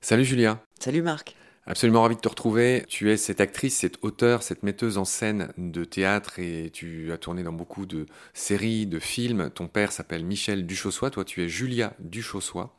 Salut 0.00 0.26
Julia. 0.26 0.62
Salut 0.78 1.00
Marc. 1.00 1.34
Absolument 1.66 2.02
ravi 2.02 2.16
de 2.16 2.20
te 2.20 2.28
retrouver. 2.28 2.84
Tu 2.88 3.10
es 3.10 3.16
cette 3.16 3.40
actrice, 3.40 3.78
cette 3.78 3.96
auteure, 4.02 4.42
cette 4.42 4.62
metteuse 4.62 4.98
en 4.98 5.06
scène 5.06 5.50
de 5.56 5.82
théâtre 5.84 6.38
et 6.38 6.68
tu 6.70 7.10
as 7.10 7.16
tourné 7.16 7.42
dans 7.42 7.54
beaucoup 7.54 7.86
de 7.86 8.04
séries, 8.34 8.86
de 8.86 8.98
films. 8.98 9.48
Ton 9.48 9.66
père 9.66 9.92
s'appelle 9.92 10.22
Michel 10.22 10.66
Duchossois, 10.66 11.08
toi 11.08 11.24
tu 11.24 11.42
es 11.42 11.48
Julia 11.48 11.94
Duchossois. 12.00 12.76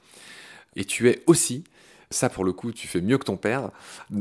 Et 0.76 0.86
tu 0.86 1.10
es 1.10 1.24
aussi, 1.26 1.64
ça 2.12 2.30
pour 2.30 2.44
le 2.44 2.54
coup 2.54 2.72
tu 2.72 2.88
fais 2.88 3.02
mieux 3.02 3.18
que 3.18 3.26
ton 3.26 3.38
père, 3.38 3.72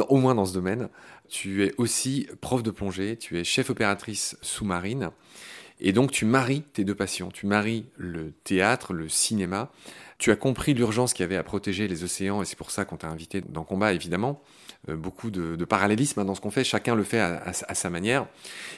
au 0.09 0.17
moins 0.17 0.35
dans 0.35 0.47
ce 0.47 0.55
domaine, 0.55 0.89
tu 1.29 1.63
es 1.63 1.75
aussi 1.77 2.27
prof 2.41 2.63
de 2.63 2.71
plongée, 2.71 3.19
tu 3.19 3.39
es 3.39 3.45
chef 3.45 3.69
opératrice 3.69 4.39
sous-marine. 4.41 5.11
Et 5.85 5.93
donc 5.93 6.11
tu 6.11 6.25
maries 6.25 6.63
tes 6.73 6.83
deux 6.83 6.95
passions. 6.95 7.29
Tu 7.31 7.47
maries 7.47 7.85
le 7.97 8.33
théâtre, 8.43 8.93
le 8.93 9.09
cinéma, 9.09 9.71
tu 10.19 10.31
as 10.31 10.37
compris 10.37 10.73
l'urgence 10.73 11.13
qu'il 11.13 11.23
y 11.23 11.27
avait 11.27 11.37
à 11.37 11.43
protéger 11.43 11.87
les 11.87 12.03
océans 12.03 12.41
et 12.41 12.47
c'est 12.47 12.57
pour 12.57 12.71
ça 12.71 12.87
qu'on 12.87 12.97
t'a 12.97 13.09
invité 13.09 13.43
dans 13.43 13.63
Combat, 13.63 13.93
évidemment. 13.93 14.41
Euh, 14.89 14.97
beaucoup 14.97 15.31
de, 15.31 15.63
parallélisme 15.65 16.21
hein, 16.21 16.25
dans 16.25 16.35
ce 16.35 16.41
qu'on 16.41 16.51
fait, 16.51 16.65
chacun 16.65 16.95
le 16.95 17.05
fait 17.05 17.21
à, 17.21 17.53
sa 17.53 17.91
manière. 17.91 18.27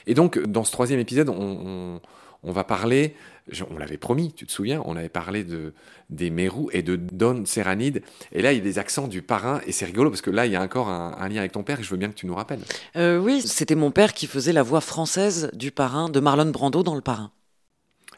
Et 0.07 0.13
donc, 0.13 0.37
dans 0.39 0.65
ce 0.65 0.71
troisième 0.71 0.99
épisode, 0.99 1.29
on, 1.29 2.01
va 2.43 2.63
parler, 2.63 3.15
on 3.69 3.77
l'avait 3.77 3.97
promis, 3.97 4.33
tu 4.33 4.45
te 4.45 4.51
souviens, 4.51 4.81
on 4.85 4.95
avait 4.95 5.09
parlé 5.09 5.43
de, 5.43 5.73
des 6.09 6.29
Mérous 6.29 6.69
et 6.73 6.81
de 6.81 6.95
Don 6.95 7.45
Serranide. 7.45 8.01
Et 8.31 8.41
là, 8.41 8.53
il 8.53 8.57
y 8.57 8.61
a 8.61 8.63
des 8.63 8.79
accents 8.79 9.07
du 9.07 9.21
parrain 9.21 9.61
et 9.65 9.71
c'est 9.71 9.85
rigolo 9.85 10.09
parce 10.09 10.21
que 10.21 10.29
là, 10.29 10.45
il 10.45 10.51
y 10.51 10.55
a 10.55 10.61
encore 10.61 10.89
un, 10.89 11.29
lien 11.29 11.39
avec 11.39 11.51
ton 11.51 11.63
père 11.63 11.79
et 11.79 11.83
je 11.83 11.89
veux 11.89 11.97
bien 11.97 12.09
que 12.09 12.15
tu 12.15 12.25
nous 12.25 12.35
rappelles. 12.35 12.61
Euh, 12.95 13.19
oui, 13.19 13.41
c'était 13.41 13.75
mon 13.75 13.91
père 13.91 14.13
qui 14.13 14.27
faisait 14.27 14.53
la 14.53 14.63
voix 14.63 14.81
française 14.81 15.49
du 15.53 15.71
parrain 15.71 16.09
de 16.09 16.19
Marlon 16.19 16.51
Brando 16.51 16.83
dans 16.83 16.95
Le 16.95 17.01
Parrain. 17.01 17.31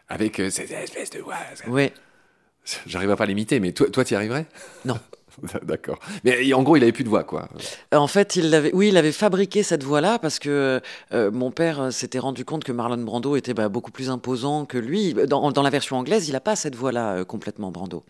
Avec 0.07 0.39
euh, 0.39 0.49
cette 0.49 0.71
espèce 0.71 1.11
de 1.11 1.19
voix. 1.19 1.35
Oui. 1.67 1.91
J'arrive 2.85 3.15
pas 3.15 3.25
l'imiter, 3.25 3.59
mais 3.59 3.71
toi, 3.71 3.89
toi, 3.89 4.03
tu 4.03 4.13
y 4.13 4.17
arriverais? 4.17 4.45
Non. 4.85 4.99
D'accord. 5.63 5.99
Mais 6.23 6.53
en 6.53 6.63
gros, 6.63 6.77
il 6.77 6.83
avait 6.83 6.91
plus 6.91 7.03
de 7.03 7.09
voix, 7.09 7.23
quoi. 7.23 7.49
En 7.93 8.07
fait, 8.07 8.35
il 8.35 8.53
avait, 8.53 8.73
oui, 8.73 8.89
il 8.89 8.97
avait 8.97 9.11
fabriqué 9.11 9.63
cette 9.63 9.83
voix-là 9.83 10.19
parce 10.19 10.39
que 10.39 10.81
euh, 11.13 11.31
mon 11.31 11.51
père 11.51 11.91
s'était 11.91 12.19
rendu 12.19 12.45
compte 12.45 12.63
que 12.63 12.71
Marlon 12.71 13.03
Brando 13.03 13.35
était 13.35 13.53
bah, 13.53 13.69
beaucoup 13.69 13.91
plus 13.91 14.09
imposant 14.09 14.65
que 14.65 14.77
lui. 14.77 15.13
Dans, 15.13 15.51
dans 15.51 15.61
la 15.61 15.69
version 15.69 15.97
anglaise, 15.97 16.27
il 16.27 16.33
n'a 16.33 16.39
pas 16.39 16.55
cette 16.55 16.75
voix-là 16.75 17.13
euh, 17.13 17.25
complètement, 17.25 17.71
Brando. 17.71 18.03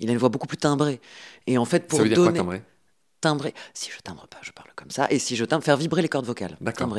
Il 0.00 0.08
a 0.08 0.12
une 0.12 0.18
voix 0.18 0.28
beaucoup 0.28 0.46
plus 0.46 0.58
timbrée. 0.58 1.00
Et 1.46 1.58
en 1.58 1.64
fait, 1.64 1.86
pour 1.86 1.98
Ça 1.98 2.02
veut 2.02 2.08
dire 2.08 2.18
donner... 2.18 2.30
quoi, 2.30 2.38
timbré 2.38 2.62
timbrer. 3.20 3.54
Si 3.74 3.90
je 3.90 4.00
timbre 4.02 4.26
pas, 4.28 4.38
je 4.42 4.52
parle 4.52 4.68
comme 4.76 4.90
ça. 4.90 5.06
Et 5.10 5.18
si 5.18 5.36
je 5.36 5.44
timbre, 5.44 5.64
faire 5.64 5.76
vibrer 5.76 6.02
les 6.02 6.08
cordes 6.08 6.26
vocales. 6.26 6.56
D'accord. 6.60 6.96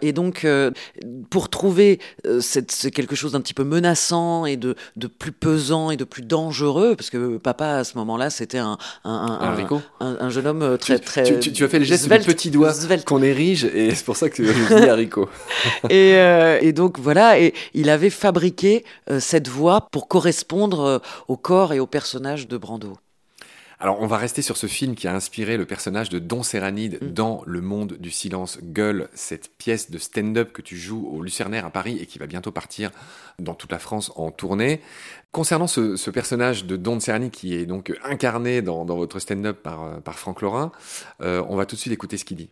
Et 0.00 0.12
donc, 0.12 0.44
euh, 0.44 0.70
pour 1.30 1.48
trouver 1.48 2.00
euh, 2.26 2.40
cette, 2.40 2.90
quelque 2.92 3.16
chose 3.16 3.32
d'un 3.32 3.40
petit 3.40 3.54
peu 3.54 3.64
menaçant 3.64 4.46
et 4.46 4.56
de, 4.56 4.76
de, 4.96 5.06
plus 5.06 5.32
pesant 5.32 5.90
et 5.90 5.96
de 5.96 6.04
plus 6.04 6.22
dangereux, 6.22 6.94
parce 6.96 7.10
que 7.10 7.36
papa, 7.38 7.76
à 7.76 7.84
ce 7.84 7.96
moment-là, 7.98 8.30
c'était 8.30 8.58
un, 8.58 8.78
un, 9.04 9.56
un, 10.00 10.16
un, 10.20 10.30
jeune 10.30 10.46
homme 10.46 10.62
euh, 10.62 10.76
très, 10.76 10.98
très. 10.98 11.24
Tu, 11.24 11.52
tu, 11.52 11.64
as 11.64 11.68
fait 11.68 11.78
le 11.78 11.84
geste 11.84 12.08
du 12.08 12.18
petit 12.20 12.50
doigt 12.50 12.72
qu'on 13.04 13.22
érige, 13.22 13.64
et 13.64 13.94
c'est 13.94 14.04
pour 14.04 14.16
ça 14.16 14.28
que 14.28 14.36
tu 14.36 14.44
dis 14.44 14.74
haricot. 14.88 15.28
et, 15.90 16.12
et, 16.62 16.72
donc, 16.72 16.98
voilà, 16.98 17.38
et 17.40 17.54
il 17.74 17.90
avait 17.90 18.10
fabriqué 18.10 18.84
cette 19.18 19.48
voix 19.48 19.88
pour 19.90 20.08
correspondre 20.08 21.02
au 21.26 21.36
corps 21.36 21.72
et 21.72 21.80
au 21.80 21.86
personnage 21.86 22.48
de 22.48 22.56
Brando. 22.56 22.96
Alors, 23.80 24.00
on 24.00 24.08
va 24.08 24.16
rester 24.16 24.42
sur 24.42 24.56
ce 24.56 24.66
film 24.66 24.96
qui 24.96 25.06
a 25.06 25.14
inspiré 25.14 25.56
le 25.56 25.64
personnage 25.64 26.08
de 26.08 26.18
Don 26.18 26.42
Serranide 26.42 26.98
mm. 27.00 27.12
dans 27.12 27.42
Le 27.46 27.60
Monde 27.60 27.92
du 27.92 28.10
Silence 28.10 28.58
Gueule, 28.60 29.08
cette 29.14 29.56
pièce 29.56 29.88
de 29.90 29.98
stand-up 29.98 30.52
que 30.52 30.62
tu 30.62 30.76
joues 30.76 31.08
au 31.08 31.22
Lucernaire 31.22 31.64
à 31.64 31.70
Paris 31.70 31.98
et 32.00 32.06
qui 32.06 32.18
va 32.18 32.26
bientôt 32.26 32.50
partir 32.50 32.90
dans 33.38 33.54
toute 33.54 33.70
la 33.70 33.78
France 33.78 34.10
en 34.16 34.32
tournée. 34.32 34.80
Concernant 35.30 35.68
ce, 35.68 36.10
personnage 36.10 36.64
de 36.64 36.76
Don 36.76 36.98
Serranide 36.98 37.30
qui 37.30 37.54
est 37.54 37.66
donc 37.66 37.96
incarné 38.02 38.62
dans, 38.62 38.84
votre 38.84 39.20
stand-up 39.20 39.62
par, 39.62 39.84
euh, 39.84 40.00
par 40.00 40.18
Franck 40.18 40.42
Laurin, 40.42 40.72
euh, 41.20 41.44
on 41.48 41.54
va 41.54 41.64
tout 41.64 41.76
de 41.76 41.80
suite 41.80 41.92
écouter 41.92 42.16
ce 42.16 42.24
qu'il 42.24 42.38
dit. 42.38 42.50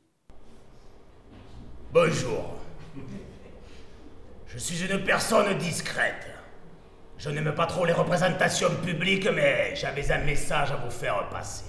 Bonjour. 1.93 2.55
Je 4.47 4.59
suis 4.59 4.81
une 4.85 5.03
personne 5.03 5.59
discrète. 5.59 6.36
Je 7.19 7.31
n'aime 7.31 7.55
pas 7.55 7.67
trop 7.67 7.87
les 7.87 7.93
représentations 7.93 8.71
publiques, 8.85 9.29
mais 9.35 9.75
j'avais 9.75 10.11
un 10.13 10.19
message 10.19 10.71
à 10.71 10.77
vous 10.77 10.91
faire 10.91 11.29
passer. 11.31 11.65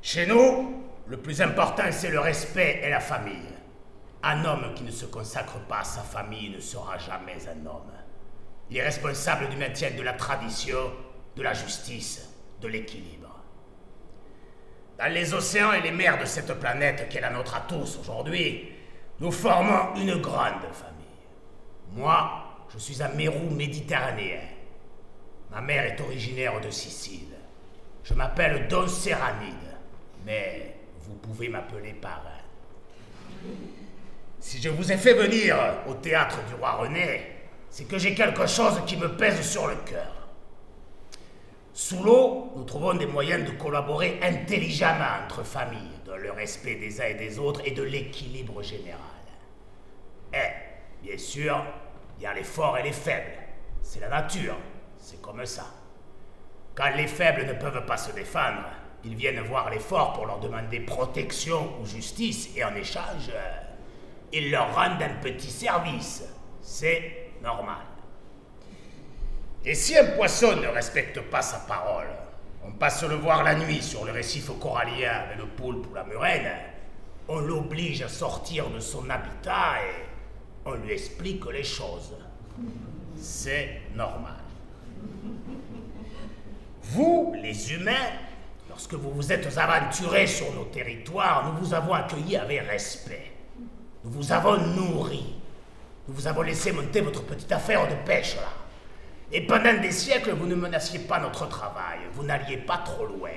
Chez 0.00 0.26
nous, 0.26 0.84
le 1.06 1.16
plus 1.16 1.42
important, 1.42 1.84
c'est 1.90 2.10
le 2.10 2.20
respect 2.20 2.80
et 2.84 2.90
la 2.90 3.00
famille. 3.00 3.48
Un 4.22 4.44
homme 4.44 4.74
qui 4.74 4.84
ne 4.84 4.90
se 4.90 5.06
consacre 5.06 5.58
pas 5.66 5.80
à 5.80 5.84
sa 5.84 6.02
famille 6.02 6.50
ne 6.50 6.60
sera 6.60 6.98
jamais 6.98 7.36
un 7.48 7.66
homme. 7.66 7.90
Il 8.70 8.76
est 8.76 8.82
responsable 8.82 9.48
du 9.48 9.56
maintien 9.56 9.90
de 9.90 10.02
la 10.02 10.12
tradition, 10.14 10.92
de 11.36 11.42
la 11.42 11.52
justice, 11.52 12.30
de 12.60 12.68
l'équilibre. 12.68 13.40
Dans 14.98 15.12
les 15.12 15.34
océans 15.34 15.72
et 15.72 15.82
les 15.82 15.90
mers 15.90 16.18
de 16.18 16.24
cette 16.24 16.54
planète 16.60 17.08
qui 17.08 17.18
est 17.18 17.20
la 17.20 17.30
nôtre 17.30 17.56
à 17.56 17.60
tous 17.62 17.98
aujourd'hui, 17.98 18.72
nous 19.20 19.32
formons 19.32 19.96
une 19.96 20.20
grande 20.20 20.62
famille. 20.72 21.04
Moi, 21.92 22.43
je 22.74 22.78
suis 22.80 23.02
un 23.02 23.08
mérou 23.10 23.50
méditerranéen. 23.50 24.40
Ma 25.52 25.60
mère 25.60 25.84
est 25.84 26.00
originaire 26.00 26.60
de 26.60 26.70
Sicile. 26.70 27.28
Je 28.02 28.14
m'appelle 28.14 28.66
Don 28.68 28.86
mais 30.26 30.74
vous 31.00 31.14
pouvez 31.14 31.48
m'appeler 31.48 31.92
parrain. 31.92 32.20
Si 34.40 34.60
je 34.60 34.68
vous 34.68 34.90
ai 34.90 34.96
fait 34.96 35.14
venir 35.14 35.56
au 35.86 35.94
théâtre 35.94 36.38
du 36.48 36.54
roi 36.54 36.72
René, 36.72 37.20
c'est 37.70 37.84
que 37.84 37.98
j'ai 37.98 38.14
quelque 38.14 38.46
chose 38.46 38.80
qui 38.86 38.96
me 38.96 39.16
pèse 39.16 39.40
sur 39.48 39.68
le 39.68 39.76
cœur. 39.76 40.28
Sous 41.72 42.02
l'eau, 42.02 42.52
nous 42.56 42.64
trouvons 42.64 42.94
des 42.94 43.06
moyens 43.06 43.44
de 43.44 43.56
collaborer 43.56 44.18
intelligemment 44.22 45.24
entre 45.24 45.42
familles, 45.44 46.00
dans 46.06 46.16
le 46.16 46.30
respect 46.32 46.76
des 46.76 47.00
uns 47.00 47.06
et 47.06 47.14
des 47.14 47.38
autres 47.38 47.62
et 47.64 47.72
de 47.72 47.82
l'équilibre 47.82 48.62
général. 48.62 49.00
Et, 50.32 51.04
bien 51.04 51.18
sûr, 51.18 51.64
il 52.18 52.22
y 52.22 52.26
a 52.26 52.34
les 52.34 52.44
forts 52.44 52.78
et 52.78 52.82
les 52.82 52.92
faibles. 52.92 53.38
C'est 53.82 54.00
la 54.00 54.08
nature. 54.08 54.56
C'est 54.98 55.20
comme 55.20 55.44
ça. 55.44 55.66
Quand 56.74 56.90
les 56.96 57.06
faibles 57.06 57.46
ne 57.46 57.52
peuvent 57.52 57.84
pas 57.86 57.96
se 57.96 58.12
défendre, 58.12 58.64
ils 59.04 59.14
viennent 59.14 59.40
voir 59.40 59.70
les 59.70 59.78
forts 59.78 60.14
pour 60.14 60.26
leur 60.26 60.40
demander 60.40 60.80
protection 60.80 61.78
ou 61.80 61.86
justice 61.86 62.50
et 62.56 62.64
en 62.64 62.74
échange, 62.74 63.30
ils 64.32 64.50
leur 64.50 64.74
rendent 64.74 65.02
un 65.02 65.22
petit 65.22 65.50
service. 65.50 66.24
C'est 66.62 67.30
normal. 67.42 67.84
Et 69.64 69.74
si 69.74 69.96
un 69.96 70.16
poisson 70.16 70.56
ne 70.56 70.66
respecte 70.68 71.20
pas 71.20 71.42
sa 71.42 71.58
parole, 71.58 72.08
on 72.64 72.72
passe 72.72 73.04
le 73.04 73.16
voir 73.16 73.42
la 73.42 73.54
nuit 73.54 73.82
sur 73.82 74.04
le 74.04 74.12
récif 74.12 74.50
corallien 74.58 75.12
avec 75.26 75.38
le 75.38 75.46
poulpe 75.46 75.86
ou 75.90 75.94
la 75.94 76.04
murène, 76.04 76.50
on 77.28 77.38
l'oblige 77.38 78.02
à 78.02 78.08
sortir 78.08 78.68
de 78.70 78.80
son 78.80 79.08
habitat 79.08 79.76
et 79.82 80.13
on 80.66 80.74
lui 80.74 80.92
explique 80.92 81.44
les 81.52 81.64
choses. 81.64 82.12
C'est 83.16 83.82
normal. 83.94 84.34
Vous, 86.82 87.34
les 87.40 87.72
humains, 87.72 88.10
lorsque 88.68 88.94
vous 88.94 89.10
vous 89.10 89.32
êtes 89.32 89.56
aventurés 89.56 90.26
sur 90.26 90.52
nos 90.54 90.64
territoires, 90.64 91.50
nous 91.50 91.64
vous 91.64 91.74
avons 91.74 91.94
accueillis 91.94 92.36
avec 92.36 92.62
respect. 92.68 93.32
Nous 94.04 94.10
vous 94.10 94.32
avons 94.32 94.58
nourri. 94.58 95.34
Nous 96.06 96.14
vous 96.14 96.26
avons 96.26 96.42
laissé 96.42 96.72
monter 96.72 97.00
votre 97.00 97.24
petite 97.24 97.50
affaire 97.52 97.88
de 97.88 97.94
pêche 98.06 98.36
là. 98.36 98.48
Et 99.32 99.40
pendant 99.46 99.80
des 99.80 99.90
siècles, 99.90 100.32
vous 100.32 100.46
ne 100.46 100.54
menaciez 100.54 101.00
pas 101.00 101.18
notre 101.18 101.48
travail. 101.48 101.98
Vous 102.12 102.22
n'alliez 102.22 102.58
pas 102.58 102.78
trop 102.78 103.06
loin. 103.06 103.30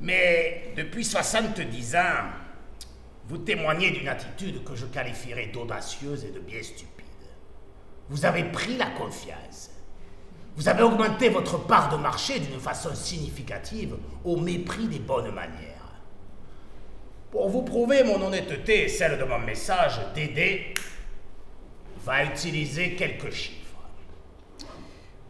Mais 0.00 0.72
depuis 0.76 1.04
70 1.04 1.96
ans, 1.96 2.24
vous 3.28 3.38
témoignez 3.38 3.90
d'une 3.90 4.08
attitude 4.08 4.64
que 4.64 4.74
je 4.74 4.86
qualifierais 4.86 5.48
d'audacieuse 5.48 6.24
et 6.24 6.30
de 6.30 6.40
bien 6.40 6.62
stupide. 6.62 7.04
Vous 8.08 8.24
avez 8.24 8.44
pris 8.44 8.76
la 8.78 8.86
confiance. 8.86 9.70
Vous 10.56 10.66
avez 10.68 10.82
augmenté 10.82 11.28
votre 11.28 11.58
part 11.66 11.90
de 11.90 12.02
marché 12.02 12.40
d'une 12.40 12.58
façon 12.58 12.94
significative 12.94 13.96
au 14.24 14.36
mépris 14.38 14.88
des 14.88 14.98
bonnes 14.98 15.30
manières. 15.30 15.92
Pour 17.30 17.50
vous 17.50 17.62
prouver 17.62 18.02
mon 18.02 18.20
honnêteté 18.22 18.84
et 18.84 18.88
celle 18.88 19.18
de 19.18 19.24
mon 19.24 19.38
message, 19.38 20.00
Dédé 20.14 20.72
va 22.02 22.24
utiliser 22.24 22.94
quelques 22.96 23.30
chiffres. 23.30 23.58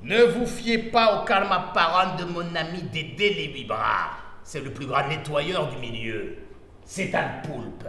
Ne 0.05 0.23
vous 0.23 0.47
fiez 0.47 0.79
pas 0.79 1.21
au 1.21 1.25
calme 1.25 1.51
apparent 1.51 2.17
de 2.17 2.25
mon 2.25 2.55
ami 2.55 2.83
Dédé 2.93 3.31
les. 3.31 3.67
C'est 4.45 4.61
le 4.61 4.73
plus 4.73 4.87
grand 4.87 5.09
nettoyeur 5.09 5.69
du 5.69 5.77
milieu. 5.79 6.48
C'est 6.91 7.15
un 7.15 7.29
poulpe. 7.45 7.87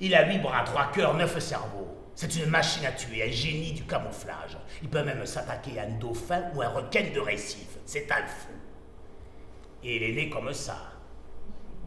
Il 0.00 0.16
a 0.16 0.26
huit 0.28 0.40
bras, 0.40 0.64
trois 0.64 0.90
cœurs, 0.90 1.14
neuf 1.14 1.38
cerveaux. 1.38 1.96
C'est 2.16 2.34
une 2.34 2.46
machine 2.50 2.84
à 2.84 2.90
tuer, 2.90 3.22
un 3.22 3.30
génie 3.30 3.70
du 3.70 3.84
camouflage. 3.84 4.58
Il 4.82 4.88
peut 4.88 5.04
même 5.04 5.24
s'attaquer 5.24 5.78
à 5.78 5.84
un 5.84 5.90
dauphin 5.90 6.42
ou 6.52 6.60
un 6.60 6.70
requin 6.70 7.04
de 7.14 7.20
récif. 7.20 7.68
C'est 7.86 8.10
un 8.10 8.26
fou. 8.26 8.52
Et 9.84 9.94
il 9.94 10.02
est 10.02 10.12
né 10.12 10.28
comme 10.28 10.52
ça. 10.52 10.76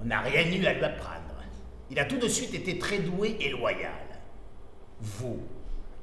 On 0.02 0.06
n'a 0.06 0.22
rien 0.22 0.46
eu 0.50 0.66
à 0.66 0.74
lui 0.74 0.86
apprendre. 0.86 1.44
Il 1.92 2.00
a 2.00 2.06
tout 2.06 2.18
de 2.18 2.30
suite 2.30 2.54
été 2.54 2.80
très 2.80 3.00
doué 3.00 3.36
et 3.42 3.50
loyal. 3.50 3.92
Vous, 5.02 5.42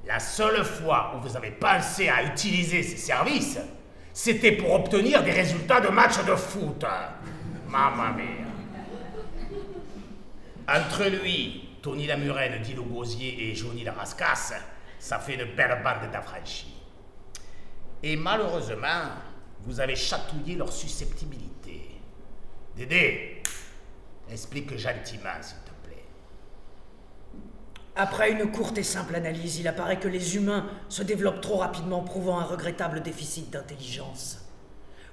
La 0.06 0.19
seule 0.19 0.62
fois 0.64 1.14
où 1.17 1.22
vous 1.22 1.34
avez 1.34 1.50
pensé 1.50 2.11
à 2.11 2.22
utiliser 2.25 2.82
ces 2.82 2.99
services, 2.99 3.58
c'était 4.12 4.52
pour 4.52 4.75
obtenir 4.75 5.22
des 5.22 5.32
résultats 5.32 5.81
de 5.81 5.88
matchs 5.88 6.22
de 6.26 6.34
foot. 6.34 6.84
Mamma 7.69 8.11
mia. 8.11 8.50
Entre 10.72 11.05
lui, 11.06 11.69
Tony 11.82 12.06
Lamurène, 12.06 12.62
Dino 12.62 12.84
Gosier 12.84 13.50
et 13.50 13.55
Johnny 13.56 13.82
Larascasse, 13.82 14.55
ça 15.00 15.19
fait 15.19 15.34
une 15.34 15.56
belle 15.56 15.82
bande 15.82 16.12
d'affranchis. 16.12 16.75
Et 18.05 18.14
malheureusement, 18.14 19.08
vous 19.62 19.81
avez 19.81 19.96
chatouillé 19.96 20.55
leur 20.55 20.72
susceptibilité. 20.72 21.90
Dédé, 22.76 23.43
explique 24.31 24.76
gentiment, 24.78 25.43
s'il 25.43 25.58
te 25.58 25.88
plaît. 25.88 26.05
Après 27.96 28.31
une 28.31 28.52
courte 28.52 28.78
et 28.78 28.84
simple 28.84 29.17
analyse, 29.17 29.58
il 29.58 29.67
apparaît 29.67 29.99
que 29.99 30.06
les 30.06 30.37
humains 30.37 30.70
se 30.88 31.02
développent 31.02 31.40
trop 31.40 31.56
rapidement, 31.56 32.05
prouvant 32.05 32.38
un 32.38 32.44
regrettable 32.44 33.02
déficit 33.02 33.50
d'intelligence. 33.50 34.38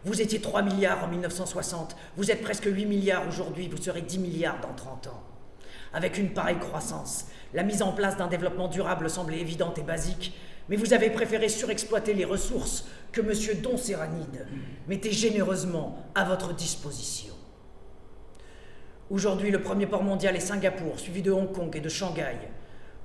Vous 0.05 0.21
étiez 0.21 0.39
3 0.39 0.61
milliards 0.61 1.03
en 1.03 1.07
1960, 1.07 1.95
vous 2.15 2.29
êtes 2.29 2.43
presque 2.43 2.65
8 2.65 2.85
milliards 2.85 3.27
aujourd'hui, 3.27 3.67
vous 3.67 3.81
serez 3.81 4.03
10 4.03 4.19
milliards 4.19 4.61
dans 4.61 4.73
30 4.73 5.07
ans. 5.07 5.26
Avec 5.93 6.17
une 6.17 6.33
pareille 6.33 6.59
croissance, 6.59 7.27
la 7.53 7.63
mise 7.63 7.81
en 7.81 7.93
place 7.93 8.17
d'un 8.17 8.27
développement 8.27 8.67
durable 8.67 9.09
semblait 9.09 9.39
évidente 9.39 9.77
et 9.77 9.83
basique, 9.83 10.33
mais 10.69 10.75
vous 10.75 10.93
avez 10.93 11.09
préféré 11.09 11.49
surexploiter 11.49 12.13
les 12.13 12.25
ressources 12.25 12.85
que 13.11 13.21
M. 13.21 13.61
Don 13.61 13.77
Serranide 13.77 14.45
mettait 14.87 15.11
généreusement 15.11 16.05
à 16.13 16.25
votre 16.25 16.53
disposition. 16.53 17.33
Aujourd'hui, 19.09 19.51
le 19.51 19.61
premier 19.61 19.87
port 19.87 20.03
mondial 20.03 20.35
est 20.35 20.41
Singapour, 20.41 20.99
suivi 20.99 21.21
de 21.21 21.31
Hong 21.31 21.51
Kong 21.53 21.73
et 21.75 21.79
de 21.79 21.87
Shanghai. 21.87 22.35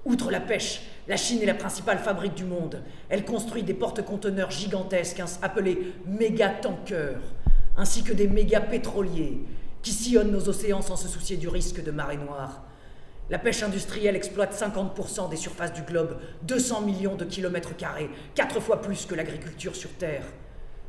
Outre 0.05 0.32
la 0.32 0.40
pêche, 0.40 0.82
la 1.06 1.17
Chine 1.17 1.40
est 1.43 1.46
la 1.46 1.55
principale 1.55 1.99
fabrique 1.99 2.35
du 2.35 2.44
monde. 2.44 2.82
Elle 3.08 3.25
construit 3.25 3.62
des 3.62 3.75
porte-conteneurs 3.75 4.50
gigantesques 4.50 5.23
appelés 5.43 5.93
méga-tankers, 6.06 7.23
ainsi 7.76 8.02
que 8.02 8.12
des 8.12 8.26
méga-pétroliers, 8.26 9.44
qui 9.82 9.93
sillonnent 9.93 10.32
nos 10.32 10.49
océans 10.49 10.82
sans 10.82 10.96
se 10.96 11.06
soucier 11.06 11.37
du 11.37 11.46
risque 11.46 11.85
de 11.85 11.93
marée 11.93 12.17
noire. 12.17 12.64
La 13.30 13.38
pêche 13.38 13.62
industrielle 13.62 14.16
exploite 14.16 14.52
50% 14.52 15.30
des 15.30 15.36
surfaces 15.36 15.72
du 15.72 15.82
globe, 15.82 16.19
200 16.42 16.82
millions 16.82 17.14
de 17.14 17.24
kilomètres 17.24 17.76
carrés, 17.76 18.10
quatre 18.34 18.60
fois 18.60 18.82
plus 18.82 19.06
que 19.06 19.14
l'agriculture 19.14 19.76
sur 19.76 19.90
Terre. 19.90 20.24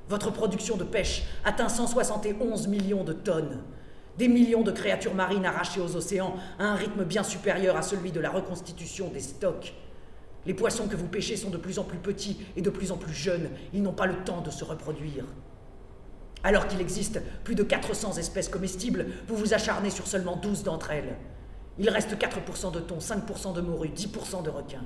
Votre 0.10 0.32
production 0.32 0.76
de 0.76 0.84
pêche 0.84 1.24
atteint 1.46 1.70
171 1.70 2.68
millions 2.68 3.04
de 3.04 3.14
tonnes. 3.14 3.64
Des 4.18 4.28
millions 4.28 4.62
de 4.64 4.72
créatures 4.72 5.16
marines 5.16 5.46
arrachées 5.46 5.80
aux 5.80 5.96
océans 5.96 6.36
à 6.60 6.66
un 6.66 6.76
rythme 6.76 7.06
bien 7.06 7.24
supérieur 7.24 7.78
à 7.78 7.82
celui 7.82 8.12
de 8.12 8.20
la 8.20 8.30
reconstitution 8.30 9.10
des 9.10 9.22
stocks. 9.22 9.74
Les 10.46 10.54
poissons 10.54 10.88
que 10.88 10.96
vous 10.96 11.08
pêchez 11.08 11.38
sont 11.38 11.50
de 11.50 11.58
plus 11.58 11.80
en 11.80 11.84
plus 11.84 11.98
petits 11.98 12.38
et 12.58 12.62
de 12.62 12.70
plus 12.70 12.92
en 12.92 12.98
plus 12.98 13.14
jeunes. 13.14 13.50
Ils 13.74 13.82
n'ont 13.82 13.94
pas 13.94 14.08
le 14.08 14.24
temps 14.26 14.42
de 14.42 14.52
se 14.52 14.66
reproduire. 14.66 15.24
Alors 16.44 16.68
qu'il 16.68 16.82
existe 16.82 17.22
plus 17.46 17.56
de 17.56 17.64
400 17.64 18.18
espèces 18.18 18.50
comestibles, 18.50 19.06
vous 19.28 19.38
vous 19.38 19.54
acharnez 19.54 19.90
sur 19.90 20.08
seulement 20.08 20.36
12 20.36 20.64
d'entre 20.64 20.92
elles. 20.92 21.16
Il 21.80 21.90
reste 21.90 22.16
4% 22.16 22.72
de 22.72 22.80
thon, 22.80 23.00
5% 23.00 23.54
de 23.54 23.62
morue, 23.62 23.90
10% 23.90 24.44
de 24.44 24.50
requins. 24.50 24.86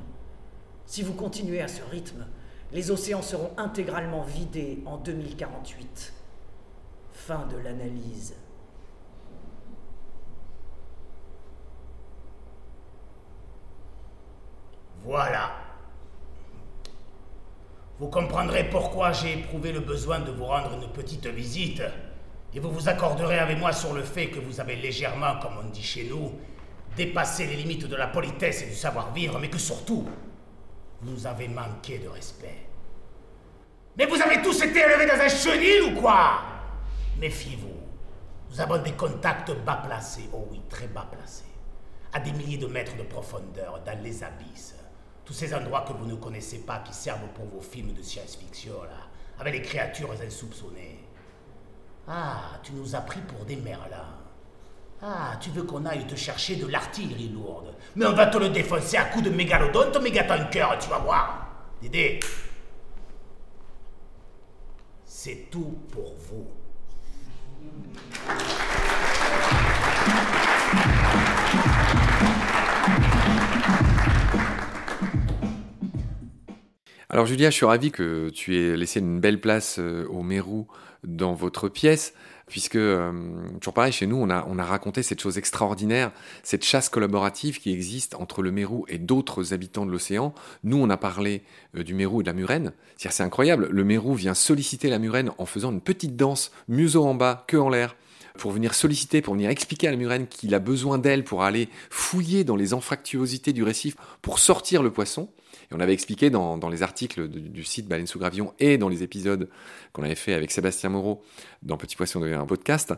Si 0.85 1.03
vous 1.03 1.13
continuez 1.13 1.61
à 1.61 1.67
ce 1.67 1.81
rythme, 1.83 2.25
les 2.71 2.91
océans 2.91 3.21
seront 3.21 3.51
intégralement 3.57 4.23
vidés 4.23 4.81
en 4.85 4.97
2048. 4.97 6.13
Fin 7.11 7.45
de 7.47 7.57
l'analyse. 7.57 8.35
Voilà. 15.03 15.51
Vous 17.99 18.09
comprendrez 18.09 18.69
pourquoi 18.69 19.11
j'ai 19.11 19.39
éprouvé 19.39 19.71
le 19.71 19.79
besoin 19.79 20.19
de 20.19 20.31
vous 20.31 20.45
rendre 20.45 20.73
une 20.73 20.89
petite 20.89 21.27
visite, 21.27 21.81
et 22.53 22.59
vous 22.59 22.71
vous 22.71 22.87
accorderez 22.87 23.39
avec 23.39 23.57
moi 23.57 23.73
sur 23.73 23.93
le 23.93 24.03
fait 24.03 24.27
que 24.29 24.39
vous 24.39 24.59
avez 24.59 24.75
légèrement, 24.75 25.39
comme 25.41 25.57
on 25.59 25.69
dit 25.69 25.83
chez 25.83 26.07
nous, 26.09 26.31
dépassé 26.97 27.45
les 27.45 27.55
limites 27.55 27.85
de 27.85 27.95
la 27.95 28.07
politesse 28.07 28.63
et 28.63 28.67
du 28.67 28.75
savoir-vivre, 28.75 29.39
mais 29.39 29.49
que 29.49 29.59
surtout, 29.59 30.05
vous 30.99 31.11
nous 31.11 31.27
avez 31.27 31.47
manqué 31.47 31.99
de 31.99 32.09
respect. 32.09 32.65
Mais 33.95 34.07
vous 34.07 34.21
avez 34.21 34.41
tous 34.41 34.61
été 34.63 34.79
élevés 34.79 35.05
dans 35.05 35.21
un 35.21 35.29
chenil 35.29 35.81
ou 35.83 36.01
quoi? 36.01 36.41
Méfiez-vous. 37.19 37.77
Nous 38.49 38.61
avons 38.61 38.81
des 38.81 38.93
contacts 38.93 39.51
bas 39.63 39.81
placés, 39.85 40.27
oh 40.33 40.47
oui, 40.49 40.61
très 40.69 40.87
bas 40.87 41.07
placés, 41.11 41.43
à 42.13 42.19
des 42.19 42.31
milliers 42.31 42.57
de 42.57 42.67
mètres 42.67 42.97
de 42.97 43.03
profondeur, 43.03 43.81
dans 43.85 44.03
les 44.03 44.23
abysses. 44.23 44.75
Tous 45.23 45.33
ces 45.33 45.53
endroits 45.53 45.81
que 45.81 45.93
vous 45.93 46.05
ne 46.05 46.15
connaissez 46.15 46.59
pas, 46.59 46.79
qui 46.79 46.93
servent 46.93 47.27
pour 47.35 47.45
vos 47.45 47.61
films 47.61 47.93
de 47.93 48.01
science-fiction, 48.01 48.83
là, 48.83 49.07
avec 49.39 49.53
les 49.53 49.61
créatures 49.61 50.13
insoupçonnées. 50.25 51.03
Ah, 52.07 52.59
tu 52.63 52.71
nous 52.71 52.95
as 52.95 53.01
pris 53.01 53.19
pour 53.21 53.45
des 53.45 53.57
merlins. 53.57 54.15
Ah, 55.01 55.37
tu 55.39 55.51
veux 55.51 55.63
qu'on 55.63 55.85
aille 55.85 56.07
te 56.07 56.15
chercher 56.15 56.55
de 56.55 56.65
l'artillerie 56.65 57.29
lourde. 57.29 57.73
Mais 57.95 58.05
on 58.05 58.13
va 58.13 58.25
te 58.25 58.37
le 58.37 58.49
défoncer 58.49 58.97
à 58.97 59.05
coups 59.05 59.25
de 59.25 59.29
mégalodonte, 59.29 60.01
mégatanker, 60.01 60.77
tu 60.79 60.89
vas 60.89 60.97
voir. 60.97 61.47
Dédé, 61.81 62.19
c'est 65.05 65.49
tout 65.51 65.77
pour 65.91 66.15
vous. 66.17 66.47
Alors 77.09 77.25
Julia, 77.25 77.49
je 77.49 77.55
suis 77.55 77.65
ravi 77.65 77.91
que 77.91 78.29
tu 78.29 78.57
aies 78.57 78.75
laissé 78.75 78.99
une 78.99 79.19
belle 79.19 79.39
place 79.39 79.79
euh, 79.79 80.05
au 80.09 80.23
Mérou 80.23 80.67
dans 81.03 81.33
votre 81.33 81.69
pièce, 81.69 82.13
puisque, 82.47 82.75
euh, 82.75 83.11
toujours 83.59 83.73
pareil, 83.73 83.91
chez 83.91 84.07
nous, 84.07 84.17
on 84.17 84.29
a, 84.29 84.45
on 84.49 84.57
a 84.57 84.63
raconté 84.63 85.03
cette 85.03 85.21
chose 85.21 85.37
extraordinaire, 85.37 86.11
cette 86.43 86.63
chasse 86.63 86.89
collaborative 86.89 87.59
qui 87.59 87.71
existe 87.71 88.15
entre 88.15 88.41
le 88.41 88.51
Mérou 88.51 88.85
et 88.87 88.97
d'autres 88.97 89.53
habitants 89.53 89.85
de 89.85 89.91
l'océan. 89.91 90.33
Nous, 90.63 90.77
on 90.77 90.89
a 90.89 90.97
parlé 90.97 91.43
euh, 91.75 91.83
du 91.83 91.93
Mérou 91.93 92.21
et 92.21 92.23
de 92.23 92.29
la 92.29 92.33
Murène. 92.33 92.73
C'est 92.97 93.21
incroyable, 93.21 93.67
le 93.69 93.83
Mérou 93.83 94.15
vient 94.15 94.33
solliciter 94.33 94.89
la 94.89 94.99
Murène 94.99 95.31
en 95.37 95.45
faisant 95.45 95.71
une 95.71 95.81
petite 95.81 96.15
danse, 96.15 96.51
museau 96.67 97.05
en 97.05 97.13
bas, 97.13 97.45
queue 97.47 97.61
en 97.61 97.69
l'air 97.69 97.95
pour 98.37 98.51
venir 98.51 98.73
solliciter, 98.73 99.21
pour 99.21 99.33
venir 99.33 99.49
expliquer 99.49 99.87
à 99.87 99.91
la 99.91 99.97
murène 99.97 100.27
qu'il 100.27 100.55
a 100.55 100.59
besoin 100.59 100.97
d'elle 100.97 101.23
pour 101.23 101.43
aller 101.43 101.69
fouiller 101.89 102.43
dans 102.43 102.55
les 102.55 102.73
anfractuosités 102.73 103.51
du 103.51 103.63
récif 103.63 103.97
pour 104.21 104.39
sortir 104.39 104.83
le 104.83 104.91
poisson. 104.91 105.29
Et 105.69 105.75
on 105.75 105.81
avait 105.81 105.93
expliqué 105.93 106.29
dans, 106.29 106.57
dans 106.57 106.69
les 106.69 106.81
articles 106.81 107.27
du 107.27 107.63
site 107.63 107.87
Baleine 107.87 108.07
sous 108.07 108.19
Gravion 108.19 108.53
et 108.59 108.77
dans 108.77 108.87
les 108.87 109.03
épisodes 109.03 109.49
qu'on 109.91 110.03
avait 110.03 110.15
fait 110.15 110.33
avec 110.33 110.51
Sébastien 110.51 110.89
Moreau 110.89 111.21
dans 111.63 111.77
Petit 111.77 111.95
Poisson 111.95 112.19
de 112.19 112.31
un 112.33 112.45
podcast 112.45 112.93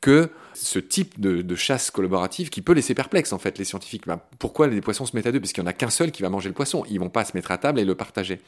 que 0.00 0.30
ce 0.54 0.78
type 0.78 1.20
de, 1.20 1.54
chasse 1.54 1.90
collaborative 1.90 2.50
qui 2.50 2.60
peut 2.60 2.72
laisser 2.72 2.94
perplexe 2.94 3.32
en 3.32 3.38
fait 3.38 3.56
les 3.58 3.64
scientifiques. 3.64 4.06
Ben, 4.06 4.20
pourquoi 4.38 4.66
les 4.66 4.80
poissons 4.80 5.06
se 5.06 5.14
mettent 5.14 5.26
à 5.26 5.32
deux? 5.32 5.38
Parce 5.38 5.52
qu'il 5.52 5.62
n'y 5.62 5.68
en 5.68 5.70
a 5.70 5.74
qu'un 5.74 5.90
seul 5.90 6.10
qui 6.10 6.22
va 6.22 6.28
manger 6.28 6.48
le 6.48 6.54
poisson. 6.54 6.84
Ils 6.90 6.98
vont 6.98 7.08
pas 7.08 7.24
se 7.24 7.36
mettre 7.36 7.52
à 7.52 7.58
table 7.58 7.78
et 7.78 7.84
le 7.84 7.94
partager. 7.94 8.40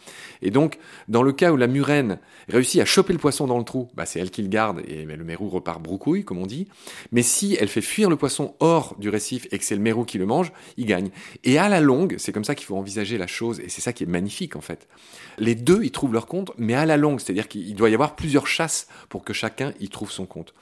Et 0.42 0.50
donc, 0.50 0.78
dans 1.06 1.22
le 1.22 1.32
cas 1.32 1.52
où 1.52 1.56
la 1.56 1.68
murène 1.68 2.18
réussit 2.48 2.80
à 2.80 2.84
choper 2.84 3.12
le 3.12 3.18
poisson 3.20 3.46
dans 3.46 3.58
le 3.58 3.64
trou, 3.64 3.88
bah, 3.94 4.04
c'est 4.04 4.18
elle 4.18 4.30
qui 4.30 4.42
le 4.42 4.48
garde 4.48 4.82
et 4.88 5.04
le 5.04 5.24
mérou 5.24 5.48
repart 5.48 5.80
broucouille, 5.80 6.24
comme 6.24 6.38
on 6.38 6.46
dit. 6.46 6.66
Mais 7.12 7.22
si 7.22 7.56
elle 7.60 7.68
fait 7.68 7.80
fuir 7.80 8.10
le 8.10 8.16
poisson 8.16 8.54
hors 8.58 8.96
du 8.98 9.08
récif 9.08 9.46
et 9.52 9.58
que 9.58 9.64
c'est 9.64 9.76
le 9.76 9.80
mérou 9.80 10.04
qui 10.04 10.18
le 10.18 10.26
mange, 10.26 10.52
il 10.76 10.86
gagne. 10.86 11.10
Et 11.44 11.58
à 11.58 11.68
la 11.68 11.80
longue, 11.80 12.16
c'est 12.18 12.32
comme 12.32 12.44
ça 12.44 12.56
qu'il 12.56 12.66
faut 12.66 12.76
envisager 12.76 13.16
la 13.16 13.28
chose 13.28 13.60
et 13.60 13.68
c'est 13.68 13.80
ça 13.80 13.92
qui 13.92 14.02
est 14.02 14.08
magnifique 14.08 14.56
en 14.56 14.60
fait. 14.60 14.88
Les 15.38 15.54
deux, 15.54 15.84
ils 15.84 15.92
trouvent 15.92 16.12
leur 16.12 16.26
compte, 16.26 16.52
mais 16.58 16.74
à 16.74 16.86
la 16.86 16.96
longue, 16.96 17.20
c'est-à-dire 17.20 17.48
qu'il 17.48 17.74
doit 17.76 17.90
y 17.90 17.94
avoir 17.94 18.16
plusieurs 18.16 18.46
chasses 18.46 18.88
pour 19.08 19.24
que 19.24 19.32
chacun 19.54 19.72
y 19.80 19.88
trouve 19.88 20.10
son 20.10 20.26
compte. 20.26 20.54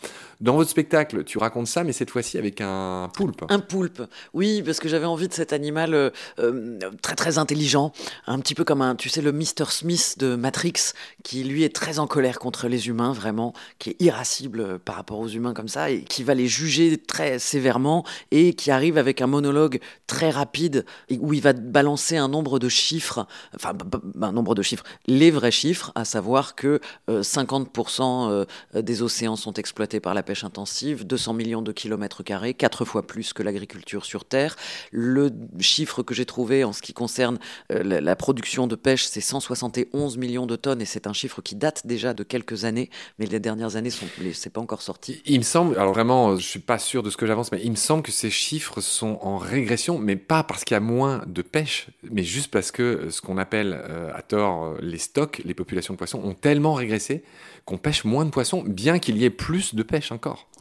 Dans 0.42 0.56
votre 0.56 0.70
spectacle, 0.70 1.22
tu 1.22 1.38
racontes 1.38 1.68
ça, 1.68 1.84
mais 1.84 1.92
cette 1.92 2.10
fois-ci 2.10 2.36
avec 2.36 2.60
un 2.60 3.08
poulpe. 3.14 3.44
Un 3.48 3.60
poulpe, 3.60 4.02
oui, 4.34 4.60
parce 4.62 4.80
que 4.80 4.88
j'avais 4.88 5.06
envie 5.06 5.28
de 5.28 5.32
cet 5.32 5.52
animal 5.52 5.94
euh, 5.94 6.10
euh, 6.40 6.80
très 7.00 7.14
très 7.14 7.38
intelligent, 7.38 7.92
un 8.26 8.40
petit 8.40 8.56
peu 8.56 8.64
comme 8.64 8.82
un, 8.82 8.96
tu 8.96 9.08
sais, 9.08 9.22
le 9.22 9.30
Mr. 9.30 9.66
Smith 9.68 10.16
de 10.18 10.34
Matrix, 10.34 10.94
qui 11.22 11.44
lui 11.44 11.62
est 11.62 11.72
très 11.72 12.00
en 12.00 12.08
colère 12.08 12.40
contre 12.40 12.66
les 12.66 12.88
humains, 12.88 13.12
vraiment, 13.12 13.52
qui 13.78 13.90
est 13.90 14.02
irascible 14.02 14.80
par 14.80 14.96
rapport 14.96 15.20
aux 15.20 15.28
humains 15.28 15.54
comme 15.54 15.68
ça, 15.68 15.90
et 15.90 16.02
qui 16.02 16.24
va 16.24 16.34
les 16.34 16.48
juger 16.48 16.98
très 16.98 17.38
sévèrement, 17.38 18.04
et 18.32 18.54
qui 18.54 18.72
arrive 18.72 18.98
avec 18.98 19.20
un 19.20 19.28
monologue 19.28 19.78
très 20.08 20.30
rapide, 20.30 20.84
où 21.20 21.32
il 21.34 21.40
va 21.40 21.52
balancer 21.52 22.16
un 22.16 22.26
nombre 22.26 22.58
de 22.58 22.68
chiffres, 22.68 23.28
enfin, 23.54 23.74
un 24.20 24.32
nombre 24.32 24.56
de 24.56 24.62
chiffres, 24.62 24.84
les 25.06 25.30
vrais 25.30 25.52
chiffres, 25.52 25.92
à 25.94 26.04
savoir 26.04 26.56
que 26.56 26.80
50% 27.08 28.28
euh, 28.28 28.44
des 28.82 29.02
océans 29.02 29.36
sont 29.36 29.52
exploités 29.52 30.00
par 30.00 30.14
la 30.14 30.24
pêche 30.24 30.31
intensive, 30.42 31.06
200 31.06 31.34
millions 31.34 31.62
de 31.62 31.72
kilomètres 31.72 32.22
carrés, 32.22 32.54
quatre 32.54 32.84
fois 32.84 33.06
plus 33.06 33.32
que 33.32 33.42
l'agriculture 33.42 34.04
sur 34.04 34.24
Terre. 34.24 34.56
Le 34.90 35.30
chiffre 35.60 36.02
que 36.02 36.14
j'ai 36.14 36.24
trouvé 36.24 36.64
en 36.64 36.72
ce 36.72 36.82
qui 36.82 36.92
concerne 36.92 37.38
euh, 37.70 38.00
la, 38.00 38.16
production 38.16 38.66
de 38.66 38.74
pêche, 38.74 39.04
c'est 39.04 39.20
171 39.20 40.16
millions 40.16 40.46
de 40.46 40.56
tonnes, 40.56 40.80
et 40.80 40.84
c'est 40.84 41.06
un 41.06 41.12
chiffre 41.12 41.42
qui 41.42 41.54
date 41.54 41.86
déjà 41.86 42.14
de 42.14 42.22
quelques 42.22 42.64
années, 42.64 42.90
mais 43.18 43.26
les 43.26 43.40
dernières 43.40 43.76
années, 43.76 43.90
sont, 43.90 44.06
c'est 44.32 44.50
pas 44.50 44.60
encore 44.60 44.82
sorti. 44.82 45.20
Il 45.26 45.38
me 45.38 45.44
semble, 45.44 45.78
alors 45.78 45.92
vraiment, 45.92 46.36
je 46.36 46.46
suis 46.46 46.60
pas 46.60 46.78
sûr 46.78 47.02
de 47.02 47.10
ce 47.10 47.16
que 47.16 47.26
j'avance, 47.26 47.52
mais 47.52 47.60
il 47.62 47.70
me 47.70 47.76
semble 47.76 48.02
que 48.02 48.12
ces 48.12 48.30
chiffres 48.30 48.80
sont 48.80 49.18
en 49.22 49.38
régression, 49.38 49.98
mais 49.98 50.16
pas 50.16 50.42
parce 50.42 50.64
qu'il 50.64 50.74
y 50.74 50.78
a 50.78 50.80
moins 50.80 51.22
de 51.26 51.42
pêche, 51.42 51.88
mais 52.10 52.22
juste 52.22 52.50
parce 52.50 52.70
que 52.70 53.10
ce 53.10 53.20
qu'on 53.20 53.38
appelle 53.38 53.80
à 54.14 54.22
tort 54.22 54.74
les 54.80 54.98
stocks, 54.98 55.42
les 55.44 55.54
populations 55.54 55.94
de 55.94 55.98
poissons 55.98 56.20
ont 56.22 56.34
tellement 56.34 56.74
régressé 56.74 57.22
qu'on 57.64 57.78
pêche 57.78 58.04
moins 58.04 58.24
de 58.24 58.30
poissons, 58.30 58.64
bien 58.66 58.98
qu'il 58.98 59.16
y 59.18 59.24
ait 59.24 59.30
plus 59.30 59.74
de 59.74 59.82
pêche 59.82 60.10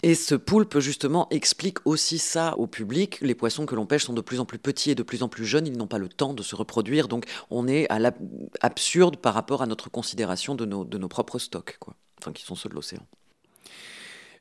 Et 0.03 0.15
ce 0.15 0.35
poulpe, 0.35 0.79
justement, 0.79 1.27
explique 1.29 1.77
aussi 1.85 2.17
ça 2.17 2.57
au 2.57 2.67
public. 2.67 3.19
Les 3.21 3.35
poissons 3.35 3.65
que 3.65 3.75
l'on 3.75 3.85
pêche 3.85 4.05
sont 4.05 4.13
de 4.13 4.21
plus 4.21 4.39
en 4.39 4.45
plus 4.45 4.57
petits 4.57 4.91
et 4.91 4.95
de 4.95 5.03
plus 5.03 5.21
en 5.23 5.29
plus 5.29 5.45
jeunes. 5.45 5.67
Ils 5.67 5.77
n'ont 5.77 5.87
pas 5.87 5.99
le 5.99 6.09
temps 6.09 6.33
de 6.33 6.41
se 6.41 6.55
reproduire. 6.55 7.07
Donc, 7.07 7.25
on 7.49 7.67
est 7.67 7.87
à 7.89 7.99
l'absurde 7.99 9.17
par 9.17 9.33
rapport 9.33 9.61
à 9.61 9.67
notre 9.67 9.89
considération 9.89 10.55
de 10.55 10.65
nos, 10.65 10.85
de 10.85 10.97
nos 10.97 11.07
propres 11.07 11.39
stocks, 11.39 11.77
quoi. 11.79 11.95
Enfin, 12.19 12.31
qui 12.31 12.43
sont 12.43 12.55
ceux 12.55 12.69
de 12.69 12.75
l'océan. 12.75 13.01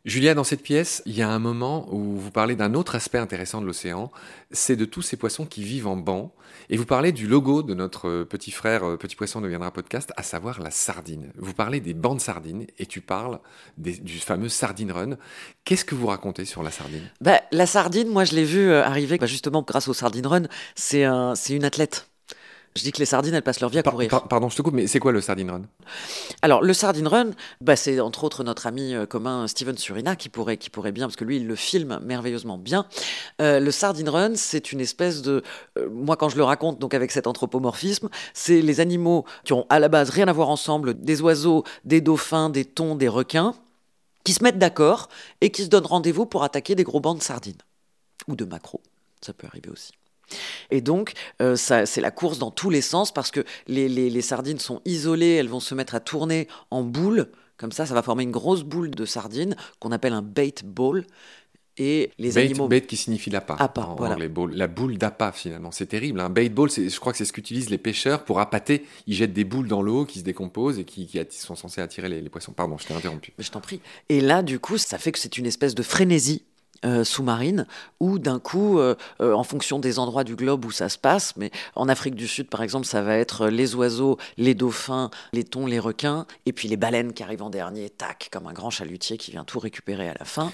Julia, 0.06 0.32
dans 0.34 0.44
cette 0.44 0.62
pièce, 0.62 1.02
il 1.04 1.14
y 1.14 1.20
a 1.20 1.28
un 1.28 1.38
moment 1.38 1.86
où 1.92 2.16
vous 2.16 2.30
parlez 2.30 2.56
d'un 2.56 2.72
autre 2.72 2.94
aspect 2.94 3.18
intéressant 3.18 3.60
de 3.60 3.66
l'océan, 3.66 4.10
c'est 4.50 4.76
de 4.76 4.86
tous 4.86 5.02
ces 5.02 5.18
poissons 5.18 5.44
qui 5.44 5.62
vivent 5.62 5.88
en 5.88 5.96
banc, 5.96 6.32
et 6.70 6.78
vous 6.78 6.86
parlez 6.86 7.12
du 7.12 7.26
logo 7.26 7.62
de 7.62 7.74
notre 7.74 8.24
petit 8.24 8.50
frère 8.50 8.82
euh, 8.84 8.96
Petit 8.96 9.14
Poisson 9.14 9.42
deviendra 9.42 9.70
podcast, 9.72 10.12
à 10.16 10.22
savoir 10.22 10.60
la 10.60 10.70
sardine. 10.70 11.30
Vous 11.36 11.52
parlez 11.52 11.80
des 11.80 11.92
bancs 11.92 12.16
de 12.16 12.22
sardines, 12.22 12.66
et 12.78 12.86
tu 12.86 13.02
parles 13.02 13.40
du 13.76 14.18
fameux 14.18 14.48
Sardine 14.48 14.90
Run. 14.90 15.16
Qu'est-ce 15.66 15.84
que 15.84 15.94
vous 15.94 16.06
racontez 16.06 16.46
sur 16.46 16.62
la 16.62 16.70
sardine? 16.70 17.10
Bah, 17.20 17.42
La 17.52 17.66
sardine, 17.66 18.08
moi 18.08 18.24
je 18.24 18.34
l'ai 18.34 18.44
vue 18.44 18.70
euh, 18.70 18.82
arriver 18.82 19.18
bah, 19.18 19.26
justement 19.26 19.62
grâce 19.62 19.86
au 19.88 19.92
Sardine 19.92 20.26
Run, 20.26 20.44
c'est 20.74 21.04
une 21.04 21.64
athlète. 21.64 22.09
Je 22.76 22.82
dis 22.82 22.92
que 22.92 22.98
les 22.98 23.04
sardines, 23.04 23.34
elles 23.34 23.42
passent 23.42 23.60
leur 23.60 23.70
vie 23.70 23.78
à 23.78 23.82
courir. 23.82 24.08
pardon, 24.28 24.48
je 24.48 24.56
te 24.56 24.62
coupe, 24.62 24.74
mais 24.74 24.86
c'est 24.86 25.00
quoi 25.00 25.10
le 25.10 25.20
Sardine 25.20 25.50
Run? 25.50 25.62
Alors, 26.40 26.62
le 26.62 26.72
Sardine 26.72 27.08
Run, 27.08 27.30
bah, 27.60 27.74
c'est 27.74 27.98
entre 27.98 28.22
autres 28.22 28.44
notre 28.44 28.68
ami 28.68 28.94
euh, 28.94 29.06
commun 29.06 29.48
Steven 29.48 29.76
Surina 29.76 30.14
qui 30.14 30.28
pourrait, 30.28 30.56
qui 30.56 30.70
pourrait 30.70 30.92
bien, 30.92 31.06
parce 31.06 31.16
que 31.16 31.24
lui, 31.24 31.38
il 31.38 31.48
le 31.48 31.56
filme 31.56 31.98
merveilleusement 32.04 32.58
bien. 32.58 32.86
Euh, 33.42 33.58
le 33.58 33.70
Sardine 33.72 34.08
Run, 34.08 34.36
c'est 34.36 34.70
une 34.70 34.80
espèce 34.80 35.20
de. 35.20 35.42
Euh, 35.78 35.88
moi, 35.90 36.16
quand 36.16 36.28
je 36.28 36.36
le 36.36 36.44
raconte, 36.44 36.78
donc 36.78 36.94
avec 36.94 37.10
cet 37.10 37.26
anthropomorphisme, 37.26 38.08
c'est 38.34 38.62
les 38.62 38.78
animaux 38.78 39.24
qui 39.42 39.52
ont 39.52 39.66
à 39.68 39.80
la 39.80 39.88
base 39.88 40.10
rien 40.10 40.28
à 40.28 40.32
voir 40.32 40.48
ensemble 40.48 40.94
des 40.94 41.20
oiseaux, 41.22 41.64
des 41.84 42.00
dauphins, 42.00 42.50
des 42.50 42.64
thons, 42.64 42.94
des 42.94 43.08
requins 43.08 43.54
qui 44.22 44.32
se 44.32 44.44
mettent 44.44 44.58
d'accord 44.58 45.08
et 45.40 45.50
qui 45.50 45.64
se 45.64 45.68
donnent 45.68 45.86
rendez-vous 45.86 46.26
pour 46.26 46.44
attaquer 46.44 46.76
des 46.76 46.84
gros 46.84 47.00
bancs 47.00 47.18
de 47.18 47.22
sardines. 47.22 47.58
Ou 48.28 48.36
de 48.36 48.44
macros, 48.44 48.82
ça 49.20 49.32
peut 49.32 49.46
arriver 49.46 49.70
aussi. 49.70 49.92
Et 50.70 50.80
donc, 50.80 51.12
euh, 51.42 51.56
c'est 51.56 52.00
la 52.00 52.10
course 52.10 52.38
dans 52.38 52.50
tous 52.50 52.70
les 52.70 52.80
sens 52.80 53.12
parce 53.12 53.30
que 53.30 53.44
les, 53.66 54.20
sardines 54.20 54.58
sont 54.58 54.80
isolées, 54.84 55.34
elles 55.34 55.48
vont 55.48 55.60
se 55.60 55.74
mettre 55.74 55.94
à 55.94 56.00
tourner 56.00 56.48
en 56.70 56.82
boule. 56.82 57.28
Comme 57.56 57.72
ça, 57.72 57.84
ça 57.86 57.94
va 57.94 58.02
former 58.02 58.22
une 58.22 58.30
grosse 58.30 58.62
boule 58.62 58.90
de 58.90 59.04
sardines 59.04 59.54
qu'on 59.80 59.92
appelle 59.92 60.12
un 60.12 60.22
bait 60.22 60.54
ball. 60.64 61.04
Et 61.76 62.10
les 62.18 62.32
bait, 62.32 62.44
animaux. 62.44 62.68
Bait 62.68 62.82
qui 62.82 62.96
signifie 62.96 63.30
l'appât. 63.30 63.56
Appât, 63.58 63.94
voilà. 63.96 64.16
la 64.18 64.66
boule 64.66 64.98
d'appât, 64.98 65.32
finalement. 65.32 65.70
C'est 65.70 65.86
terrible. 65.86 66.20
Un 66.20 66.26
hein. 66.26 66.30
bait 66.30 66.48
ball, 66.50 66.70
je 66.70 67.00
crois 67.00 67.12
que 67.12 67.18
c'est 67.18 67.24
ce 67.24 67.32
qu'utilisent 67.32 67.70
les 67.70 67.78
pêcheurs 67.78 68.24
pour 68.24 68.40
appâter. 68.40 68.84
Ils 69.06 69.14
jettent 69.14 69.32
des 69.32 69.44
boules 69.44 69.68
dans 69.68 69.80
l'eau 69.80 70.04
qui 70.04 70.18
se 70.18 70.24
décomposent 70.24 70.78
et 70.78 70.84
qui, 70.84 71.08
sont 71.30 71.54
censés 71.54 71.80
attirer 71.80 72.08
les, 72.08 72.20
les 72.20 72.28
poissons. 72.28 72.52
Pardon, 72.52 72.76
je 72.76 72.86
t'ai 72.86 72.92
interrompu. 72.92 73.32
Mais 73.38 73.44
je 73.44 73.50
t'en 73.50 73.60
prie. 73.60 73.80
Et 74.10 74.20
là, 74.20 74.42
du 74.42 74.58
coup, 74.58 74.76
ça 74.76 74.98
fait 74.98 75.12
que 75.12 75.18
c'est 75.18 75.38
une 75.38 75.46
espèce 75.46 75.74
de 75.74 75.82
frénésie 75.82 76.44
euh, 76.84 77.04
sous-marine, 77.04 77.66
où 78.00 78.18
d'un 78.18 78.38
coup, 78.38 78.78
euh, 78.78 78.94
euh, 79.20 79.34
en 79.34 79.44
fonction 79.44 79.78
des 79.78 79.98
endroits 79.98 80.24
du 80.24 80.34
globe 80.34 80.64
où 80.64 80.70
ça 80.70 80.88
se 80.88 80.96
passe, 80.96 81.34
mais 81.36 81.50
en 81.74 81.88
Afrique 81.88 82.14
du 82.14 82.26
Sud, 82.26 82.48
par 82.48 82.62
exemple, 82.62 82.86
ça 82.86 83.02
va 83.02 83.16
être 83.16 83.48
les 83.48 83.74
oiseaux, 83.74 84.16
les 84.38 84.54
dauphins, 84.54 85.10
les 85.32 85.44
thons, 85.44 85.66
les 85.66 85.78
requins, 85.78 86.26
et 86.46 86.52
puis 86.52 86.68
les 86.68 86.76
baleines 86.76 87.12
qui 87.12 87.22
arrivent 87.22 87.42
en 87.42 87.50
dernier, 87.50 87.90
tac, 87.90 88.28
comme 88.32 88.46
un 88.46 88.52
grand 88.52 88.70
chalutier 88.70 89.18
qui 89.18 89.30
vient 89.30 89.44
tout 89.44 89.58
récupérer 89.58 90.08
à 90.08 90.14
la 90.18 90.24
fin. 90.24 90.52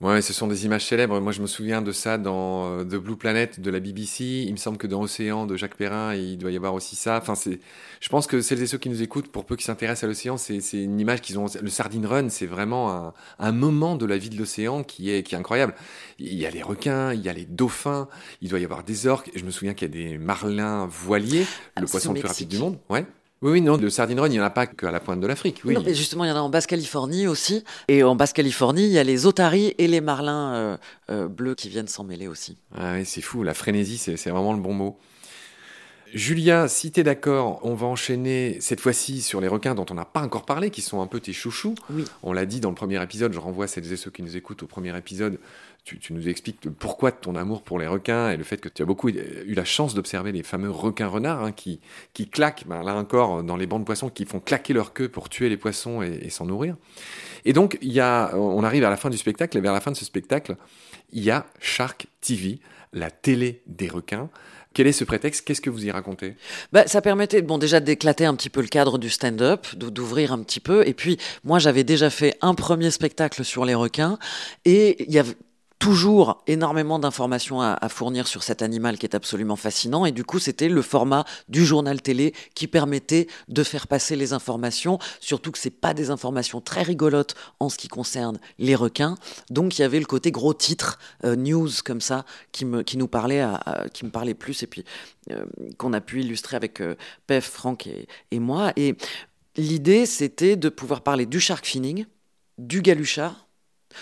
Ouais, 0.00 0.22
ce 0.22 0.32
sont 0.32 0.46
des 0.46 0.64
images 0.64 0.86
célèbres. 0.86 1.18
Moi, 1.18 1.32
je 1.32 1.42
me 1.42 1.48
souviens 1.48 1.82
de 1.82 1.90
ça 1.90 2.18
dans 2.18 2.66
euh, 2.66 2.84
The 2.84 2.94
Blue 2.94 3.16
Planet 3.16 3.58
de 3.58 3.68
la 3.68 3.80
BBC. 3.80 4.44
Il 4.46 4.52
me 4.52 4.56
semble 4.56 4.78
que 4.78 4.86
dans 4.86 5.00
Océan 5.02 5.44
de 5.44 5.56
Jacques 5.56 5.74
Perrin, 5.76 6.14
il 6.14 6.38
doit 6.38 6.52
y 6.52 6.56
avoir 6.56 6.72
aussi 6.74 6.94
ça. 6.94 7.18
Enfin, 7.20 7.34
c'est, 7.34 7.58
je 8.00 8.08
pense 8.08 8.28
que 8.28 8.40
celles 8.40 8.62
et 8.62 8.68
ceux 8.68 8.78
qui 8.78 8.90
nous 8.90 9.02
écoutent, 9.02 9.26
pour 9.26 9.44
peu 9.44 9.56
qui 9.56 9.64
s'intéressent 9.64 10.04
à 10.04 10.06
l'océan, 10.06 10.36
c'est, 10.36 10.60
c'est 10.60 10.80
une 10.80 11.00
image 11.00 11.20
qu'ils 11.20 11.36
ont. 11.40 11.46
Le 11.60 11.68
Sardine 11.68 12.06
Run, 12.06 12.28
c'est 12.28 12.46
vraiment 12.46 12.92
un, 12.92 13.12
un 13.40 13.50
moment 13.50 13.96
de 13.96 14.06
la 14.06 14.18
vie 14.18 14.30
de 14.30 14.38
l'océan 14.38 14.84
qui 14.84 15.10
est, 15.10 15.24
qui 15.24 15.34
est 15.34 15.38
incroyable. 15.38 15.74
Il 16.20 16.34
y 16.34 16.46
a 16.46 16.50
les 16.50 16.62
requins, 16.62 17.12
il 17.12 17.20
y 17.20 17.28
a 17.28 17.32
les 17.32 17.44
dauphins, 17.44 18.06
il 18.40 18.50
doit 18.50 18.60
y 18.60 18.64
avoir 18.64 18.84
des 18.84 19.08
orques. 19.08 19.32
Je 19.34 19.44
me 19.44 19.50
souviens 19.50 19.74
qu'il 19.74 19.88
y 19.88 19.90
a 19.90 20.10
des 20.10 20.16
marlins 20.16 20.86
voiliers, 20.86 21.40
le 21.76 21.82
ah, 21.86 21.90
poisson 21.90 22.12
le 22.12 22.20
plus 22.20 22.28
rapide 22.28 22.48
du 22.48 22.58
monde. 22.58 22.78
Ouais. 22.88 23.04
Oui, 23.40 23.52
oui, 23.52 23.60
non, 23.60 23.76
le 23.76 23.88
sardine 23.88 24.18
run, 24.18 24.26
il 24.26 24.32
n'y 24.32 24.40
en 24.40 24.44
a 24.44 24.50
pas 24.50 24.66
qu'à 24.66 24.90
la 24.90 24.98
pointe 24.98 25.20
de 25.20 25.26
l'Afrique. 25.26 25.60
Oui. 25.64 25.74
Non, 25.74 25.82
mais 25.84 25.94
justement, 25.94 26.24
il 26.24 26.28
y 26.28 26.30
en 26.32 26.36
a 26.36 26.40
en 26.40 26.48
Basse-Californie 26.48 27.28
aussi. 27.28 27.62
Et 27.86 28.02
en 28.02 28.16
Basse-Californie, 28.16 28.86
il 28.86 28.92
y 28.92 28.98
a 28.98 29.04
les 29.04 29.26
otaries 29.26 29.74
et 29.78 29.86
les 29.86 30.00
marlins 30.00 30.54
euh, 30.54 30.76
euh, 31.10 31.28
bleus 31.28 31.54
qui 31.54 31.68
viennent 31.68 31.88
s'en 31.88 32.02
mêler 32.02 32.26
aussi. 32.26 32.56
Ah 32.76 32.94
oui, 32.94 33.04
c'est 33.04 33.20
fou, 33.20 33.44
la 33.44 33.54
frénésie, 33.54 33.98
c'est 33.98 34.30
vraiment 34.30 34.52
le 34.52 34.60
bon 34.60 34.74
mot. 34.74 34.98
Julia, 36.14 36.68
si 36.68 36.90
tu 36.90 37.00
es 37.00 37.02
d'accord, 37.02 37.60
on 37.62 37.74
va 37.74 37.86
enchaîner 37.86 38.56
cette 38.60 38.80
fois-ci 38.80 39.20
sur 39.20 39.40
les 39.40 39.48
requins 39.48 39.74
dont 39.74 39.84
on 39.90 39.94
n'a 39.94 40.06
pas 40.06 40.22
encore 40.22 40.46
parlé, 40.46 40.70
qui 40.70 40.80
sont 40.80 41.02
un 41.02 41.06
peu 41.06 41.20
tes 41.20 41.32
chouchous. 41.32 41.74
Oui. 41.90 42.04
On 42.22 42.32
l'a 42.32 42.46
dit 42.46 42.60
dans 42.60 42.70
le 42.70 42.74
premier 42.74 43.02
épisode, 43.02 43.32
je 43.32 43.38
renvoie 43.38 43.66
celles 43.66 43.92
et 43.92 43.96
ceux 43.96 44.10
qui 44.10 44.22
nous 44.22 44.36
écoutent 44.36 44.62
au 44.62 44.66
premier 44.66 44.96
épisode. 44.96 45.38
Tu, 46.00 46.12
nous 46.12 46.28
expliques 46.28 46.68
pourquoi 46.78 47.12
ton 47.12 47.34
amour 47.34 47.62
pour 47.62 47.78
les 47.78 47.86
requins 47.86 48.30
et 48.30 48.36
le 48.36 48.44
fait 48.44 48.58
que 48.58 48.68
tu 48.68 48.82
as 48.82 48.84
beaucoup 48.84 49.08
eu 49.08 49.54
la 49.54 49.64
chance 49.64 49.94
d'observer 49.94 50.32
les 50.32 50.42
fameux 50.42 50.70
requins-renards 50.70 51.42
hein, 51.42 51.52
qui, 51.52 51.80
qui 52.12 52.28
claquent, 52.28 52.64
ben, 52.66 52.82
là 52.82 52.94
encore, 52.94 53.42
dans 53.42 53.56
les 53.56 53.66
bancs 53.66 53.80
de 53.80 53.86
poissons, 53.86 54.10
qui 54.10 54.26
font 54.26 54.40
claquer 54.40 54.74
leur 54.74 54.92
queue 54.92 55.08
pour 55.08 55.28
tuer 55.30 55.48
les 55.48 55.56
poissons 55.56 56.02
et, 56.02 56.28
s'en 56.28 56.44
nourrir. 56.46 56.76
Et 57.44 57.52
donc, 57.54 57.78
il 57.80 57.92
y 57.92 58.00
a, 58.00 58.36
on 58.36 58.62
arrive 58.64 58.84
à 58.84 58.90
la 58.90 58.96
fin 58.96 59.08
du 59.08 59.16
spectacle, 59.16 59.56
et 59.56 59.60
vers 59.60 59.72
la 59.72 59.80
fin 59.80 59.90
de 59.90 59.96
ce 59.96 60.04
spectacle, 60.04 60.56
il 61.12 61.22
y 61.22 61.30
a 61.30 61.46
Shark 61.58 62.06
TV, 62.20 62.60
la 62.92 63.10
télé 63.10 63.62
des 63.66 63.88
requins. 63.88 64.28
Quel 64.74 64.86
est 64.86 64.92
ce 64.92 65.04
prétexte? 65.04 65.44
Qu'est-ce 65.44 65.60
que 65.60 65.70
vous 65.70 65.86
y 65.86 65.90
racontez? 65.90 66.36
Bah, 66.72 66.86
Ça 66.86 67.00
permettait 67.00 67.42
bon, 67.42 67.58
déjà 67.58 67.80
d'éclater 67.80 68.26
un 68.26 68.34
petit 68.34 68.50
peu 68.50 68.60
le 68.60 68.68
cadre 68.68 68.98
du 68.98 69.08
stand-up, 69.08 69.66
d'ouvrir 69.74 70.32
un 70.32 70.42
petit 70.42 70.60
peu. 70.60 70.86
Et 70.86 70.94
puis, 70.94 71.18
moi, 71.42 71.58
j'avais 71.58 71.84
déjà 71.84 72.10
fait 72.10 72.36
un 72.42 72.54
premier 72.54 72.90
spectacle 72.90 73.44
sur 73.44 73.64
les 73.64 73.74
requins. 73.74 74.18
Et 74.64 75.02
il 75.08 75.12
y 75.12 75.18
avait 75.18 75.34
toujours 75.78 76.42
énormément 76.46 76.98
d'informations 76.98 77.60
à, 77.60 77.88
fournir 77.88 78.26
sur 78.26 78.42
cet 78.42 78.62
animal 78.62 78.98
qui 78.98 79.06
est 79.06 79.14
absolument 79.14 79.56
fascinant. 79.56 80.04
Et 80.04 80.12
du 80.12 80.24
coup, 80.24 80.38
c'était 80.38 80.68
le 80.68 80.82
format 80.82 81.24
du 81.48 81.64
journal 81.64 82.02
télé 82.02 82.34
qui 82.54 82.66
permettait 82.66 83.28
de 83.48 83.62
faire 83.62 83.86
passer 83.86 84.16
les 84.16 84.32
informations, 84.32 84.98
surtout 85.20 85.52
que 85.52 85.58
c'est 85.58 85.70
pas 85.70 85.94
des 85.94 86.10
informations 86.10 86.60
très 86.60 86.82
rigolotes 86.82 87.34
en 87.60 87.68
ce 87.68 87.78
qui 87.78 87.88
concerne 87.88 88.38
les 88.58 88.74
requins. 88.74 89.16
Donc, 89.50 89.78
il 89.78 89.82
y 89.82 89.84
avait 89.84 90.00
le 90.00 90.06
côté 90.06 90.32
gros 90.32 90.54
titre, 90.54 90.98
euh, 91.24 91.36
news 91.36 91.70
comme 91.84 92.00
ça, 92.00 92.24
qui 92.52 92.64
me, 92.64 92.82
qui 92.82 92.96
nous 92.96 93.08
parlait, 93.08 93.44
qui 93.92 94.04
me 94.04 94.10
parlait 94.10 94.34
plus 94.34 94.62
et 94.62 94.66
puis 94.66 94.84
euh, 95.30 95.44
qu'on 95.76 95.92
a 95.92 96.00
pu 96.00 96.22
illustrer 96.22 96.56
avec 96.56 96.80
euh, 96.80 96.96
Pef, 97.26 97.44
Franck 97.44 97.86
et, 97.86 98.08
et 98.30 98.38
moi. 98.38 98.72
Et 98.76 98.96
l'idée, 99.56 100.06
c'était 100.06 100.56
de 100.56 100.68
pouvoir 100.68 101.02
parler 101.02 101.26
du 101.26 101.38
shark 101.38 101.66
finning, 101.66 102.06
du 102.56 102.80
galuchard, 102.80 103.47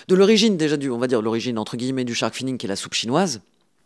de 0.09 0.15
l'origine 0.15 0.57
déjà 0.57 0.77
du, 0.77 0.91
on 0.91 0.99
va 0.99 1.07
dire 1.07 1.23
l'origine 1.23 1.59
entre 1.59 1.77
guillemets 1.77 2.05
du 2.05 2.15
shark 2.15 2.35
finning 2.35 2.59
qui 2.59 2.67
est 2.67 2.69
la 2.69 2.77
soupe 2.77 2.95
chinoise. 2.95 3.41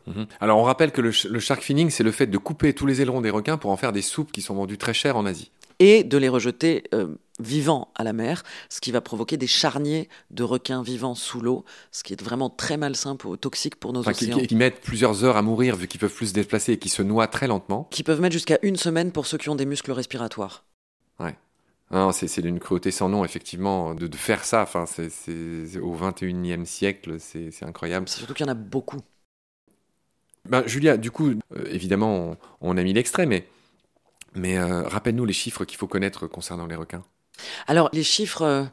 Mhm. 0.06 0.26
Alors 0.40 0.58
on 0.58 0.62
rappelle 0.62 0.92
que 0.92 1.00
le, 1.00 1.10
shark 1.10 1.62
finning 1.62 1.90
c'est 1.90 2.02
le 2.02 2.12
fait 2.12 2.26
de 2.26 2.38
couper 2.38 2.72
tous 2.72 2.86
les 2.86 3.00
ailerons 3.00 3.20
des 3.20 3.30
requins 3.30 3.58
pour 3.58 3.70
en 3.70 3.76
faire 3.76 3.92
des 3.92 4.02
soupes 4.02 4.32
qui 4.32 4.42
sont 4.42 4.54
vendues 4.54 4.78
très 4.78 4.94
chères 4.94 5.16
en 5.16 5.26
Asie. 5.26 5.50
Et 5.78 6.04
de 6.04 6.18
les 6.18 6.28
rejeter 6.28 6.84
euh, 6.92 7.14
vivants 7.38 7.88
à 7.94 8.04
la 8.04 8.12
mer, 8.12 8.42
ce 8.68 8.80
qui 8.82 8.92
va 8.92 9.00
provoquer 9.00 9.38
des 9.38 9.46
charniers 9.46 10.10
de 10.30 10.42
requins 10.42 10.82
vivants 10.82 11.14
sous 11.14 11.40
l'eau, 11.40 11.64
ce 11.90 12.02
qui 12.02 12.12
est 12.12 12.22
vraiment 12.22 12.50
très 12.50 12.76
malsain, 12.76 13.16
pour, 13.16 13.38
toxique 13.38 13.76
pour 13.76 13.94
nos 13.94 14.06
océans. 14.06 14.36
Qui, 14.38 14.46
qui, 14.48 14.56
mettent 14.56 14.82
plusieurs 14.82 15.24
heures 15.24 15.38
à 15.38 15.42
mourir 15.42 15.76
vu 15.76 15.88
qu'ils 15.88 15.98
peuvent 15.98 16.12
plus 16.12 16.26
se 16.26 16.34
déplacer 16.34 16.72
et 16.72 16.78
qui 16.78 16.90
se 16.90 17.00
noient 17.00 17.28
très 17.28 17.46
lentement. 17.46 17.88
Qui 17.90 18.02
peuvent 18.02 18.20
mettre 18.20 18.34
jusqu'à 18.34 18.58
une 18.60 18.76
semaine 18.76 19.10
pour 19.10 19.26
ceux 19.26 19.38
qui 19.38 19.48
ont 19.48 19.54
des 19.54 19.64
muscles 19.64 19.92
respiratoires. 19.92 20.64
Ouais 21.18 21.34
c'est 22.12 22.42
d'une 22.42 22.60
cruauté 22.60 22.90
sans 22.90 23.08
nom, 23.08 23.24
effectivement, 23.24 23.94
de, 23.94 24.16
faire 24.16 24.44
ça. 24.44 24.62
Enfin, 24.62 24.86
c'est 24.86 25.78
au 25.78 25.94
21e 25.96 26.64
siècle, 26.64 27.16
c'est 27.18 27.64
incroyable. 27.64 28.08
Surtout 28.08 28.34
qu'il 28.34 28.46
y 28.46 28.48
en 28.48 28.52
a 28.52 28.54
beaucoup. 28.54 29.00
Ben, 30.48 30.66
Julia, 30.66 30.96
du 30.96 31.10
coup, 31.10 31.30
euh, 31.30 31.64
évidemment, 31.66 32.36
on, 32.60 32.76
a 32.76 32.82
mis 32.82 32.92
l'extrait, 32.92 33.26
mais, 33.26 33.46
mais 34.34 34.56
euh, 34.58 34.82
rappelle-nous 34.88 35.26
les 35.26 35.34
chiffres 35.34 35.64
qu'il 35.64 35.76
faut 35.76 35.86
connaître 35.86 36.26
concernant 36.26 36.66
les 36.66 36.76
requins. 36.76 37.04
Alors, 37.66 37.90
les 37.92 38.02
chiffres, 38.02 38.70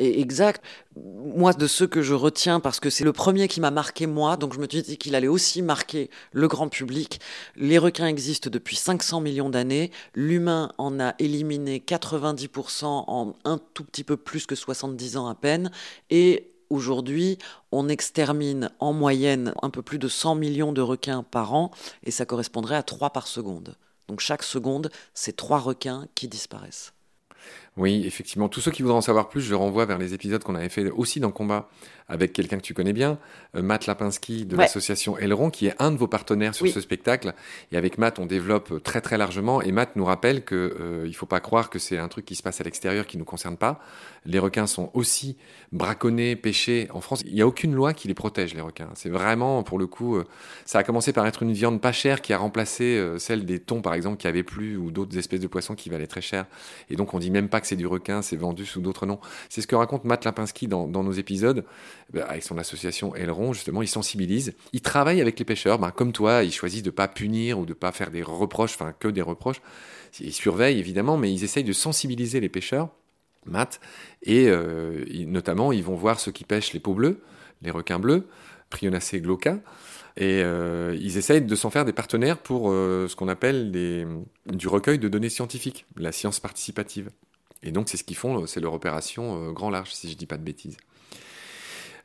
euh, 0.00 0.04
exact. 0.04 0.62
Moi, 0.96 1.52
de 1.52 1.66
ceux 1.66 1.86
que 1.86 2.02
je 2.02 2.14
retiens, 2.14 2.60
parce 2.60 2.80
que 2.80 2.90
c'est 2.90 3.04
le 3.04 3.12
premier 3.12 3.48
qui 3.48 3.60
m'a 3.60 3.70
marqué 3.70 4.06
moi, 4.06 4.36
donc 4.36 4.54
je 4.54 4.58
me 4.58 4.66
suis 4.68 4.82
dit 4.82 4.96
qu'il 4.96 5.14
allait 5.14 5.28
aussi 5.28 5.62
marquer 5.62 6.10
le 6.32 6.48
grand 6.48 6.68
public. 6.68 7.20
Les 7.56 7.78
requins 7.78 8.06
existent 8.06 8.50
depuis 8.50 8.76
500 8.76 9.20
millions 9.20 9.50
d'années. 9.50 9.90
L'humain 10.14 10.72
en 10.78 11.00
a 11.00 11.14
éliminé 11.18 11.82
90% 11.86 12.84
en 12.84 13.34
un 13.44 13.58
tout 13.74 13.84
petit 13.84 14.04
peu 14.04 14.16
plus 14.16 14.46
que 14.46 14.54
70 14.54 15.16
ans 15.16 15.28
à 15.28 15.34
peine. 15.34 15.70
Et 16.10 16.52
Aujourd'hui, 16.68 17.38
on 17.70 17.88
extermine 17.88 18.70
en 18.80 18.92
moyenne 18.92 19.54
un 19.62 19.70
peu 19.70 19.82
plus 19.82 20.00
de 20.00 20.08
100 20.08 20.34
millions 20.34 20.72
de 20.72 20.80
requins 20.80 21.22
par 21.22 21.54
an 21.54 21.70
et 22.02 22.10
ça 22.10 22.26
correspondrait 22.26 22.74
à 22.74 22.82
3 22.82 23.10
par 23.10 23.28
seconde. 23.28 23.76
Donc 24.08 24.18
chaque 24.18 24.42
seconde, 24.42 24.90
c'est 25.14 25.36
3 25.36 25.60
requins 25.60 26.08
qui 26.16 26.26
disparaissent. 26.26 26.92
Oui, 27.76 28.04
effectivement. 28.06 28.48
Tous 28.48 28.60
ceux 28.60 28.70
qui 28.70 28.82
voudraient 28.82 28.96
en 28.96 29.02
savoir 29.02 29.28
plus, 29.28 29.42
je 29.42 29.54
renvoie 29.54 29.84
vers 29.84 29.98
les 29.98 30.14
épisodes 30.14 30.42
qu'on 30.42 30.54
avait 30.54 30.70
fait 30.70 30.90
aussi 30.90 31.20
dans 31.20 31.30
Combat 31.30 31.68
avec 32.08 32.32
quelqu'un 32.32 32.56
que 32.58 32.62
tu 32.62 32.72
connais 32.74 32.92
bien, 32.92 33.18
euh, 33.56 33.62
Matt 33.62 33.86
Lapinski 33.86 34.44
de 34.46 34.54
Ouais. 34.56 34.62
l'association 34.62 35.18
Aileron, 35.18 35.50
qui 35.50 35.66
est 35.66 35.74
un 35.80 35.90
de 35.90 35.96
vos 35.96 36.06
partenaires 36.06 36.54
sur 36.54 36.64
Oui. 36.64 36.70
ce 36.70 36.80
spectacle. 36.80 37.34
Et 37.72 37.76
avec 37.76 37.98
Matt, 37.98 38.18
on 38.18 38.26
développe 38.26 38.82
très 38.84 39.00
très 39.00 39.18
largement. 39.18 39.60
Et 39.62 39.72
Matt 39.72 39.96
nous 39.96 40.04
rappelle 40.04 40.44
que 40.44 40.54
euh, 40.80 41.04
il 41.06 41.14
faut 41.14 41.26
pas 41.26 41.40
croire 41.40 41.68
que 41.70 41.78
c'est 41.78 41.98
un 41.98 42.08
truc 42.08 42.24
qui 42.24 42.34
se 42.36 42.42
passe 42.42 42.60
à 42.60 42.64
l'extérieur 42.64 43.06
qui 43.06 43.18
nous 43.18 43.24
concerne 43.24 43.56
pas. 43.56 43.80
Les 44.24 44.38
requins 44.38 44.66
sont 44.66 44.90
aussi 44.94 45.36
braconnés, 45.72 46.36
pêchés 46.36 46.88
en 46.92 47.00
France. 47.00 47.22
Il 47.26 47.34
n'y 47.34 47.42
a 47.42 47.46
aucune 47.46 47.74
loi 47.74 47.92
qui 47.92 48.08
les 48.08 48.14
protège, 48.14 48.54
les 48.54 48.60
requins. 48.60 48.88
C'est 48.94 49.08
vraiment, 49.10 49.62
pour 49.62 49.78
le 49.78 49.86
coup, 49.86 50.16
euh, 50.16 50.24
ça 50.64 50.78
a 50.78 50.82
commencé 50.84 51.12
par 51.12 51.26
être 51.26 51.42
une 51.42 51.52
viande 51.52 51.80
pas 51.80 51.92
chère 51.92 52.22
qui 52.22 52.32
a 52.32 52.38
remplacé 52.38 52.84
euh, 52.96 53.18
celle 53.18 53.44
des 53.44 53.58
thons, 53.60 53.82
par 53.82 53.94
exemple, 53.94 54.16
qui 54.16 54.26
avaient 54.28 54.42
plus, 54.42 54.76
ou 54.76 54.90
d'autres 54.90 55.16
espèces 55.18 55.40
de 55.40 55.46
poissons 55.46 55.74
qui 55.74 55.88
valaient 55.90 56.06
très 56.06 56.20
cher. 56.20 56.46
Et 56.90 56.96
donc, 56.96 57.14
on 57.14 57.18
dit 57.18 57.30
même 57.30 57.48
pas 57.48 57.60
que 57.60 57.66
c'est 57.66 57.76
du 57.76 57.86
requin, 57.86 58.22
c'est 58.22 58.36
vendu 58.36 58.64
sous 58.64 58.80
d'autres 58.80 59.06
noms. 59.06 59.18
C'est 59.48 59.60
ce 59.60 59.66
que 59.66 59.74
raconte 59.76 60.04
Matt 60.04 60.24
Lapinski 60.24 60.68
dans, 60.68 60.86
dans 60.88 61.02
nos 61.02 61.12
épisodes, 61.12 61.64
avec 62.14 62.42
son 62.42 62.58
association 62.58 63.14
Aileron, 63.14 63.52
justement, 63.52 63.82
il 63.82 63.88
sensibilise. 63.88 64.54
Il 64.72 64.80
travaille 64.80 65.20
avec 65.20 65.38
les 65.38 65.44
pêcheurs, 65.44 65.78
ben, 65.78 65.90
comme 65.90 66.12
toi, 66.12 66.44
ils 66.44 66.52
choisissent 66.52 66.82
de 66.82 66.90
pas 66.90 67.08
punir 67.08 67.58
ou 67.58 67.66
de 67.66 67.74
pas 67.74 67.92
faire 67.92 68.10
des 68.10 68.22
reproches, 68.22 68.74
enfin, 68.74 68.94
que 68.98 69.08
des 69.08 69.22
reproches. 69.22 69.60
Ils 70.20 70.32
surveillent, 70.32 70.78
évidemment, 70.78 71.16
mais 71.16 71.32
ils 71.32 71.44
essayent 71.44 71.64
de 71.64 71.72
sensibiliser 71.72 72.40
les 72.40 72.48
pêcheurs, 72.48 72.90
Matt, 73.44 73.80
et 74.22 74.48
euh, 74.48 75.04
notamment, 75.26 75.72
ils 75.72 75.82
vont 75.82 75.94
voir 75.94 76.20
ceux 76.20 76.32
qui 76.32 76.44
pêchent 76.44 76.72
les 76.72 76.80
peaux 76.80 76.94
bleues, 76.94 77.20
les 77.62 77.70
requins 77.70 77.98
bleus, 77.98 78.26
Prionacea 78.70 79.18
glauca, 79.18 79.58
et 80.16 80.42
euh, 80.42 80.96
ils 81.00 81.18
essayent 81.18 81.42
de 81.42 81.54
s'en 81.54 81.70
faire 81.70 81.84
des 81.84 81.92
partenaires 81.92 82.38
pour 82.38 82.70
euh, 82.70 83.06
ce 83.08 83.14
qu'on 83.14 83.28
appelle 83.28 83.70
du 84.46 84.68
recueil 84.68 84.98
de 84.98 85.08
données 85.08 85.28
scientifiques, 85.28 85.86
la 85.96 86.12
science 86.12 86.40
participative. 86.40 87.10
Et 87.62 87.70
donc, 87.70 87.88
c'est 87.88 87.96
ce 87.96 88.04
qu'ils 88.04 88.16
font, 88.16 88.46
c'est 88.46 88.60
leur 88.60 88.74
opération 88.74 89.52
grand 89.52 89.70
large, 89.70 89.92
si 89.92 90.10
je 90.10 90.16
dis 90.16 90.26
pas 90.26 90.36
de 90.36 90.42
bêtises. 90.42 90.76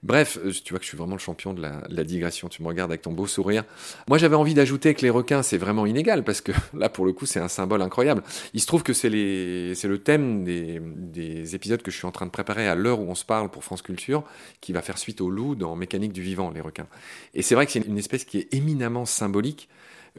Bref, 0.04 0.40
euh, 0.44 0.52
tu 0.52 0.74
vois 0.74 0.80
que 0.80 0.84
je 0.84 0.90
suis 0.90 0.98
vraiment 0.98 1.14
le 1.14 1.20
champion 1.20 1.54
de 1.54 1.62
la, 1.62 2.04
digression. 2.04 2.50
Tu 2.50 2.64
me 2.64 2.68
regardes 2.68 2.92
avec 2.92 3.04
ton 3.04 3.12
beau 3.12 3.28
sourire. 3.28 3.64
Moi, 4.08 4.18
j'avais 4.18 4.36
envie 4.36 4.56
d'ajouter 4.56 4.96
que 4.96 5.02
les 5.02 5.12
requins, 5.12 5.44
c'est 5.44 5.60
vraiment 5.60 5.86
inégal 5.86 6.24
parce 6.24 6.42
que 6.42 6.52
là, 6.74 6.90
pour 6.90 7.06
le 7.06 7.14
coup, 7.14 7.28
c'est 7.28 7.40
un 7.40 7.48
symbole 7.48 7.84
incroyable. 7.84 8.24
Il 8.56 8.62
se 8.62 8.66
trouve 8.66 8.82
que 8.82 8.94
c'est 8.94 9.10
le 9.10 9.98
thème 9.98 10.44
des, 10.44 10.82
des 10.82 11.56
épisodes 11.56 11.84
que 11.84 11.92
je 11.92 11.98
suis 11.98 12.08
en 12.08 12.12
train 12.12 12.26
de 12.26 12.32
préparer 12.32 12.68
à 12.68 12.74
l'heure 12.74 13.00
où 13.00 13.10
on 13.10 13.16
se 13.16 13.26
parle 13.26 13.52
pour 13.52 13.64
France 13.64 13.84
Culture, 13.84 14.24
qui 14.60 14.74
va 14.74 14.82
faire 14.82 14.98
suite 14.98 15.22
au 15.22 15.30
loup 15.30 15.54
dans 15.56 15.76
Mécanique 15.76 16.14
du 16.14 16.24
vivant, 16.24 16.50
les 16.50 16.62
requins. 16.62 16.88
Et 17.36 17.44
c'est 17.44 17.54
vrai 17.54 17.68
que 17.68 17.72
c'est 17.72 17.86
une 17.86 18.00
espèce 18.00 18.26
qui 18.26 18.40
est 18.40 18.54
éminemment 18.54 19.06
symbolique, 19.06 19.70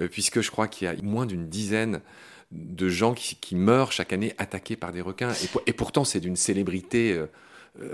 euh, 0.01 0.07
puisque 0.07 0.43
je 0.43 0.51
crois 0.53 0.69
qu'il 0.69 0.87
y 0.87 0.91
a 0.91 0.95
moins 1.03 1.27
d'une 1.27 1.49
dizaine 1.49 2.01
de 2.53 2.89
gens 2.89 3.15
qui, 3.15 3.57
meurent 3.57 3.93
chaque 3.93 4.13
année 4.13 4.35
attaqués 4.39 4.77
par 4.77 4.93
des 4.93 5.01
requins. 5.01 5.33
Et, 5.43 5.47
pour- 5.49 5.63
et 5.67 5.73
pourtant, 5.73 6.05
c'est 6.05 6.21
d'une 6.21 6.37
célébrité. 6.37 7.13
euh, 7.13 7.27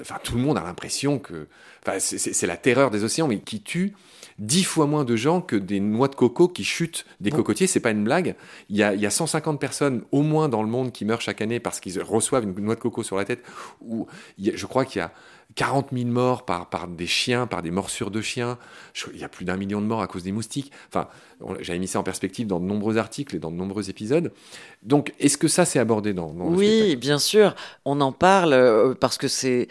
Enfin, 0.01 0.17
tout 0.23 0.35
le 0.35 0.41
monde 0.43 0.59
a 0.59 0.63
l'impression 0.63 1.19
que. 1.19 1.47
Enfin, 1.87 1.99
c'est- 2.01 2.47
la 2.47 2.57
terreur 2.57 2.91
des 2.91 3.05
océans, 3.05 3.29
mais 3.29 3.39
qui 3.39 3.61
tue 3.63 3.95
dix 4.41 4.65
fois 4.65 4.87
moins 4.87 5.05
de 5.05 5.15
gens 5.17 5.41
que 5.41 5.57
des 5.57 5.81
noix 5.81 6.09
de 6.09 6.15
coco 6.15 6.49
qui 6.49 6.65
chutent 6.65 7.05
des 7.21 7.31
Bon. 7.31 7.37
cocotiers. 7.39 7.67
C'est 7.69 7.81
pas 7.81 7.91
une 7.93 8.03
blague. 8.05 8.35
Il 8.71 8.77
y, 8.77 8.83
a, 8.83 8.95
il 8.95 9.01
y 9.01 9.07
a 9.07 9.11
150 9.11 9.61
personnes 9.61 10.03
au 10.13 10.23
moins 10.23 10.49
dans 10.49 10.63
le 10.63 10.69
monde 10.69 10.93
qui 10.93 11.05
meurent 11.05 11.21
chaque 11.21 11.41
année 11.41 11.61
parce 11.61 11.79
qu'ils 11.81 12.01
reçoivent 12.03 12.45
une 12.45 12.55
noix 12.55 12.75
de 12.75 12.81
coco 12.81 13.03
sur 13.03 13.17
la 13.17 13.25
tête. 13.25 13.45
Ou 13.81 14.07
je 14.39 14.67
crois 14.67 14.85
qu'il 14.85 14.99
y 15.01 15.03
a 15.03 15.13
40 15.55 15.89
000 15.93 16.07
morts 16.09 16.45
par, 16.45 16.69
par 16.69 16.87
des 16.89 17.07
chiens, 17.07 17.47
par 17.47 17.63
des 17.63 17.71
morsures 17.71 18.11
de 18.11 18.21
chiens. 18.21 18.59
Je- 18.95 19.07
il 19.15 19.19
y 19.21 19.25
a 19.25 19.29
plus 19.29 19.45
d'un 19.45 19.57
million 19.57 19.81
de 19.81 19.87
morts 19.87 20.03
à 20.03 20.07
cause 20.07 20.23
des 20.23 20.33
moustiques. 20.33 20.71
Enfin, 20.89 21.09
j'avais 21.61 21.79
mis 21.79 21.89
ça 21.89 21.99
en 21.99 22.03
perspective 22.03 22.47
dans 22.47 22.61
de 22.61 22.65
nombreux 22.65 22.97
articles 22.99 23.35
et 23.35 23.39
dans 23.39 23.51
de 23.51 23.57
nombreux 23.57 23.91
épisodes. 23.91 24.33
Donc, 24.83 25.13
est-ce 25.19 25.39
que 25.39 25.49
ça 25.49 25.65
c'est 25.65 25.79
abordé 25.79 26.13
dans, 26.15 26.33
dans 26.33 26.51
le 26.51 26.57
Oui, 26.57 26.97
bien 26.97 27.19
sûr, 27.19 27.55
on 27.85 28.01
en 28.01 28.13
parle 28.13 28.53
euh, 28.53 28.95
parce 28.95 29.19
que 29.19 29.27
c'est 29.29 29.69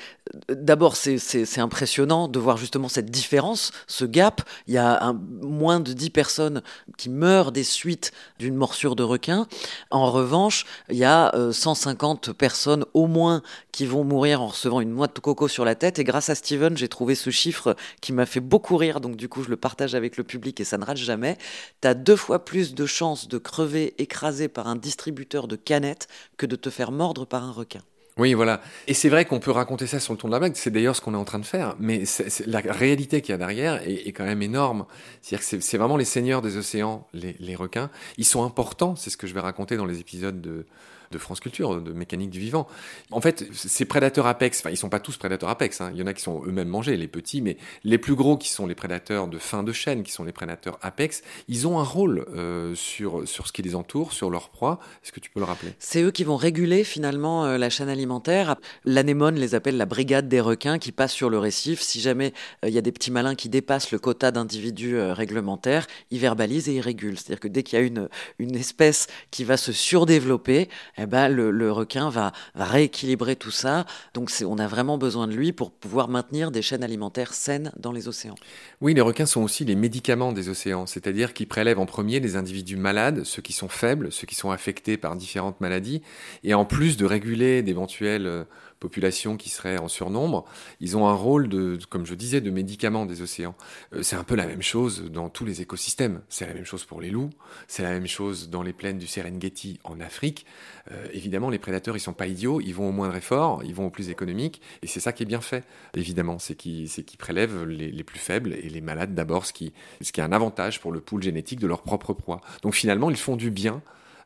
d'abord 0.50 0.96
c'est- 0.98 1.58
impressionnant 1.60 2.28
de 2.28 2.40
voir 2.40 2.58
justement 2.58 2.90
cette 2.90 3.10
différence, 3.10 3.72
ce 3.88 4.04
gap. 4.04 4.42
Il 4.68 4.74
y 4.74 4.78
a 4.78 5.02
un- 5.06 5.14
moins 5.42 5.80
de 5.80 5.94
10 5.94 6.10
personnes 6.10 6.62
qui 6.98 7.10
meurent 7.10 7.52
des 7.54 7.64
suites 7.64 8.12
d'une 8.40 8.56
morsure 8.56 8.96
de 8.98 9.04
requin. 9.04 9.48
En 9.92 10.12
revanche, 10.12 10.66
il 10.90 10.98
y 10.98 11.06
a 11.06 11.34
euh, 11.36 11.54
150 11.54 12.34
personnes 12.34 12.86
au 12.94 13.08
moins 13.08 13.42
qui 13.72 13.86
vont 13.86 14.04
mourir 14.04 14.42
en 14.42 14.48
recevant 14.48 14.82
une 14.82 14.94
noix 14.94 15.08
de 15.08 15.20
coco 15.20 15.48
sur 15.48 15.64
tête. 15.76 16.00
Et 16.00 16.04
grâce 16.04 16.30
à 16.30 16.36
Steven, 16.36 16.78
j'ai 16.78 16.88
trouvé 16.88 17.16
ce 17.16 17.30
chiffre 17.30 17.76
qui 18.02 18.14
m'a 18.14 18.26
fait 18.26 18.40
beaucoup 18.40 18.78
rire. 18.78 19.02
Donc 19.02 19.16
du 19.16 19.30
coup, 19.30 19.44
je 19.44 19.50
le 19.50 19.58
partage 19.58 19.96
avec 19.96 20.18
le 20.18 20.24
public 20.24 20.60
et 20.60 20.64
ça 20.64 20.78
ne 20.78 20.86
rate 20.86 20.98
jamais. 20.98 21.38
Tu 21.82 21.88
as 21.88 21.94
deux 21.94 22.16
fois 22.16 22.44
plus 22.46 22.76
de 22.76 22.86
chances 22.86 23.28
de 23.28 23.38
crever 23.38 23.94
écrasé 23.98 24.48
par 24.48 24.68
un 24.68 24.76
distributeur 24.76 25.48
de 25.48 25.56
canettes 25.56 26.08
que 26.38 26.46
de 26.46 26.56
te 26.56 26.70
faire 26.70 26.92
mordre 26.92 27.26
par 27.26 27.44
un 27.44 27.52
requin. 27.52 27.82
Oui, 28.20 28.34
voilà. 28.34 28.62
Et 28.88 28.96
c'est 28.96 29.10
vrai 29.10 29.26
qu'on 29.26 29.40
peut 29.40 29.52
raconter 29.52 29.86
ça 29.86 30.00
sur 30.00 30.12
le 30.12 30.18
ton 30.18 30.28
de 30.28 30.34
la 30.34 30.40
blague. 30.40 30.54
C'est 30.56 30.72
d'ailleurs 30.72 30.96
ce 30.96 31.02
qu'on 31.02 31.14
est 31.14 31.18
en 31.18 31.24
train 31.24 31.38
de 31.38 31.46
faire. 31.46 31.76
Mais 31.80 32.02
la 32.48 32.62
réalité 32.62 33.22
qu'il 33.22 33.32
y 33.32 33.36
a 33.36 33.38
derrière 33.38 33.76
est, 33.88 34.08
est 34.08 34.12
quand 34.12 34.26
même 34.26 34.42
énorme. 34.42 34.88
C'est-à-dire 35.22 35.46
que 35.46 35.46
c'est- 35.46 35.62
c'est 35.62 35.78
vraiment 35.78 35.98
les 35.98 36.06
seigneurs 36.06 36.42
des 36.42 36.58
océans, 36.58 37.08
les, 37.14 37.36
les 37.40 37.56
requins. 37.56 37.92
Ils 38.18 38.26
sont 38.26 38.44
importants. 38.44 38.96
C'est 38.96 39.12
ce 39.12 39.18
que 39.18 39.28
je 39.28 39.36
vais 39.36 39.40
raconter 39.40 39.78
dans 39.78 39.86
les 39.86 40.00
épisodes 40.00 40.42
de, 40.42 40.66
de 41.12 41.18
France 41.18 41.40
Culture, 41.40 41.82
de 41.82 41.94
Mécanique 41.94 42.30
du 42.30 42.40
vivant. 42.40 42.68
En 43.12 43.22
fait, 43.22 43.46
ces 43.54 43.86
prédateurs 43.86 44.28
apex, 44.28 44.60
enfin, 44.60 44.70
ils 44.70 44.78
sont 44.78 44.90
pas 44.90 45.00
tous 45.00 45.18
prédateurs 45.18 45.50
apex. 45.50 45.82
hein. 45.82 45.92
Il 45.94 46.00
y 46.00 46.04
en 46.04 46.08
a 46.08 46.14
qui 46.14 46.22
sont 46.22 46.44
eux-mêmes 46.46 46.68
mangés, 46.68 46.98
les 46.98 47.08
petits, 47.08 47.42
mais 47.42 47.58
les 47.84 47.98
plus 47.98 48.16
gros 48.16 48.38
qui 48.38 48.50
sont 48.50 48.68
les 48.68 48.76
prédateurs 48.76 49.28
de 49.28 49.38
fin 49.38 49.64
de 49.64 49.72
chaîne, 49.72 50.04
qui 50.04 50.12
sont 50.12 50.24
les 50.24 50.32
prédateurs 50.32 50.78
apex, 50.82 51.22
ils 51.48 51.68
ont 51.68 51.80
un 51.80 51.84
rôle 51.84 52.26
euh, 52.36 52.76
sur, 52.76 53.28
sur 53.28 53.48
ce 53.48 53.52
qui 53.52 53.62
les 53.62 53.76
entoure, 53.76 54.14
sur 54.14 54.30
leur 54.30 54.50
proie. 54.50 54.80
Est-ce 55.04 55.12
que 55.12 55.20
tu 55.20 55.30
peux 55.30 55.40
le 55.40 55.46
rappeler? 55.46 55.74
C'est 55.80 56.02
eux 56.02 56.12
qui 56.12 56.24
vont 56.24 56.36
réguler 56.36 56.84
finalement 56.84 57.46
euh, 57.46 57.58
la 57.58 57.70
chaîne 57.70 57.90
alimentaire. 57.90 58.56
L'anémone 58.86 59.36
les 59.36 59.56
appelle 59.56 59.78
la 59.78 59.86
brigade 59.86 60.28
des 60.28 60.42
requins 60.42 60.80
qui 60.80 60.92
passe 60.92 61.14
sur 61.14 61.30
le 61.30 61.40
récif. 61.40 61.82
Si 61.82 62.02
jamais 62.02 62.34
euh, 62.64 62.70
il 62.70 62.74
y 62.74 62.78
a 62.78 62.82
des 62.82 62.92
petits 62.92 63.12
malins 63.12 63.36
qui 63.36 63.50
dépassent 63.50 63.92
le 63.92 64.00
quota 64.00 64.32
d'individus 64.32 65.00
réglementaires, 65.00 65.88
ils 66.12 66.20
verbalisent 66.20 66.70
et 66.70 66.76
ils 66.76 66.82
régulent. 66.82 67.18
C'est-à-dire 67.18 67.40
que 67.40 67.48
dès 67.48 67.64
qu'il 67.64 67.80
y 67.80 67.82
a 67.82 67.86
une, 67.86 68.10
une 68.40 68.56
espèce 68.56 69.08
qui 69.32 69.44
va 69.44 69.58
se 69.58 69.72
surdévelopper, 69.72 70.70
eh 70.98 71.06
ben, 71.06 71.30
le, 71.30 71.72
requin 71.72 72.10
va, 72.10 72.32
va 72.56 72.66
rééquilibrer 72.66 73.36
tout 73.36 73.52
ça. 73.52 73.86
Donc 74.14 74.32
on 74.46 74.58
a 74.58 74.68
vraiment 74.68 74.98
besoin 74.98 75.28
de 75.28 75.34
lui 75.34 75.52
pour 75.52 75.72
pouvoir 75.72 76.08
maintenir 76.08 76.52
des 76.52 76.62
chaînes 76.62 76.84
alimentaires 76.84 77.34
saines 77.34 77.72
dans 77.78 77.92
les 77.92 78.08
océans. 78.08 78.36
Oui, 78.82 78.94
les 78.94 79.02
requins 79.02 79.26
sont 79.26 79.42
aussi 79.42 79.66
les 79.66 79.76
médicaments 79.76 80.32
des 80.32 80.50
océans, 80.50 80.86
c'est-à-dire 80.86 81.34
qu'ils 81.34 81.48
prélèvent 81.48 81.80
en 81.80 81.86
premier 81.86 82.20
les 82.20 82.36
individus 82.36 82.78
malades, 82.78 83.24
ceux 83.24 83.42
qui 83.42 83.54
sont 83.54 83.70
faibles, 83.70 84.12
ceux 84.12 84.28
qui 84.28 84.36
sont 84.36 84.52
affectés 84.52 84.98
par 84.98 85.16
différentes 85.16 85.62
maladies, 85.62 86.02
et 86.44 86.54
en 86.54 86.66
plus 86.66 86.98
de 86.98 87.06
réguler 87.06 87.62
d'éventuelles 87.62 88.28
euh, 88.28 88.44
populations 88.80 89.38
qui 89.38 89.50
seraient 89.50 89.78
en 89.78 89.88
surnombre, 89.88 90.46
ils 90.80 90.98
ont 90.98 91.08
un 91.08 91.14
rôle 91.14 91.50
de, 91.50 91.78
comme 91.90 92.06
je 92.06 92.16
disais, 92.16 92.42
de 92.42 92.52
médicaments 92.52 93.06
des 93.06 93.22
océans. 93.22 93.56
Euh, 93.94 94.04
C'est 94.04 94.16
un 94.16 94.24
peu 94.24 94.36
la 94.36 94.46
même 94.46 94.62
chose 94.62 95.06
dans 95.12 95.30
tous 95.30 95.46
les 95.46 95.62
écosystèmes. 95.62 96.22
C'est 96.30 96.46
la 96.46 96.54
même 96.54 96.66
chose 96.66 96.86
pour 96.86 97.02
les 97.02 97.10
loups, 97.10 97.30
c'est 97.68 97.84
la 97.84 97.92
même 97.92 98.08
chose 98.08 98.50
dans 98.50 98.64
les 98.64 98.74
plaines 98.74 98.98
du 98.98 99.08
Serengeti 99.08 99.80
en 99.84 100.00
Afrique. 100.00 100.46
Euh, 100.92 101.08
évidemment, 101.12 101.50
les 101.50 101.60
prédateurs, 101.60 101.98
ils 101.98 102.00
sont 102.00 102.14
pas 102.14 102.28
idiots, 102.28 102.62
ils 102.62 102.74
vont 102.74 102.90
au 102.90 102.92
moindre 102.92 103.16
effort, 103.16 103.64
ils 103.64 103.74
vont 103.74 103.88
au 103.88 103.90
plus 103.90 104.10
économique, 104.10 104.62
et 104.82 104.88
c'est 104.88 105.00
ça 105.00 105.12
qui 105.12 105.24
est 105.24 105.26
bien 105.26 105.42
fait, 105.42 105.66
évidemment, 105.96 106.40
c'est 106.40 106.56
qu'ils 106.56 106.88
qu'ils 106.90 107.18
prélèvent 107.18 107.64
les, 107.64 107.92
les 107.92 108.04
plus 108.04 108.20
faibles 108.20 108.54
et 108.54 108.70
les 108.70 108.82
malades 108.82 109.14
d'abord, 109.14 109.46
ce 109.46 109.54
qui, 109.54 109.74
ce 110.02 110.12
qui 110.12 110.22
est 110.22 110.24
un 110.24 110.32
avantage 110.32 110.80
pour 110.80 110.92
le 110.92 111.02
pool 111.02 111.24
génétique 111.24 111.60
de 111.60 111.68
leur 111.68 111.82
propre 111.82 112.14
proie. 112.14 112.42
Donc 112.62 112.74
finalement, 112.76 113.10
ils 113.10 113.18
font 113.18 113.36
du 113.36 113.52
bien, 113.52 113.82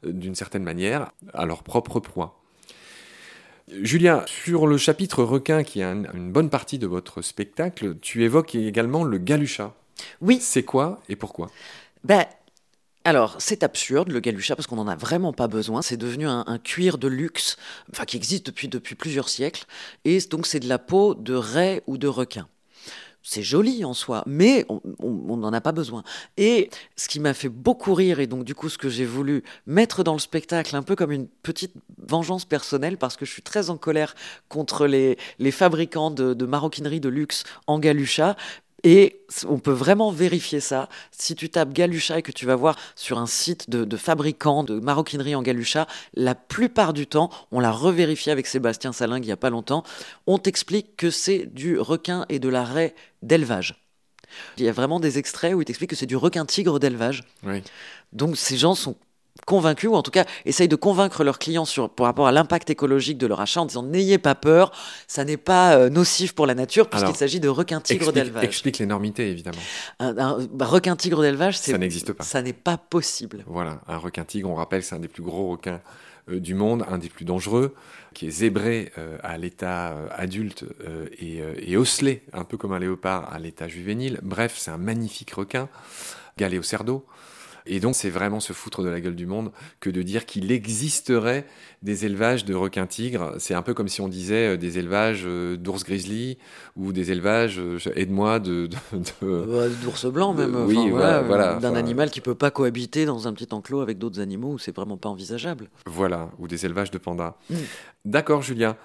euh, 0.05 0.11
d'une 0.11 0.35
certaine 0.35 0.63
manière, 0.63 1.11
à 1.33 1.45
leur 1.45 1.63
propre 1.63 1.99
proie. 1.99 2.40
Julia, 3.71 4.25
sur 4.27 4.67
le 4.67 4.77
chapitre 4.77 5.23
requin, 5.23 5.63
qui 5.63 5.79
est 5.79 5.83
un- 5.83 6.03
une 6.13 6.31
bonne 6.31 6.49
partie 6.49 6.77
de 6.77 6.87
votre 6.87 7.21
spectacle, 7.21 7.95
tu 8.01 8.23
évoques 8.23 8.55
également 8.55 9.03
le 9.03 9.17
galucha. 9.17 9.73
Oui, 10.19 10.39
C'est 10.41 10.63
quoi 10.63 10.99
et 11.09 11.15
pourquoi? 11.15 11.49
Ben, 12.03 12.25
alors, 13.03 13.37
c'est 13.39 13.63
absurde, 13.63 14.09
le 14.11 14.19
galucha, 14.19 14.55
parce 14.55 14.67
qu'on 14.67 14.75
n'en 14.77 14.87
a 14.87 14.95
vraiment 14.95 15.33
pas 15.33 15.47
besoin. 15.47 15.81
C'est 15.81 15.97
devenu 15.97 16.27
un, 16.27 16.43
un 16.47 16.57
cuir 16.59 16.97
de 16.97 17.07
luxe, 17.07 17.57
enfin, 17.91 18.05
qui 18.05 18.17
existe 18.17 18.47
depuis, 18.47 18.67
depuis 18.67 18.95
plusieurs 18.95 19.29
siècles. 19.29 19.65
Et 20.05 20.19
donc, 20.29 20.47
c'est 20.47 20.59
de 20.59 20.69
la 20.69 20.79
peau 20.79 21.15
de 21.15 21.33
raie 21.35 21.83
ou 21.87 21.97
de 21.97 22.07
requin. 22.07 22.47
C'est 23.23 23.43
joli 23.43 23.85
en 23.85 23.93
soi, 23.93 24.23
mais 24.25 24.65
on 24.99 25.37
n'en 25.37 25.53
a 25.53 25.61
pas 25.61 25.71
besoin. 25.71 26.03
Et 26.37 26.69
ce 26.95 27.07
qui 27.07 27.19
m'a 27.19 27.33
fait 27.33 27.49
beaucoup 27.49 27.93
rire, 27.93 28.19
et 28.19 28.27
donc 28.27 28.43
du 28.43 28.55
coup 28.55 28.69
ce 28.69 28.77
que 28.77 28.89
j'ai 28.89 29.05
voulu 29.05 29.43
mettre 29.67 30.03
dans 30.03 30.13
le 30.13 30.19
spectacle, 30.19 30.75
un 30.75 30.81
peu 30.81 30.95
comme 30.95 31.11
une 31.11 31.27
petite 31.27 31.73
vengeance 32.07 32.45
personnelle, 32.45 32.97
parce 32.97 33.17
que 33.17 33.25
je 33.25 33.31
suis 33.31 33.43
très 33.43 33.69
en 33.69 33.77
colère 33.77 34.15
contre 34.49 34.87
les, 34.87 35.17
les 35.39 35.51
fabricants 35.51 36.11
de, 36.11 36.33
de 36.33 36.45
maroquinerie 36.45 36.99
de 36.99 37.09
luxe 37.09 37.43
en 37.67 37.79
galucha, 37.79 38.35
et 38.83 39.21
on 39.47 39.59
peut 39.59 39.71
vraiment 39.71 40.11
vérifier 40.11 40.59
ça. 40.59 40.89
Si 41.11 41.35
tu 41.35 41.49
tapes 41.49 41.73
Galucha 41.73 42.19
et 42.19 42.21
que 42.21 42.31
tu 42.31 42.45
vas 42.45 42.55
voir 42.55 42.77
sur 42.95 43.19
un 43.19 43.27
site 43.27 43.69
de, 43.69 43.85
de 43.85 43.97
fabricants 43.97 44.63
de 44.63 44.79
maroquinerie 44.79 45.35
en 45.35 45.41
Galucha, 45.41 45.87
la 46.13 46.35
plupart 46.35 46.93
du 46.93 47.07
temps, 47.07 47.29
on 47.51 47.59
l'a 47.59 47.71
revérifié 47.71 48.31
avec 48.31 48.47
Sébastien 48.47 48.91
Salingue 48.91 49.23
il 49.23 49.27
n'y 49.27 49.33
a 49.33 49.37
pas 49.37 49.49
longtemps, 49.49 49.83
on 50.27 50.37
t'explique 50.37 50.95
que 50.97 51.09
c'est 51.09 51.45
du 51.45 51.79
requin 51.79 52.25
et 52.29 52.39
de 52.39 52.49
la 52.49 52.63
raie 52.63 52.95
d'élevage. 53.21 53.75
Il 54.57 54.63
y 54.63 54.69
a 54.69 54.71
vraiment 54.71 54.99
des 54.99 55.17
extraits 55.17 55.53
où 55.53 55.61
il 55.61 55.65
t'explique 55.65 55.89
que 55.89 55.95
c'est 55.95 56.05
du 56.05 56.15
requin 56.15 56.45
tigre 56.45 56.79
d'élevage. 56.79 57.23
Oui. 57.43 57.61
Donc 58.13 58.37
ces 58.37 58.57
gens 58.57 58.75
sont 58.75 58.95
convaincus, 59.45 59.89
ou 59.89 59.95
en 59.95 60.03
tout 60.03 60.11
cas 60.11 60.25
essayent 60.45 60.67
de 60.67 60.75
convaincre 60.75 61.23
leurs 61.23 61.39
clients 61.39 61.65
sur, 61.65 61.89
par 61.89 62.05
rapport 62.05 62.27
à 62.27 62.31
l'impact 62.31 62.69
économique 62.69 63.17
de 63.17 63.27
leur 63.27 63.41
achat 63.41 63.61
en 63.61 63.65
disant 63.65 63.83
n'ayez 63.83 64.17
pas 64.17 64.35
peur, 64.35 64.71
ça 65.07 65.23
n'est 65.23 65.37
pas 65.37 65.75
euh, 65.75 65.89
nocif 65.89 66.33
pour 66.33 66.45
la 66.45 66.53
nature 66.53 66.89
puisqu'il 66.89 67.15
s'agit 67.15 67.39
de 67.39 67.49
requins-tigres 67.49 68.11
d'élevage. 68.11 68.43
Explique 68.43 68.77
l'énormité 68.79 69.29
évidemment. 69.29 69.61
Un, 69.99 70.39
bah, 70.51 70.65
requin-tigre 70.65 71.21
d'élevage, 71.21 71.57
ça 71.57 71.77
n'existe 71.77 72.13
pas. 72.13 72.23
Ça 72.23 72.41
n'est 72.41 72.53
pas 72.53 72.77
possible. 72.77 73.43
Voilà, 73.47 73.81
un 73.87 73.97
requin-tigre, 73.97 74.49
on 74.49 74.55
rappelle, 74.55 74.83
c'est 74.83 74.95
un 74.95 74.99
des 74.99 75.07
plus 75.07 75.23
gros 75.23 75.51
requins 75.51 75.81
euh, 76.29 76.39
du 76.39 76.53
monde, 76.53 76.85
un 76.89 76.97
des 76.97 77.09
plus 77.09 77.25
dangereux, 77.25 77.73
qui 78.13 78.27
est 78.27 78.31
zébré 78.31 78.91
euh, 78.97 79.17
à 79.23 79.37
l'état 79.37 79.95
adulte 80.15 80.65
et, 81.17 81.41
et 81.57 81.77
osselé, 81.77 82.23
un 82.33 82.43
peu 82.43 82.57
comme 82.57 82.73
un 82.73 82.79
léopard 82.79 83.33
à 83.33 83.39
l'état 83.39 83.67
juvénile. 83.67 84.19
Bref, 84.21 84.55
c'est 84.57 84.71
un 84.71 84.77
magnifique 84.77 85.31
requin, 85.31 85.69
galéocerdo. 86.37 87.05
Et 87.65 87.79
donc, 87.79 87.95
c'est 87.95 88.09
vraiment 88.09 88.39
se 88.39 88.53
foutre 88.53 88.83
de 88.83 88.89
la 88.89 88.99
gueule 88.99 89.15
du 89.15 89.25
monde 89.25 89.51
que 89.79 89.89
de 89.89 90.01
dire 90.01 90.25
qu'il 90.25 90.51
existerait 90.51 91.45
des 91.81 92.05
élevages 92.05 92.45
de 92.45 92.53
requins-tigres. 92.53 93.35
C'est 93.39 93.53
un 93.53 93.61
peu 93.61 93.73
comme 93.73 93.87
si 93.87 94.01
on 94.01 94.07
disait 94.07 94.53
euh, 94.53 94.57
des 94.57 94.77
élevages 94.77 95.23
euh, 95.25 95.57
d'ours 95.57 95.83
grizzly 95.83 96.37
ou 96.75 96.91
des 96.93 97.11
élevages, 97.11 97.59
euh, 97.59 97.77
aide-moi, 97.95 98.39
de. 98.39 98.69
D'ours 99.83 100.05
blanc, 100.05 100.33
même. 100.33 100.55
oui, 100.65 100.89
voilà. 100.89 101.59
D'un 101.59 101.75
animal 101.75 102.09
qui 102.09 102.21
peut 102.21 102.35
pas 102.35 102.51
cohabiter 102.51 103.05
dans 103.05 103.27
un 103.27 103.33
petit 103.33 103.53
enclos 103.53 103.81
avec 103.81 103.97
d'autres 103.97 104.19
animaux 104.19 104.53
où 104.53 104.59
c'est 104.59 104.75
vraiment 104.75 104.97
pas 104.97 105.09
envisageable. 105.09 105.69
Voilà, 105.85 106.29
ou 106.39 106.47
des 106.47 106.65
élevages 106.65 106.91
de 106.91 106.97
pandas. 106.97 107.35
Mm. 107.49 107.55
D'accord, 108.05 108.41
Julien. 108.41 108.75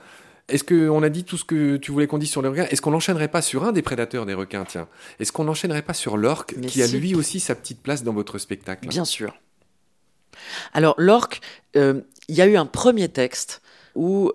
Est-ce 0.48 0.62
qu'on 0.62 1.02
a 1.02 1.08
dit 1.08 1.24
tout 1.24 1.36
ce 1.36 1.44
que 1.44 1.76
tu 1.76 1.90
voulais 1.90 2.06
qu'on 2.06 2.18
dise 2.18 2.30
sur 2.30 2.40
les 2.40 2.48
requins 2.48 2.66
Est-ce 2.66 2.80
qu'on 2.80 2.92
n'enchaînerait 2.92 3.28
pas 3.28 3.42
sur 3.42 3.64
un 3.64 3.72
des 3.72 3.82
prédateurs 3.82 4.26
des 4.26 4.34
requins, 4.34 4.64
tiens? 4.64 4.86
Est-ce 5.18 5.32
qu'on 5.32 5.44
n'enchaînerait 5.44 5.82
pas 5.82 5.94
sur 5.94 6.16
l'orque, 6.16 6.54
qui 6.60 6.82
a 6.82 6.86
lui 6.86 7.14
aussi 7.14 7.40
sa 7.40 7.54
petite 7.54 7.82
place 7.82 8.04
dans 8.04 8.12
votre 8.12 8.38
spectacle? 8.38 8.88
Bien 8.88 9.04
sûr. 9.04 9.34
Alors, 10.72 10.94
l'orque, 10.98 11.40
euh, 11.76 12.02
il 12.28 12.36
y 12.36 12.42
a 12.42 12.46
eu 12.46 12.56
un 12.56 12.66
premier 12.66 13.08
texte 13.08 13.62
où 13.96 14.30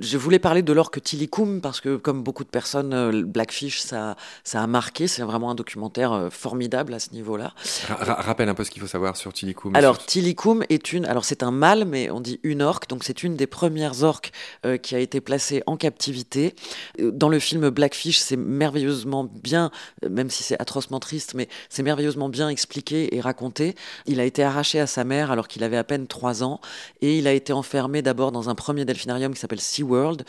je 0.00 0.18
voulais 0.18 0.38
parler 0.38 0.62
de 0.62 0.72
l'orque 0.72 1.02
Tilikum 1.02 1.60
parce 1.60 1.80
que, 1.80 1.96
comme 1.96 2.22
beaucoup 2.22 2.44
de 2.44 2.48
personnes, 2.48 2.92
euh, 2.92 3.22
Blackfish, 3.24 3.80
ça, 3.80 4.16
ça 4.44 4.62
a 4.62 4.66
marqué. 4.66 5.06
C'est 5.06 5.22
vraiment 5.22 5.50
un 5.50 5.54
documentaire 5.54 6.12
euh, 6.12 6.30
formidable 6.30 6.94
à 6.94 6.98
ce 6.98 7.10
niveau-là. 7.12 7.54
rappelle 7.88 8.48
un 8.48 8.54
peu 8.54 8.64
ce 8.64 8.70
qu'il 8.70 8.82
faut 8.82 8.88
savoir 8.88 9.16
sur 9.16 9.32
Tilikum. 9.32 9.74
Alors, 9.76 9.98
Tilikum 9.98 10.64
est 10.68 10.92
une. 10.92 11.06
Alors, 11.06 11.24
c'est 11.24 11.42
un 11.42 11.50
mâle, 11.50 11.84
mais 11.84 12.10
on 12.10 12.20
dit 12.20 12.40
une 12.42 12.62
orque. 12.62 12.88
Donc, 12.88 13.04
c'est 13.04 13.22
une 13.22 13.36
des 13.36 13.46
premières 13.46 14.02
orques 14.02 14.32
euh, 14.66 14.76
qui 14.76 14.94
a 14.94 14.98
été 14.98 15.20
placée 15.20 15.62
en 15.66 15.76
captivité. 15.76 16.54
Dans 16.98 17.28
le 17.28 17.38
film 17.38 17.70
Blackfish, 17.70 18.18
c'est 18.18 18.36
merveilleusement 18.36 19.24
bien, 19.24 19.70
même 20.08 20.30
si 20.30 20.42
c'est 20.42 20.60
atrocement 20.60 21.00
triste, 21.00 21.34
mais 21.34 21.48
c'est 21.68 21.82
merveilleusement 21.82 22.28
bien 22.28 22.48
expliqué 22.48 23.14
et 23.14 23.20
raconté. 23.20 23.74
Il 24.06 24.20
a 24.20 24.24
été 24.24 24.42
arraché 24.42 24.80
à 24.80 24.86
sa 24.86 25.04
mère 25.04 25.30
alors 25.30 25.48
qu'il 25.48 25.64
avait 25.64 25.76
à 25.76 25.84
peine 25.84 26.06
3 26.06 26.42
ans 26.42 26.60
et 27.00 27.18
il 27.18 27.26
a 27.26 27.32
été 27.32 27.52
enfermé 27.52 28.02
d'abord 28.02 28.32
dans 28.32 28.50
un 28.50 28.54
premier 28.54 28.84
delphinarium 28.84 29.32
qui 29.34 29.40
s'appelle 29.40 29.60
SeaWorld, 29.70 30.24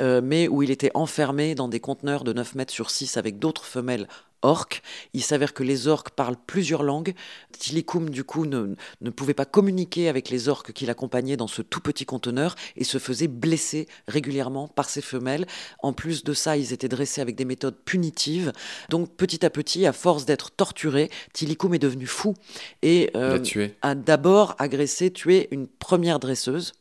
euh, 0.00 0.20
mais 0.22 0.48
où 0.48 0.62
il 0.62 0.70
était 0.70 0.90
enfermé 0.94 1.54
dans 1.54 1.68
des 1.68 1.80
conteneurs 1.80 2.24
de 2.24 2.32
9 2.32 2.54
mètres 2.54 2.72
sur 2.72 2.90
6 2.90 3.16
avec 3.16 3.38
d'autres 3.38 3.64
femelles 3.64 4.08
orques. 4.42 4.82
Il 5.12 5.22
s'avère 5.22 5.54
que 5.54 5.62
les 5.62 5.88
orques 5.88 6.10
parlent 6.10 6.36
plusieurs 6.46 6.82
langues. 6.82 7.14
Tilikum, 7.58 8.10
du 8.10 8.24
coup, 8.24 8.46
ne, 8.46 8.74
ne, 9.00 9.10
pouvait 9.10 9.34
pas 9.34 9.44
communiquer 9.44 10.08
avec 10.08 10.30
les 10.30 10.48
orques 10.48 10.72
qui 10.72 10.86
l'accompagnaient 10.86 11.36
dans 11.36 11.46
ce 11.46 11.62
tout 11.62 11.80
petit 11.80 12.04
conteneur 12.04 12.54
et 12.76 12.84
se 12.84 12.98
faisait 12.98 13.28
blesser 13.28 13.88
régulièrement 14.08 14.68
par 14.68 14.88
ces 14.88 15.00
femelles. 15.02 15.46
En 15.82 15.92
plus 15.92 16.24
de 16.24 16.32
ça, 16.32 16.56
ils 16.56 16.72
étaient 16.72 16.88
dressés 16.88 17.20
avec 17.20 17.34
des 17.36 17.44
méthodes 17.44 17.76
punitives. 17.84 18.52
Donc, 18.88 19.10
petit 19.16 19.44
à 19.44 19.50
petit, 19.50 19.86
à 19.86 19.92
force 19.92 20.24
d'être 20.24 20.50
torturé, 20.50 21.10
Tilikum 21.32 21.74
est 21.74 21.78
devenu 21.78 22.06
fou 22.06 22.34
et 22.82 23.10
euh, 23.16 23.38
a 23.82 23.94
d'abord 23.94 24.54
agressé, 24.58 25.10
tué 25.10 25.48
une 25.50 25.66
première 25.66 26.18
dresseuse 26.18 26.72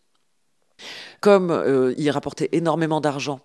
comme 1.21 1.51
euh, 1.51 1.93
il 1.97 2.09
rapportait 2.09 2.49
énormément 2.51 3.01
d'argent 3.01 3.39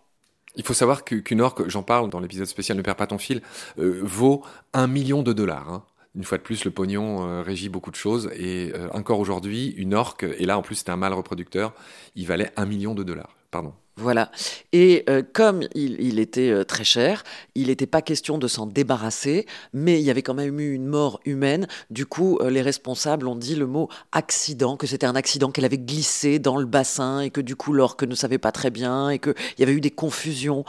il 0.56 0.64
faut 0.64 0.74
savoir 0.74 1.04
qu'une 1.04 1.40
orque, 1.40 1.68
j'en 1.68 1.84
parle 1.84 2.10
dans 2.10 2.18
l'épisode 2.18 2.46
spécial 2.46 2.76
Ne 2.76 2.82
perds 2.82 2.96
pas 2.96 3.06
ton 3.06 3.18
fil, 3.18 3.40
euh, 3.78 4.00
vaut 4.02 4.42
un 4.72 4.88
million 4.88 5.22
de 5.22 5.32
dollars. 5.32 5.68
Hein. 5.70 5.84
Une 6.16 6.24
fois 6.24 6.38
de 6.38 6.42
plus, 6.42 6.64
le 6.64 6.72
pognon 6.72 7.24
euh, 7.24 7.42
régit 7.42 7.68
beaucoup 7.68 7.92
de 7.92 7.96
choses. 7.96 8.28
Et 8.34 8.72
encore 8.92 9.20
aujourd'hui, 9.20 9.68
une 9.76 9.94
orque, 9.94 10.24
et 10.24 10.46
là 10.46 10.58
en 10.58 10.62
plus 10.62 10.74
c'était 10.74 10.90
un 10.90 10.96
mâle 10.96 11.12
reproducteur, 11.12 11.72
il 12.16 12.26
valait 12.26 12.50
un 12.56 12.66
million 12.66 12.96
de 12.96 13.04
dollars. 13.04 13.36
Pardon. 13.52 13.74
Voilà. 14.00 14.30
Et 14.72 15.04
euh, 15.10 15.22
comme 15.32 15.60
il, 15.74 16.18
était 16.18 16.50
euh, 16.50 16.64
très 16.64 16.84
cher, 16.84 17.22
il 17.54 17.66
n'était 17.66 17.86
pas 17.86 18.00
question 18.00 18.38
de 18.38 18.48
s'en 18.48 18.66
débarrasser, 18.66 19.46
mais 19.74 20.00
il 20.00 20.04
y 20.04 20.10
avait 20.10 20.22
quand 20.22 20.34
même 20.34 20.58
eu 20.58 20.72
une 20.72 20.86
mort 20.86 21.20
humaine. 21.26 21.68
Du 21.90 22.06
coup, 22.06 22.38
euh, 22.40 22.48
les 22.48 22.62
responsables 22.62 23.28
ont 23.28 23.36
dit 23.36 23.56
le 23.56 23.66
mot 23.66 23.88
accident, 24.12 24.78
que 24.78 24.86
c'était 24.86 25.06
un 25.06 25.16
accident 25.16 25.50
qu'elle 25.50 25.66
avait 25.66 25.78
glissé 25.78 26.38
dans 26.38 26.56
le 26.56 26.64
bassin 26.64 27.20
et 27.20 27.30
que 27.30 27.42
du 27.42 27.56
coup 27.56 27.74
l'orque 27.74 28.04
ne 28.04 28.14
savait 28.14 28.38
pas 28.38 28.52
très 28.52 28.70
bien 28.70 29.10
et 29.10 29.18
qu'il 29.18 29.34
y 29.58 29.62
avait 29.62 29.72
eu 29.72 29.80
des 29.80 29.90
confusions. 29.90 30.64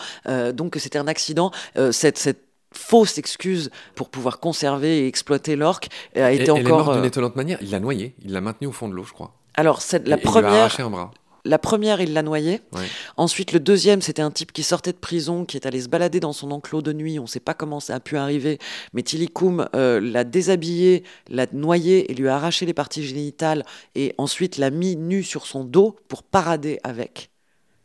donc 0.54 0.76
c'était 0.78 1.00
un 1.00 1.08
accident. 1.08 1.52
cette, 1.92 2.38
fausse 2.74 3.18
excuse 3.18 3.70
pour 3.96 4.10
pouvoir 4.10 4.40
conserver 4.40 5.00
et 5.00 5.08
exploiter 5.08 5.58
l'orque 5.58 5.90
a 6.16 6.32
été 6.32 6.52
encore. 6.52 6.92
Elle 6.92 6.94
est 6.94 6.96
d'une 7.00 7.06
étonnante 7.06 7.36
manière. 7.36 7.58
Il 7.62 7.72
l'a 7.72 7.80
noyé, 7.82 8.16
il 8.24 8.32
l'a 8.32 8.40
maintenu 8.40 8.68
au 8.68 8.72
fond 8.72 8.88
de 8.88 8.94
l'eau, 8.94 9.04
je 9.04 9.12
crois. 9.12 9.34
Alors, 9.56 9.82
c'est 9.82 10.08
la 10.08 10.18
première. 10.18 10.50
Il 10.50 10.54
lui 10.54 10.58
a 10.58 10.60
arraché 10.62 10.84
un 10.84 10.90
bras. 10.90 11.12
La 11.46 11.60
première, 11.60 12.02
il 12.02 12.14
l'a 12.14 12.24
noyé. 12.24 12.62
Ensuite, 13.18 13.52
le 13.52 13.60
deuxième, 13.60 14.02
c'était 14.02 14.22
un 14.22 14.32
type 14.32 14.52
qui 14.52 14.64
sortait 14.64 14.94
de 14.94 14.98
prison, 14.98 15.46
qui 15.46 15.58
est 15.58 15.66
allé 15.66 15.82
se 15.82 15.90
balader 15.90 16.20
dans 16.20 16.34
son 16.34 16.52
enclos 16.52 16.82
de 16.82 16.94
nuit. 16.94 17.20
On 17.20 17.24
ne 17.24 17.28
sait 17.28 17.40
pas 17.40 17.54
comment 17.54 17.80
ça 17.80 17.96
a 17.96 18.00
pu 18.00 18.18
arriver, 18.18 18.60
mais 18.94 19.04
Tilikum 19.04 19.68
euh, 19.76 20.00
l'a 20.00 20.24
déshabillé, 20.24 21.04
l'a 21.30 21.48
noyé 21.52 22.12
et 22.12 22.16
lui 22.16 22.28
a 22.28 22.36
arraché 22.36 22.66
les 22.66 22.74
parties 22.74 23.04
génitales 23.04 23.66
et 23.96 24.14
ensuite 24.18 24.58
l'a 24.58 24.70
mis 24.70 24.96
nu 24.96 25.24
sur 25.24 25.46
son 25.46 25.64
dos 25.64 25.96
pour 26.08 26.24
parader 26.24 26.80
avec. 26.84 27.30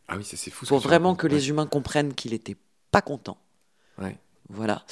Ah 0.07 0.15
oui, 0.17 0.23
c'est 0.23 0.51
fou. 0.51 0.65
Pour 0.65 0.79
vraiment 0.79 1.15
que 1.15 1.27
les 1.27 1.49
humains 1.49 1.67
comprennent 1.67 2.13
qu'il 2.13 2.31
n'était 2.31 2.55
pas 2.91 3.01
content. 3.01 3.37
Voilà. 4.49 4.83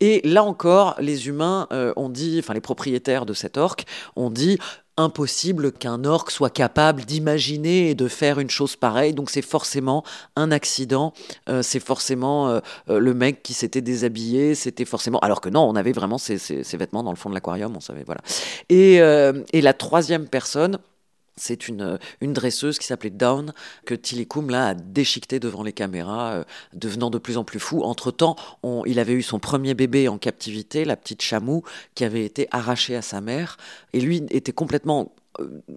Et 0.00 0.22
là 0.24 0.42
encore, 0.42 0.94
les 0.98 1.28
humains 1.28 1.66
euh, 1.70 1.92
ont 1.96 2.08
dit, 2.08 2.38
enfin 2.38 2.54
les 2.54 2.62
propriétaires 2.62 3.26
de 3.26 3.34
cet 3.34 3.58
orque 3.58 3.84
ont 4.16 4.30
dit, 4.30 4.58
impossible 4.96 5.72
qu'un 5.72 6.04
orque 6.04 6.30
soit 6.30 6.50
capable 6.50 7.04
d'imaginer 7.04 7.90
et 7.90 7.94
de 7.94 8.08
faire 8.08 8.38
une 8.38 8.50
chose 8.50 8.76
pareille. 8.76 9.14
Donc 9.14 9.30
c'est 9.30 9.42
forcément 9.42 10.04
un 10.36 10.50
accident, 10.50 11.12
euh, 11.48 11.62
c'est 11.62 11.80
forcément 11.80 12.48
euh, 12.48 12.60
euh, 12.90 12.98
le 12.98 13.14
mec 13.14 13.42
qui 13.42 13.54
s'était 13.54 13.80
déshabillé, 13.80 14.54
c'était 14.54 14.84
forcément... 14.84 15.18
Alors 15.20 15.40
que 15.40 15.48
non, 15.48 15.62
on 15.62 15.76
avait 15.76 15.92
vraiment 15.92 16.18
ces, 16.18 16.36
vêtements 16.74 17.02
dans 17.02 17.10
le 17.10 17.16
fond 17.16 17.30
de 17.30 17.34
l'aquarium, 17.34 17.74
on 17.76 17.80
savait, 17.80 18.04
voilà. 18.04 18.20
Et, 18.68 18.96
et 18.96 19.60
la 19.60 19.72
troisième 19.72 20.26
personne, 20.26 20.78
c'est 21.36 21.68
une, 21.68 21.98
une 22.20 22.32
dresseuse 22.32 22.78
qui 22.78 22.86
s'appelait 22.86 23.10
Dawn, 23.10 23.52
que 23.84 23.94
Tilikum 23.94 24.50
là, 24.50 24.68
a 24.68 24.74
déchiqueté 24.74 25.40
devant 25.40 25.62
les 25.62 25.72
caméras, 25.72 26.32
euh, 26.32 26.44
devenant 26.74 27.10
de 27.10 27.18
plus 27.18 27.36
en 27.36 27.44
plus 27.44 27.60
fou. 27.60 27.82
Entre-temps, 27.82 28.36
il 28.86 28.98
avait 28.98 29.14
eu 29.14 29.22
son 29.22 29.38
premier 29.38 29.74
bébé 29.74 30.08
en 30.08 30.18
captivité, 30.18 30.84
la 30.84 30.96
petite 30.96 31.22
Chamou, 31.22 31.62
qui 31.94 32.04
avait 32.04 32.24
été 32.24 32.48
arrachée 32.50 32.96
à 32.96 33.02
sa 33.02 33.20
mère. 33.20 33.56
Et 33.92 34.00
lui 34.00 34.24
était 34.30 34.52
complètement 34.52 35.00
euh, 35.02 35.21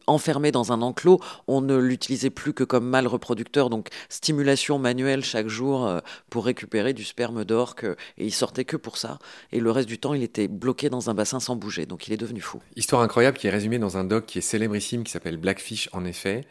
enfermé 0.08 0.52
dans 0.52 0.72
un 0.72 0.82
enclos, 0.82 1.20
on 1.48 1.62
ne 1.62 1.78
l'utilisait 1.78 2.30
plus 2.30 2.54
que 2.54 2.63
comme 2.63 2.88
mâle 2.88 3.08
reproducteur, 3.08 3.70
donc 3.70 3.89
stimulation 4.10 4.80
manuelle 4.80 5.24
chaque 5.24 5.48
jour 5.48 5.86
euh, 5.86 6.00
pour 6.30 6.46
récupérer 6.46 6.94
du 6.94 7.04
sperme 7.04 7.46
d'orque, 7.46 7.86
euh, 7.86 7.96
et 8.18 8.26
il 8.26 8.34
sortait 8.34 8.65
que 8.65 8.78
pour 8.78 8.98
ça. 8.98 9.20
Et 9.52 9.60
le 9.60 9.72
reste 9.72 9.88
du 9.88 9.98
temps, 9.98 10.13
il 10.13 10.24
était 10.24 10.48
bloqué 10.48 10.89
dans 10.89 11.10
un 11.10 11.13
bassin 11.13 11.39
sans 11.39 11.56
bouger, 11.56 11.86
donc 11.86 12.08
il 12.08 12.13
est 12.13 12.18
devenu 12.18 12.41
fou. 12.41 12.60
Histoire 12.76 13.02
incroyable 13.02 13.38
qui 13.38 13.48
est 13.48 13.52
résumée 13.52 13.80
dans 13.80 13.98
un 13.98 14.04
doc 14.04 14.26
qui 14.26 14.39
est 14.39 14.41
célébrissime, 14.41 15.04
qui 15.04 15.12
s'appelle 15.12 15.38
Blackfish 15.38 15.89
en 15.94 16.06
effet, 16.06 16.46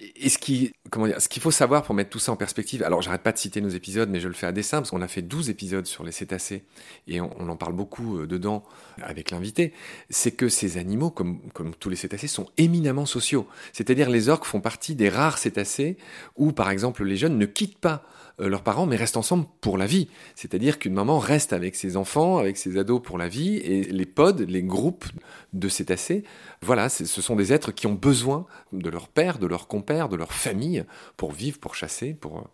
et 0.00 0.28
ce 0.28 0.38
qui, 0.38 0.72
comment 0.90 1.06
dire, 1.06 1.20
ce 1.20 1.28
qu'il 1.28 1.40
faut 1.40 1.52
savoir 1.52 1.84
pour 1.84 1.94
mettre 1.94 2.10
tout 2.10 2.18
ça 2.18 2.32
en 2.32 2.36
perspective, 2.36 2.82
alors 2.82 3.00
j'arrête 3.00 3.22
pas 3.22 3.30
de 3.30 3.38
citer 3.38 3.60
nos 3.60 3.68
épisodes, 3.68 4.10
mais 4.10 4.18
je 4.18 4.26
le 4.26 4.34
fais 4.34 4.46
à 4.46 4.52
dessein, 4.52 4.78
parce 4.78 4.90
qu'on 4.90 5.02
a 5.02 5.08
fait 5.08 5.22
12 5.22 5.50
épisodes 5.50 5.86
sur 5.86 6.02
les 6.02 6.10
cétacés, 6.10 6.64
et 7.06 7.20
on, 7.20 7.48
en 7.48 7.56
parle 7.56 7.74
beaucoup 7.74 8.18
euh, 8.18 8.26
dedans 8.26 8.64
avec 9.00 9.30
l'invité, 9.30 9.72
c'est 10.10 10.32
que 10.32 10.48
ces 10.48 10.78
animaux, 10.78 11.10
comme, 11.10 11.40
comme 11.52 11.74
tous 11.76 11.90
les 11.90 11.96
cétacés, 11.96 12.26
sont 12.26 12.48
éminemment 12.56 13.06
sociaux. 13.06 13.46
C'est-à-dire 13.72 14.10
les 14.10 14.28
orques 14.28 14.46
font 14.46 14.60
partie 14.60 14.96
des 14.96 15.08
rares 15.08 15.38
cétacés 15.38 15.96
où, 16.36 16.52
par 16.52 16.70
exemple, 16.70 17.04
les 17.04 17.16
jeunes 17.16 17.38
ne 17.38 17.46
quittent 17.46 17.78
pas 17.78 18.04
leurs 18.38 18.62
parents, 18.62 18.86
mais 18.86 18.96
restent 18.96 19.16
ensemble 19.16 19.46
pour 19.60 19.78
la 19.78 19.86
vie. 19.86 20.08
C'est-à-dire 20.34 20.78
qu'une 20.78 20.94
maman 20.94 21.18
reste 21.18 21.52
avec 21.52 21.76
ses 21.76 21.96
enfants, 21.96 22.38
avec 22.38 22.56
ses 22.56 22.78
ados 22.78 23.00
pour 23.02 23.18
la 23.18 23.28
vie, 23.28 23.56
et 23.56 23.84
les 23.84 24.06
pods, 24.06 24.44
les 24.46 24.62
groupes 24.62 25.06
de 25.52 25.68
cétacés, 25.68 26.24
voilà, 26.62 26.88
ce 26.88 27.04
sont 27.04 27.36
des 27.36 27.52
êtres 27.52 27.72
qui 27.72 27.86
ont 27.86 27.94
besoin 27.94 28.46
de 28.72 28.90
leur 28.90 29.08
père, 29.08 29.38
de 29.38 29.46
leur 29.46 29.68
compère, 29.68 30.08
de 30.08 30.16
leur 30.16 30.32
famille, 30.32 30.84
pour 31.16 31.32
vivre, 31.32 31.58
pour 31.58 31.74
chasser, 31.74 32.14
pour... 32.14 32.48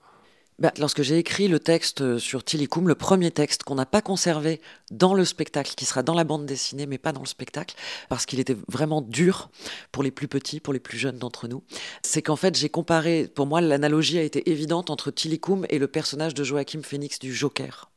Bah, 0.60 0.72
lorsque 0.78 1.00
j'ai 1.00 1.16
écrit 1.16 1.48
le 1.48 1.58
texte 1.58 2.02
euh, 2.02 2.18
sur 2.18 2.44
Tilikum, 2.44 2.86
le 2.86 2.94
premier 2.94 3.30
texte 3.30 3.62
qu'on 3.62 3.76
n'a 3.76 3.86
pas 3.86 4.02
conservé 4.02 4.60
dans 4.90 5.14
le 5.14 5.24
spectacle, 5.24 5.74
qui 5.74 5.86
sera 5.86 6.02
dans 6.02 6.12
la 6.12 6.24
bande 6.24 6.44
dessinée, 6.44 6.84
mais 6.84 6.98
pas 6.98 7.12
dans 7.12 7.22
le 7.22 7.26
spectacle, 7.26 7.74
parce 8.10 8.26
qu'il 8.26 8.40
était 8.40 8.56
vraiment 8.68 9.00
dur 9.00 9.50
pour 9.90 10.02
les 10.02 10.10
plus 10.10 10.28
petits, 10.28 10.60
pour 10.60 10.74
les 10.74 10.78
plus 10.78 10.98
jeunes 10.98 11.18
d'entre 11.18 11.48
nous, 11.48 11.64
c'est 12.02 12.20
qu'en 12.20 12.36
fait 12.36 12.56
j'ai 12.58 12.68
comparé, 12.68 13.26
pour 13.26 13.46
moi 13.46 13.62
l'analogie 13.62 14.18
a 14.18 14.22
été 14.22 14.50
évidente 14.50 14.90
entre 14.90 15.10
Tilikum 15.10 15.64
et 15.70 15.78
le 15.78 15.88
personnage 15.88 16.34
de 16.34 16.44
Joachim 16.44 16.82
Phoenix 16.82 17.18
du 17.18 17.34
Joker. 17.34 17.90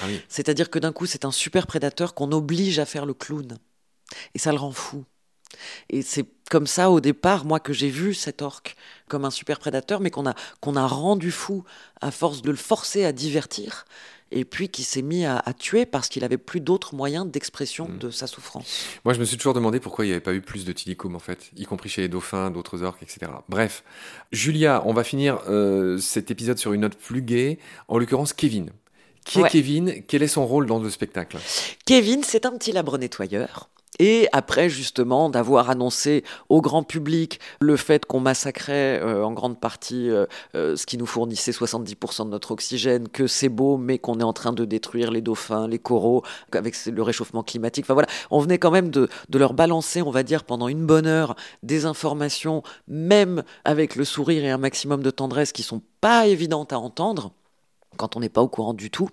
Ah 0.00 0.06
C'est-à-dire 0.28 0.70
que 0.70 0.80
d'un 0.80 0.92
coup 0.92 1.06
c'est 1.06 1.24
un 1.24 1.30
super 1.30 1.68
prédateur 1.68 2.14
qu'on 2.14 2.32
oblige 2.32 2.80
à 2.80 2.84
faire 2.84 3.06
le 3.06 3.14
clown. 3.14 3.58
Et 4.34 4.40
ça 4.40 4.50
le 4.50 4.58
rend 4.58 4.72
fou. 4.72 5.04
Et 5.90 6.02
c'est 6.02 6.26
comme 6.50 6.66
ça 6.66 6.90
au 6.90 7.00
départ, 7.00 7.44
moi, 7.44 7.60
que 7.60 7.72
j'ai 7.72 7.88
vu 7.88 8.14
cet 8.14 8.42
orque 8.42 8.76
comme 9.08 9.24
un 9.24 9.30
super 9.30 9.58
prédateur, 9.58 10.00
mais 10.00 10.10
qu'on 10.10 10.26
a, 10.26 10.34
qu'on 10.60 10.76
a 10.76 10.86
rendu 10.86 11.30
fou 11.30 11.64
à 12.00 12.10
force 12.10 12.42
de 12.42 12.50
le 12.50 12.56
forcer 12.56 13.04
à 13.04 13.12
divertir 13.12 13.84
et 14.32 14.44
puis 14.44 14.68
qui 14.68 14.82
s'est 14.82 15.02
mis 15.02 15.24
à, 15.24 15.42
tuer 15.58 15.86
parce 15.86 16.08
qu'il 16.08 16.24
avait 16.24 16.38
plus 16.38 16.60
d'autres 16.60 16.94
moyens 16.94 17.26
d'expression 17.30 17.88
mm. 17.88 17.98
de 17.98 18.10
sa 18.10 18.26
souffrance. 18.26 18.86
Moi, 19.04 19.14
je 19.14 19.20
me 19.20 19.24
suis 19.24 19.36
toujours 19.36 19.54
demandé 19.54 19.78
pourquoi 19.78 20.04
il 20.04 20.08
n'y 20.08 20.12
avait 20.12 20.22
pas 20.22 20.34
eu 20.34 20.40
plus 20.40 20.64
de 20.64 20.72
tilicoum, 20.72 21.14
en 21.14 21.20
fait, 21.20 21.50
y 21.56 21.64
compris 21.64 21.88
chez 21.88 22.02
les 22.02 22.08
dauphins, 22.08 22.50
d'autres 22.50 22.82
orques, 22.82 23.02
etc. 23.02 23.30
Bref, 23.48 23.84
Julia, 24.32 24.82
on 24.86 24.92
va 24.92 25.04
finir 25.04 25.40
euh, 25.48 25.98
cet 25.98 26.30
épisode 26.30 26.58
sur 26.58 26.72
une 26.72 26.80
note 26.80 26.96
plus 26.96 27.22
gaie, 27.22 27.58
en 27.88 27.98
l'occurrence 27.98 28.32
Kevin. 28.32 28.70
Qui 29.24 29.40
est 29.40 29.48
Kevin? 29.48 30.02
Quel 30.08 30.22
est 30.24 30.28
son 30.28 30.46
rôle 30.46 30.66
dans 30.66 30.80
le 30.80 30.90
spectacle? 30.90 31.38
Kevin, 31.86 32.24
c'est 32.24 32.44
un 32.44 32.56
petit 32.56 32.72
labre 32.72 32.98
nettoyeur 32.98 33.68
et 33.98 34.28
après, 34.32 34.70
justement, 34.70 35.28
d'avoir 35.28 35.68
annoncé 35.68 36.24
au 36.48 36.60
grand 36.60 36.82
public 36.82 37.40
le 37.60 37.76
fait 37.76 38.06
qu'on 38.06 38.20
massacrait 38.20 39.00
euh, 39.02 39.24
en 39.24 39.32
grande 39.32 39.60
partie 39.60 40.08
euh, 40.08 40.26
euh, 40.54 40.76
ce 40.76 40.86
qui 40.86 40.96
nous 40.96 41.06
fournissait 41.06 41.52
70% 41.52 42.24
de 42.24 42.30
notre 42.30 42.52
oxygène, 42.52 43.08
que 43.08 43.26
c'est 43.26 43.50
beau, 43.50 43.76
mais 43.76 43.98
qu'on 43.98 44.18
est 44.20 44.24
en 44.24 44.32
train 44.32 44.52
de 44.52 44.64
détruire 44.64 45.10
les 45.10 45.20
dauphins, 45.20 45.68
les 45.68 45.78
coraux, 45.78 46.22
avec 46.52 46.74
le 46.86 47.02
réchauffement 47.02 47.42
climatique. 47.42 47.84
Enfin 47.84 47.94
voilà, 47.94 48.08
on 48.30 48.40
venait 48.40 48.58
quand 48.58 48.70
même 48.70 48.90
de, 48.90 49.08
de 49.28 49.38
leur 49.38 49.52
balancer, 49.52 50.00
on 50.00 50.10
va 50.10 50.22
dire, 50.22 50.44
pendant 50.44 50.68
une 50.68 50.86
bonne 50.86 51.06
heure, 51.06 51.36
des 51.62 51.84
informations, 51.84 52.62
même 52.88 53.42
avec 53.64 53.94
le 53.96 54.04
sourire 54.04 54.44
et 54.44 54.50
un 54.50 54.58
maximum 54.58 55.02
de 55.02 55.10
tendresse, 55.10 55.52
qui 55.52 55.62
sont 55.62 55.82
pas 56.00 56.26
évidentes 56.26 56.72
à 56.72 56.78
entendre 56.78 57.32
quand 57.96 58.16
on 58.16 58.20
n'est 58.20 58.28
pas 58.28 58.42
au 58.42 58.48
courant 58.48 58.74
du 58.74 58.90
tout. 58.90 59.08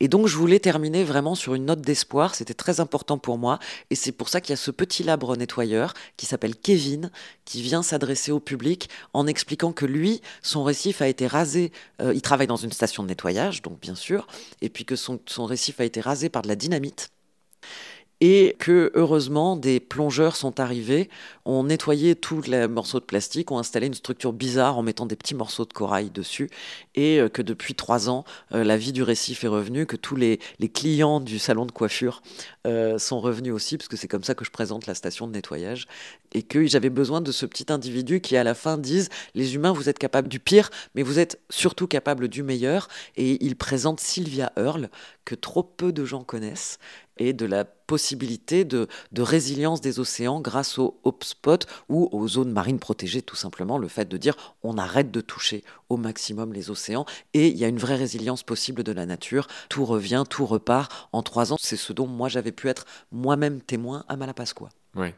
Et 0.00 0.08
donc 0.08 0.26
je 0.26 0.36
voulais 0.36 0.60
terminer 0.60 1.04
vraiment 1.04 1.34
sur 1.34 1.54
une 1.54 1.66
note 1.66 1.80
d'espoir, 1.80 2.34
c'était 2.34 2.54
très 2.54 2.80
important 2.80 3.18
pour 3.18 3.38
moi, 3.38 3.58
et 3.90 3.94
c'est 3.94 4.12
pour 4.12 4.28
ça 4.28 4.40
qu'il 4.40 4.50
y 4.50 4.54
a 4.54 4.56
ce 4.56 4.70
petit 4.70 5.02
labre 5.02 5.36
nettoyeur 5.36 5.94
qui 6.16 6.26
s'appelle 6.26 6.56
Kevin, 6.56 7.10
qui 7.44 7.62
vient 7.62 7.82
s'adresser 7.82 8.32
au 8.32 8.40
public 8.40 8.88
en 9.12 9.26
expliquant 9.26 9.72
que 9.72 9.86
lui, 9.86 10.20
son 10.42 10.64
récif 10.64 11.02
a 11.02 11.08
été 11.08 11.26
rasé, 11.26 11.72
euh, 12.00 12.14
il 12.14 12.22
travaille 12.22 12.46
dans 12.46 12.56
une 12.56 12.72
station 12.72 13.02
de 13.02 13.08
nettoyage, 13.08 13.62
donc 13.62 13.80
bien 13.80 13.94
sûr, 13.94 14.26
et 14.60 14.68
puis 14.68 14.84
que 14.84 14.96
son, 14.96 15.20
son 15.26 15.44
récif 15.46 15.80
a 15.80 15.84
été 15.84 16.00
rasé 16.00 16.28
par 16.28 16.42
de 16.42 16.48
la 16.48 16.56
dynamite 16.56 17.13
et 18.20 18.56
que 18.58 18.92
heureusement 18.94 19.56
des 19.56 19.80
plongeurs 19.80 20.36
sont 20.36 20.60
arrivés, 20.60 21.10
ont 21.44 21.64
nettoyé 21.64 22.14
tous 22.14 22.42
les 22.46 22.68
morceaux 22.68 23.00
de 23.00 23.04
plastique, 23.04 23.50
ont 23.50 23.58
installé 23.58 23.86
une 23.86 23.94
structure 23.94 24.32
bizarre 24.32 24.78
en 24.78 24.82
mettant 24.82 25.06
des 25.06 25.16
petits 25.16 25.34
morceaux 25.34 25.64
de 25.64 25.72
corail 25.72 26.10
dessus, 26.10 26.48
et 26.94 27.20
euh, 27.20 27.28
que 27.28 27.42
depuis 27.42 27.74
trois 27.74 28.08
ans, 28.08 28.24
euh, 28.52 28.64
la 28.64 28.76
vie 28.76 28.92
du 28.92 29.02
récif 29.02 29.44
est 29.44 29.48
revenue, 29.48 29.86
que 29.86 29.96
tous 29.96 30.16
les, 30.16 30.38
clients 30.72 31.20
du 31.20 31.38
salon 31.38 31.66
de 31.66 31.72
coiffure 31.72 32.22
euh, 32.66 32.98
sont 32.98 33.20
revenus 33.20 33.52
aussi, 33.52 33.76
parce 33.76 33.88
que 33.88 33.96
c'est 33.96 34.08
comme 34.08 34.24
ça 34.24 34.34
que 34.34 34.44
je 34.44 34.50
présente 34.50 34.86
la 34.86 34.94
station 34.94 35.26
de 35.26 35.32
nettoyage, 35.32 35.86
et 36.32 36.42
que 36.42 36.66
j'avais 36.66 36.90
besoin 36.90 37.20
de 37.20 37.32
ce 37.32 37.46
petit 37.46 37.70
individu 37.70 38.20
qui 38.20 38.36
à 38.36 38.44
la 38.44 38.54
fin 38.54 38.78
dise, 38.78 39.08
les 39.34 39.54
humains, 39.54 39.72
vous 39.72 39.88
êtes 39.88 39.98
capables 39.98 40.28
du 40.28 40.40
pire, 40.40 40.70
mais 40.94 41.02
vous 41.02 41.18
êtes 41.18 41.40
surtout 41.50 41.86
capables 41.86 42.28
du 42.28 42.42
meilleur, 42.42 42.88
et 43.16 43.44
il 43.44 43.56
présente 43.56 44.00
Sylvia 44.00 44.52
Earle, 44.56 44.88
que 45.24 45.34
trop 45.34 45.62
peu 45.62 45.92
de 45.92 46.04
gens 46.04 46.22
connaissent, 46.22 46.78
et 47.16 47.32
de 47.32 47.46
la 47.46 47.64
possibilité 47.64 48.64
de, 48.64 48.88
résilience 49.16 49.80
des 49.80 50.00
océans 50.00 50.40
grâce 50.40 50.78
aux 50.78 50.98
hotspots 51.04 51.66
ou 51.88 52.08
aux 52.12 52.28
zones 52.28 52.52
marines 52.52 52.78
protégées, 52.78 53.22
tout 53.22 53.36
simplement. 53.36 53.78
Le 53.78 53.88
fait 53.88 54.08
de 54.08 54.16
dire 54.16 54.56
on 54.62 54.78
arrête 54.78 55.10
de 55.10 55.20
toucher 55.20 55.64
au 55.88 55.96
maximum 55.96 56.52
les 56.52 56.70
océans 56.70 57.04
et 57.32 57.48
il 57.48 57.56
y 57.56 57.64
a 57.64 57.68
une 57.68 57.78
vraie 57.78 57.96
résilience 57.96 58.42
possible 58.42 58.82
de 58.82 58.92
la 58.92 59.06
nature. 59.06 59.46
Tout 59.68 59.84
revient, 59.84 60.24
tout 60.28 60.46
repart. 60.46 61.08
En 61.12 61.22
trois 61.22 61.52
ans, 61.52 61.58
c'est 61.60 61.76
ce 61.76 61.92
dont 61.92 62.06
moi 62.06 62.28
j'avais 62.28 62.52
pu 62.52 62.68
être 62.68 62.86
moi-même 63.12 63.60
témoin 63.60 64.04
à 64.08 64.16
Malapascua. 64.16 64.68
Oui. 64.96 65.08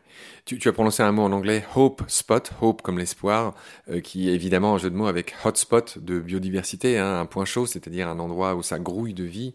Tu, 0.46 0.68
as 0.68 0.72
prononcé 0.72 1.02
un 1.02 1.12
mot 1.12 1.22
en 1.22 1.32
anglais, 1.32 1.64
hope 1.74 2.02
spot, 2.08 2.52
hope 2.62 2.80
comme 2.80 2.98
l'espoir, 2.98 3.54
euh, 3.90 4.00
qui 4.00 4.30
est 4.30 4.32
évidemment 4.32 4.74
un 4.74 4.78
jeu 4.78 4.90
de 4.90 4.96
mots 4.96 5.06
avec 5.06 5.34
hotspot 5.44 5.98
de 5.98 6.18
biodiversité, 6.18 6.98
hein, 6.98 7.20
un 7.20 7.26
point 7.26 7.44
chaud, 7.44 7.66
c'est-à-dire 7.66 8.08
un 8.08 8.18
endroit 8.18 8.54
où 8.54 8.62
ça 8.62 8.78
grouille 8.78 9.12
de 9.12 9.24
vie. 9.24 9.54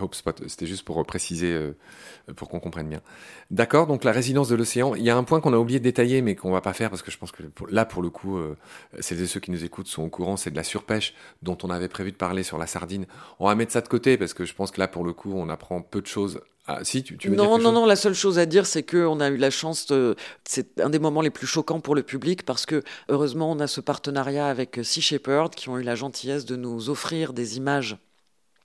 Hope 0.00 0.14
spot, 0.14 0.44
c'était 0.46 0.66
juste 0.66 0.84
pour 0.84 1.04
préciser, 1.04 1.52
euh, 1.52 1.76
pour 2.36 2.48
qu'on 2.48 2.60
comprenne 2.60 2.88
bien. 2.88 3.02
D'accord, 3.50 3.86
donc 3.86 4.04
la 4.04 4.12
résilience 4.12 4.48
de 4.48 4.54
l'océan. 4.54 4.94
Il 4.94 5.02
y 5.02 5.10
a 5.10 5.16
un 5.16 5.24
point 5.24 5.40
qu'on 5.40 5.52
a 5.52 5.58
oublié 5.58 5.80
de 5.80 5.84
détailler, 5.84 6.22
mais 6.22 6.34
qu'on 6.34 6.52
va 6.52 6.60
pas 6.60 6.72
faire 6.72 6.88
parce 6.88 7.02
que 7.02 7.10
je 7.10 7.18
pense 7.18 7.32
que 7.32 7.42
là, 7.68 7.84
pour 7.84 8.00
le 8.00 8.08
coup, 8.08 8.38
euh, 8.38 8.56
celles 9.00 9.20
et 9.20 9.26
ceux 9.26 9.40
qui 9.40 9.50
nous 9.50 9.64
écoutent 9.64 9.88
sont 9.88 10.04
au 10.04 10.08
courant, 10.08 10.36
c'est 10.36 10.50
de 10.50 10.56
la 10.56 10.64
surpêche 10.64 11.14
dont 11.42 11.58
on 11.62 11.68
avait 11.68 11.88
prévu 11.88 12.12
de 12.12 12.16
parler 12.16 12.42
sur 12.42 12.58
la 12.58 12.66
sardine. 12.66 13.06
On 13.38 13.48
va 13.48 13.54
mettre 13.54 13.72
ça 13.72 13.80
de 13.80 13.88
côté 13.88 14.16
parce 14.16 14.34
que 14.34 14.44
je 14.44 14.54
pense 14.54 14.70
que 14.70 14.80
là, 14.80 14.88
pour 14.88 15.04
le 15.04 15.12
coup, 15.12 15.32
on 15.34 15.48
apprend 15.48 15.82
peu 15.82 16.00
de 16.00 16.06
choses 16.06 16.40
ah, 16.70 16.80
si, 16.82 17.02
tu, 17.02 17.14
veux 17.14 17.34
non, 17.34 17.56
dire 17.56 17.64
non, 17.64 17.72
non, 17.72 17.86
la 17.86 17.96
seule 17.96 18.12
chose 18.12 18.38
à 18.38 18.44
dire, 18.44 18.66
c'est 18.66 18.82
qu'on 18.82 19.20
a 19.20 19.28
eu 19.30 19.38
la 19.38 19.48
chance, 19.48 19.86
de... 19.86 20.16
c'est 20.44 20.78
un 20.82 20.90
des 20.90 20.98
moments 20.98 21.22
les 21.22 21.30
plus 21.30 21.46
choquants 21.46 21.80
pour 21.80 21.94
le 21.94 22.02
public 22.02 22.44
parce 22.44 22.66
que 22.66 22.82
heureusement, 23.08 23.50
on 23.50 23.58
a 23.58 23.66
ce 23.66 23.80
partenariat 23.80 24.48
avec 24.48 24.78
Sea 24.82 25.00
Shepherd 25.00 25.54
qui 25.54 25.70
ont 25.70 25.78
eu 25.78 25.82
la 25.82 25.94
gentillesse 25.94 26.44
de 26.44 26.56
nous 26.56 26.90
offrir 26.90 27.32
des 27.32 27.56
images 27.56 27.96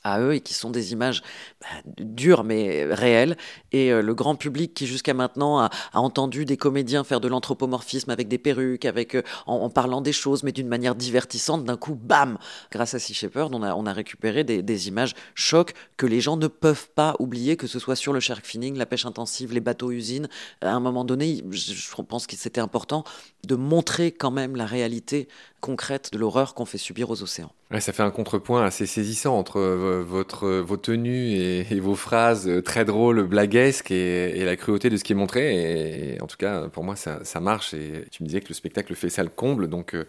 à 0.04 0.20
eux 0.20 0.34
et 0.34 0.42
qui 0.42 0.54
sont 0.54 0.70
des 0.70 0.92
images 0.92 1.22
bah, 1.62 1.68
dures 1.98 2.44
mais 2.44 2.86
réelles. 2.94 3.38
Et 3.72 3.92
euh, 3.92 4.02
le 4.02 4.14
grand 4.14 4.36
public 4.36 4.74
qui 4.74 4.88
jusqu'à 4.88 5.14
maintenant 5.14 5.60
a, 5.60 5.70
entendu 5.94 6.46
des 6.46 6.58
comédiens 6.58 7.04
faire 7.04 7.20
de 7.20 7.28
l'anthropomorphisme 7.28 8.10
avec 8.10 8.28
des 8.28 8.38
perruques, 8.38 8.86
avec, 8.86 9.16
euh, 9.16 9.24
en, 9.46 9.70
parlant 9.70 10.02
des 10.02 10.14
choses 10.14 10.44
mais 10.44 10.52
d'une 10.52 10.68
manière 10.68 10.96
divertissante, 10.96 11.64
d'un 11.64 11.78
coup, 11.78 11.96
bam 11.96 12.38
Grâce 12.72 12.94
à 12.94 13.00
Sea 13.00 13.14
Shepherd, 13.14 13.54
on 13.54 13.64
a, 13.64 13.76
on 13.76 13.86
a 13.86 13.94
récupéré 13.94 14.44
des, 14.44 14.88
images 14.88 15.14
chocs 15.36 15.74
que 15.98 16.06
les 16.06 16.20
gens 16.20 16.36
ne 16.36 16.48
peuvent 16.48 16.90
pas 16.90 17.16
oublier, 17.20 17.56
que 17.56 17.68
ce 17.68 17.80
soit 17.80 17.96
sur 17.96 18.12
le 18.12 18.20
shark 18.20 18.46
finning, 18.46 18.76
la 18.76 18.86
pêche 18.86 19.06
intensive, 19.06 19.54
les 19.54 19.62
bateaux-usines. 19.62 20.28
À 20.62 20.72
un 20.72 20.80
moment 20.80 21.06
donné, 21.06 21.42
je 21.52 22.02
pense 22.02 22.28
que 22.28 22.36
c'était 22.36 22.60
important 22.60 23.06
de 23.48 23.56
montrer 23.56 24.12
quand 24.12 24.32
même 24.32 24.56
la 24.56 24.66
réalité 24.66 25.28
concrète 25.62 26.12
de 26.12 26.18
l'horreur 26.18 26.54
qu'on 26.54 26.66
fait 26.66 26.78
subir 26.78 27.10
aux 27.10 27.24
océans. 27.24 27.52
Ouais, 27.72 27.80
ça 27.80 27.94
fait 27.94 28.04
un 28.04 28.12
contrepoint 28.12 28.64
assez 28.64 28.86
saisissant 28.86 29.38
entre 29.38 29.60
euh, 29.60 29.93
votre, 30.02 30.48
vos 30.60 30.78
tenues 30.78 31.36
et, 31.36 31.80
vos 31.80 31.96
phrases 31.96 32.50
très 32.64 32.86
drôles, 32.86 33.24
blaguesques 33.24 33.92
et, 33.92 34.44
la 34.44 34.56
cruauté 34.56 34.90
de 34.90 34.98
ce 34.98 35.04
qui 35.04 35.14
est 35.14 35.16
montré. 35.16 36.16
Et, 36.16 36.22
en 36.22 36.28
tout 36.28 36.38
cas, 36.38 36.68
pour 36.70 36.84
moi, 36.84 36.96
ça, 36.96 37.20
ça, 37.24 37.40
marche. 37.40 37.74
Et 37.74 38.06
tu 38.12 38.24
me 38.24 38.28
disais 38.28 38.42
que 38.42 38.50
le 38.50 38.56
spectacle 38.56 38.94
fait 38.96 39.10
ça 39.10 39.24
le 39.24 39.30
comble. 39.30 39.68
Donc, 39.68 39.94
euh, 39.94 40.06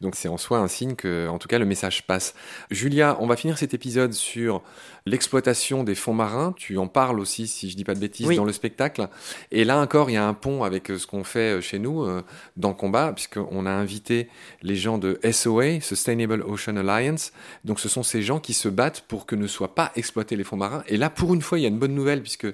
donc 0.00 0.14
c'est 0.14 0.28
en 0.28 0.36
soi 0.36 0.58
un 0.58 0.68
signe 0.68 0.94
que, 0.94 1.28
en 1.28 1.38
tout 1.38 1.48
cas, 1.48 1.58
le 1.58 1.64
message 1.64 2.06
passe. 2.06 2.34
Julia, 2.70 3.16
on 3.20 3.26
va 3.26 3.36
finir 3.36 3.58
cet 3.58 3.74
épisode 3.74 4.12
sur 4.12 4.62
l'exploitation 5.06 5.84
des 5.84 5.94
fonds 5.94 6.14
marins. 6.14 6.54
Tu 6.56 6.78
en 6.78 6.86
parles 6.86 7.20
aussi, 7.20 7.46
si 7.46 7.70
je 7.70 7.76
dis 7.76 7.84
pas 7.84 7.94
de 7.94 8.00
bêtises, 8.00 8.28
dans 8.36 8.44
le 8.44 8.52
spectacle. 8.52 9.08
Et 9.50 9.64
là 9.64 9.78
encore, 9.78 10.10
il 10.10 10.14
y 10.14 10.16
a 10.16 10.26
un 10.26 10.34
pont 10.34 10.64
avec 10.64 10.90
euh, 10.90 10.98
ce 10.98 11.06
qu'on 11.06 11.24
fait 11.24 11.60
chez 11.60 11.78
nous 11.78 12.06
dans 12.56 12.74
Combat, 12.74 13.12
puisqu'on 13.12 13.66
a 13.66 13.70
invité 13.70 14.28
les 14.62 14.76
gens 14.76 14.98
de 14.98 15.18
SOA, 15.30 15.80
Sustainable 15.80 16.42
Ocean 16.46 16.76
Alliance. 16.76 17.32
Donc 17.64 17.80
ce 17.80 17.88
sont 17.88 18.02
ces 18.02 18.22
gens 18.22 18.40
qui 18.40 18.54
se 18.54 18.68
battent 18.68 19.04
pour 19.06 19.26
que 19.26 19.36
ne 19.36 19.46
soient 19.46 19.74
pas 19.74 19.92
exploités 19.96 20.36
les 20.36 20.44
fonds 20.44 20.56
marins. 20.56 20.84
Et 20.88 20.96
là, 20.96 21.10
pour 21.10 21.34
une 21.34 21.42
fois, 21.42 21.58
il 21.58 21.62
y 21.62 21.66
a 21.66 21.68
une 21.68 21.78
bonne 21.78 21.94
nouvelle, 21.94 22.22
puisque 22.22 22.46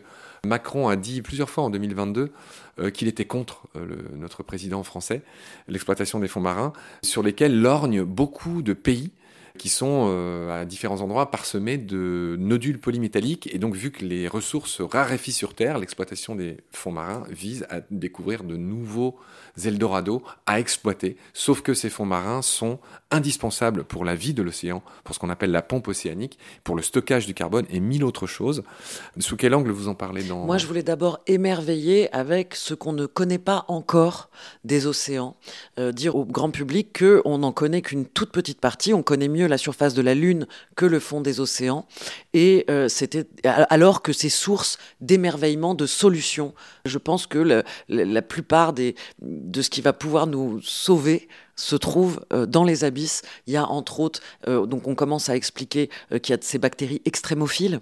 Macron 0.45 0.89
a 0.89 0.97
dit 0.97 1.23
plusieurs 1.23 1.51
fois 1.51 1.65
en 1.65 1.71
2022 1.71 2.33
euh, 2.79 2.91
qu'il 2.91 3.09
était 3.09 3.25
contre 3.25 3.69
euh, 3.77 3.87
notre 4.17 4.43
président 4.43 4.83
français, 4.83 5.23
l'exploitation 5.69 6.19
des 6.19 6.29
fonds 6.29 6.41
marins, 6.41 6.73
sur 7.03 7.23
lesquels 7.23 7.61
lorgnent 7.61 8.05
beaucoup 8.05 8.63
de 8.63 8.73
pays 8.73 9.11
qui 9.59 9.69
sont 9.69 10.07
euh, 10.09 10.63
à 10.63 10.65
différents 10.65 11.01
endroits 11.01 11.31
parsemés 11.31 11.79
de 11.79 12.37
nodules 12.39 12.79
polymétalliques. 12.79 13.53
Et 13.53 13.59
donc, 13.59 13.75
vu 13.75 13.91
que 13.91 14.05
les 14.05 14.29
ressources 14.29 14.81
raréfient 14.81 15.33
sur 15.33 15.55
Terre, 15.55 15.79
l'exploitation 15.79 16.35
des 16.35 16.59
fonds 16.73 16.93
marins 16.93 17.25
vise 17.31 17.67
à 17.71 17.81
découvrir 17.91 18.45
de 18.45 18.57
nouveaux 18.57 19.19
Eldorado 19.67 20.23
à 20.47 20.61
exploiter. 20.61 21.17
Sauf 21.33 21.63
que 21.63 21.75
ces 21.75 21.91
fonds 21.91 22.07
marins 22.07 22.43
sont 22.43 22.79
indispensables 23.11 23.85
pour 23.85 24.05
la 24.05 24.15
vie 24.15 24.35
de 24.35 24.43
l'océan, 24.43 24.83
pour 25.05 25.15
ce 25.15 25.21
qu'on 25.21 25.31
appelle 25.31 25.51
la 25.51 25.63
pompe 25.63 25.89
océanique, 25.89 26.39
pour 26.65 26.77
le 26.77 26.83
stockage 26.83 27.27
du 27.27 27.35
carbone 27.35 27.67
et 27.71 27.81
mille 27.81 28.05
autres 28.05 28.27
choses. 28.27 28.63
Sous 29.19 29.37
quel 29.37 29.55
angle 29.55 29.71
vous 29.71 29.89
en 29.89 29.95
parlez 29.95 30.23
dans... 30.23 30.47
Moi, 30.47 30.59
je 30.59 30.67
voulais 30.67 30.83
d'abord 30.83 31.21
émerveiller 31.27 32.13
avec 32.15 32.55
ce 32.55 32.75
qu'on 32.75 32.93
ne 32.93 33.07
connaît 33.07 33.39
pas 33.39 33.65
encore 33.69 34.31
des 34.65 34.87
océans. 34.87 35.37
Euh, 35.79 35.93
dire 35.93 36.17
au 36.17 36.25
grand 36.25 36.51
public 36.51 36.99
qu'on 36.99 37.39
n'en 37.39 37.53
connaît 37.53 37.83
qu'une 37.83 38.07
toute 38.07 38.31
petite 38.31 38.61
partie. 38.61 38.95
On 38.95 39.03
connaît 39.03 39.29
mieux 39.29 39.47
la 39.47 39.59
surface 39.59 39.95
de 39.95 40.03
la 40.03 40.15
Lune 40.15 40.47
que 40.77 40.87
le 40.87 41.01
fond 41.01 41.21
des 41.21 41.41
océans. 41.41 41.87
Et 42.33 42.65
euh, 42.71 42.89
c'était 42.89 43.27
alors 43.45 44.03
que 44.03 44.13
c'est 44.13 44.29
source 44.29 44.79
d'émerveillement, 45.01 45.75
de 45.75 45.87
solutions. 45.87 46.55
Je 46.85 46.99
pense 46.99 47.27
que 47.27 47.63
la 47.89 48.23
plupart 48.23 48.73
des, 48.73 48.95
de 49.51 49.63
ce 49.63 49.71
qui 49.71 49.81
va 49.81 49.93
pouvoir 49.93 50.27
nous 50.27 50.61
sauver 50.63 51.29
se 51.57 51.77
trouve 51.77 52.25
euh, 52.33 52.47
dans 52.47 52.65
les 52.65 52.85
abysses. 52.85 53.23
Il 53.47 53.53
y 53.53 53.57
a 53.57 53.67
entre 53.67 54.01
autres, 54.01 54.21
euh, 54.49 54.67
donc 54.67 54.87
on 54.87 54.95
commence 54.95 55.29
à 55.29 55.37
expliquer 55.37 55.91
euh, 56.13 56.19
qu'il 56.19 56.33
y 56.33 56.35
a 56.35 56.39
de 56.39 56.45
ces 56.45 56.59
bactéries 56.59 57.03
extrémophiles 57.05 57.81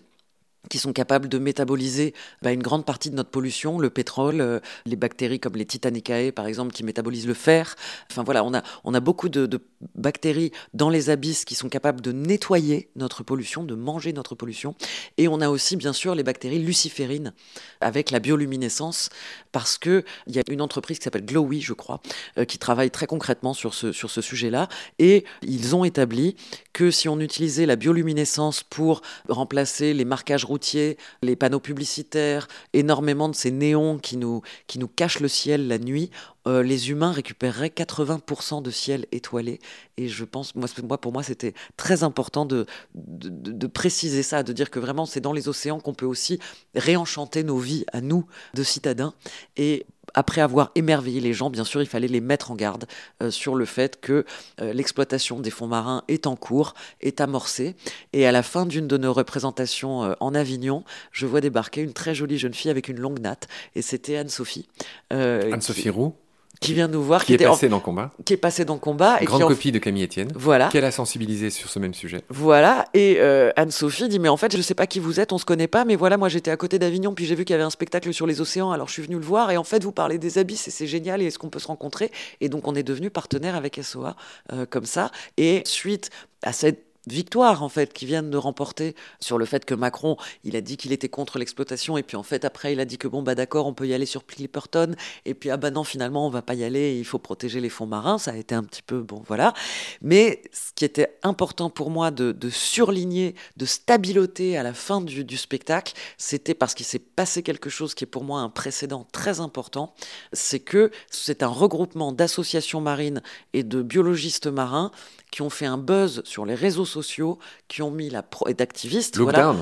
qui 0.69 0.79
sont 0.79 0.93
capables 0.93 1.29
de 1.29 1.39
métaboliser 1.39 2.15
bah, 2.43 2.53
une 2.53 2.63
grande 2.63 2.85
partie 2.85 3.11
de 3.11 3.15
notre 3.15 3.31
pollution, 3.31 3.79
le 3.79 3.91
pétrole, 3.91 4.41
euh, 4.41 4.61
les 4.87 4.97
bactéries 4.97 5.41
comme 5.41 5.57
les 5.57 5.65
Titanicae 5.65 6.33
par 6.33 6.47
exemple 6.47 6.73
qui 6.73 6.85
métabolisent 6.85 7.27
le 7.27 7.35
fer. 7.35 7.77
Enfin 8.11 8.23
voilà, 8.23 8.45
on 8.45 8.55
a, 8.55 8.63
on 8.85 8.95
a 8.95 9.01
beaucoup 9.01 9.29
de, 9.29 9.49
bactéries 9.95 10.51
dans 10.75 10.91
les 10.91 11.11
abysses 11.11 11.45
qui 11.45 11.55
sont 11.55 11.69
capables 11.69 12.01
de 12.01 12.13
nettoyer 12.13 12.91
notre 12.97 13.23
pollution, 13.23 13.63
de 13.63 13.75
manger 13.75 14.13
notre 14.13 14.35
pollution. 14.35 14.75
Et 15.17 15.29
on 15.29 15.41
a 15.41 15.49
aussi 15.49 15.77
bien 15.77 15.93
sûr 15.93 16.15
les 16.15 16.23
bactéries 16.23 16.59
luciférines 16.59 17.33
avec 17.81 18.11
la 18.11 18.19
bioluminescence 18.19 19.11
parce 19.53 19.79
qu'il 19.79 20.05
y 20.27 20.39
a 20.39 20.43
une 20.51 20.61
entreprise 20.61 20.99
qui 20.99 21.05
s'appelle 21.05 21.25
Glowy, 21.25 21.61
je 21.61 21.73
crois, 21.73 22.01
euh, 22.39 22.45
qui 22.45 22.59
travaille 22.59 22.91
très 22.91 23.07
concrètement 23.07 23.55
sur 23.55 23.75
ce, 23.75 23.93
sur 23.93 24.11
ce 24.11 24.21
sujet-là. 24.21 24.69
Et 24.99 25.25
ils 25.43 25.77
ont 25.77 25.85
établi 25.85 26.37
que 26.73 26.91
si 26.91 27.09
on 27.09 27.21
utilisait 27.21 27.67
la 27.67 27.77
bioluminescence 27.77 28.63
pour 28.63 29.03
remplacer 29.29 29.95
les 29.95 30.05
marquages 30.05 30.45
routiers, 30.49 30.97
les 31.23 31.37
panneaux 31.37 31.61
publicitaires, 31.61 32.49
énormément 32.73 33.29
de 33.29 33.35
ces 33.35 33.51
néons 33.51 33.99
qui 33.99 34.17
nous, 34.17 34.43
qui 34.67 34.79
nous 34.79 34.89
cachent 34.89 35.21
le 35.21 35.29
ciel 35.29 35.69
la 35.69 35.79
nuit, 35.79 36.11
euh, 36.47 36.63
les 36.63 36.91
humains 36.91 37.13
récupéreraient 37.13 37.69
80% 37.69 38.63
de 38.63 38.71
ciel 38.71 39.07
étoilé. 39.13 39.61
Et 39.97 40.09
je 40.09 40.25
pense, 40.25 40.55
moi, 40.55 40.99
pour 40.99 41.13
moi, 41.13 41.23
c'était 41.23 41.55
très 41.77 42.03
important 42.03 42.47
de, 42.47 42.67
de, 42.95 43.29
de, 43.31 43.67
préciser 43.67 44.23
ça, 44.23 44.43
de 44.43 44.53
dire 44.53 44.71
que 44.71 44.79
vraiment, 44.79 45.07
c'est 45.07 45.21
dans 45.21 45.33
les 45.33 45.49
océans 45.49 45.81
qu'on 45.81 45.95
peut 45.95 46.07
aussi 46.07 46.39
réenchanter 46.75 47.43
nos 47.43 47.59
vies 47.59 47.85
à 47.93 48.01
nous, 48.01 48.27
de 48.55 48.63
citadins. 48.63 49.15
Et 49.57 49.87
après 50.15 50.41
avoir 50.41 50.71
émerveillé 50.75 51.21
les 51.21 51.33
gens, 51.33 51.51
bien 51.51 51.65
sûr, 51.65 51.83
il 51.83 51.87
fallait 51.87 52.09
les 52.09 52.21
mettre 52.21 52.51
en 52.51 52.55
garde 52.55 52.87
euh, 53.23 53.31
sur 53.31 53.55
le 53.55 53.65
fait 53.65 54.01
que 54.01 54.25
euh, 54.61 54.73
l'exploitation 54.73 55.41
des 55.41 55.51
fonds 55.51 55.67
marins 55.67 56.03
est 56.09 56.27
en 56.27 56.37
cours, 56.37 56.75
est 57.01 57.21
amorcée. 57.21 57.77
Et 58.13 58.27
à 58.27 58.33
la 58.33 58.43
fin 58.43 58.67
d'une 58.67 58.87
de 58.87 58.97
nos 58.97 59.13
représentations 59.13 60.05
euh, 60.05 60.15
en 60.21 60.35
Avignon, 60.35 60.85
je 61.13 61.27
vois 61.27 61.41
débarquer 61.41 61.83
une 61.83 61.93
très 61.93 62.15
jolie 62.15 62.39
jeune 62.39 62.55
fille 62.55 62.71
avec 62.71 62.89
une 62.89 62.99
longue 62.99 63.21
natte. 63.21 63.49
Et 63.75 63.83
c'était 63.83 64.17
Anne-Sophie. 64.17 64.69
Anne-Sophie 65.11 65.83
qui... 65.83 65.91
Roux? 65.91 66.15
Qui 66.61 66.75
vient 66.75 66.89
nous 66.89 67.03
voir, 67.03 67.25
qui, 67.25 67.37
qui 67.37 67.43
est 67.43 67.47
passé 67.47 67.67
en... 67.67 67.71
dans 67.71 67.81
combat, 67.81 68.11
qui 68.25 68.33
est 68.33 68.39
passé 68.39 68.65
dans 68.65 68.79
combat, 68.79 69.19
et 69.21 69.25
grande 69.25 69.43
qui 69.43 69.49
copie 69.49 69.73
de 69.73 69.79
Camille 69.79 70.05
Etienne, 70.05 70.31
voilà, 70.35 70.69
qu'elle 70.69 70.85
a 70.85 70.91
sensibilisé 70.91 71.51
sur 71.51 71.71
ce 71.71 71.79
même 71.79 71.95
sujet. 71.95 72.23
Voilà, 72.29 72.87
et 72.95 73.17
euh, 73.19 73.51
Anne-Sophie 73.57 74.09
dit 74.09 74.19
mais 74.19 74.29
en 74.29 74.37
fait 74.37 74.57
je 74.57 74.63
sais 74.63 74.75
pas 74.75 74.87
qui 74.87 75.01
vous 75.01 75.21
êtes, 75.21 75.33
on 75.33 75.39
se 75.39 75.45
connaît 75.45 75.69
pas, 75.69 75.85
mais 75.85 75.97
voilà 75.97 76.17
moi 76.17 76.29
j'étais 76.29 76.51
à 76.51 76.57
côté 76.57 76.79
d'Avignon 76.79 77.15
puis 77.15 77.27
j'ai 77.27 77.35
vu 77.35 77.45
qu'il 77.45 77.55
y 77.55 77.57
avait 77.57 77.65
un 77.65 77.71
spectacle 77.71 78.13
sur 78.13 78.27
les 78.27 78.41
océans, 78.41 78.73
alors 78.73 78.89
je 78.89 78.95
suis 78.95 79.03
venu 79.03 79.17
le 79.17 79.25
voir 79.25 79.51
et 79.51 79.57
en 79.57 79.65
fait 79.65 79.83
vous 79.85 79.93
parlez 79.93 80.19
des 80.19 80.39
abysses 80.39 80.69
et 80.69 80.71
c'est 80.71 80.87
génial 80.87 81.23
et 81.23 81.27
est-ce 81.27 81.39
qu'on 81.39 81.51
peut 81.51 81.59
se 81.59 81.69
rencontrer. 81.69 82.11
Et 82.41 82.49
donc 82.49 82.67
on 82.67 82.75
est 82.75 82.83
devenu 82.83 83.11
partenaire 83.11 83.57
avec 83.57 83.79
SOA 83.83 84.17
euh, 84.53 84.67
comme 84.67 84.87
ça. 84.87 85.11
Et 85.37 85.63
suite 85.65 86.11
à 86.43 86.53
cette 86.53 86.88
victoire 87.13 87.63
en 87.63 87.69
fait 87.69 87.93
qui 87.93 88.07
viennent 88.07 88.31
de 88.31 88.37
remporter 88.37 88.95
sur 89.21 89.39
le 89.39 89.45
fait 89.45 89.65
que 89.65 89.75
Macron 89.75 90.17
il 90.45 90.57
a 90.57 90.61
dit 90.61 90.77
qu'il 90.77 90.93
était 90.93 91.09
contre 91.09 91.39
l'exploitation 91.39 91.97
et 91.99 92.03
puis 92.03 92.17
en 92.17 92.23
fait 92.23 92.45
après 92.45 92.73
il 92.73 92.81
a 92.81 92.85
dit 92.85 92.99
que 92.99 93.09
bon 93.09 93.23
bah 93.23 93.35
d'accord 93.35 93.67
on 93.67 93.75
peut 93.75 93.87
y 93.87 93.95
aller 93.95 94.07
sur 94.07 94.27
Clipperton 94.27 94.95
et 95.25 95.35
puis 95.35 95.51
ah 95.51 95.57
bah 95.57 95.71
non 95.71 95.85
finalement 95.85 96.27
on 96.27 96.31
va 96.31 96.43
pas 96.43 96.55
y 96.55 96.65
aller 96.65 96.99
il 96.99 97.05
faut 97.05 97.19
protéger 97.19 97.61
les 97.61 97.69
fonds 97.69 97.87
marins. 97.87 98.19
Ça 98.19 98.33
a 98.33 98.37
été 98.37 98.55
un 98.55 98.65
petit 98.65 98.83
peu 98.83 99.01
bon 99.01 99.23
voilà. 99.27 99.55
Mais 100.03 100.43
ce 100.53 100.73
qui 100.75 100.85
était 100.85 101.19
important 101.23 101.71
pour 101.71 101.91
moi 101.91 102.11
de, 102.11 102.33
de 102.33 102.51
surligner 102.51 103.35
de 103.57 103.67
stabiloter 103.67 104.57
à 104.57 104.63
la 104.63 104.75
fin 104.75 105.01
du, 105.01 105.25
du 105.25 105.37
spectacle 105.37 105.95
c'était 106.17 106.55
parce 106.55 106.75
qu'il 106.75 106.87
s'est 106.87 106.99
passé 106.99 107.43
quelque 107.43 107.71
chose 107.71 107.95
qui 107.95 108.05
est 108.05 108.09
pour 108.09 108.25
moi 108.25 108.41
un 108.41 108.49
précédent 108.49 109.07
très 109.13 109.41
important 109.41 109.95
c'est 110.33 110.61
que 110.61 110.91
c'est 111.11 111.43
un 111.43 111.49
regroupement 111.49 112.13
d'associations 112.13 112.81
marines 112.81 113.23
et 113.53 113.63
de 113.63 113.83
biologistes 113.83 114.47
marins 114.47 114.91
qui 115.31 115.43
ont 115.43 115.51
fait 115.51 115.67
un 115.67 115.79
buzz 115.79 116.23
sur 116.25 116.45
les 116.45 116.55
réseaux 116.55 116.87
sociaux, 116.87 117.39
qui 117.69 117.83
ont 117.83 117.91
mis 117.91 118.11
la 118.11 118.23
pro 118.23 118.49
et 118.49 118.55
d'activistes. 118.55 119.19
Voilà, 119.19 119.55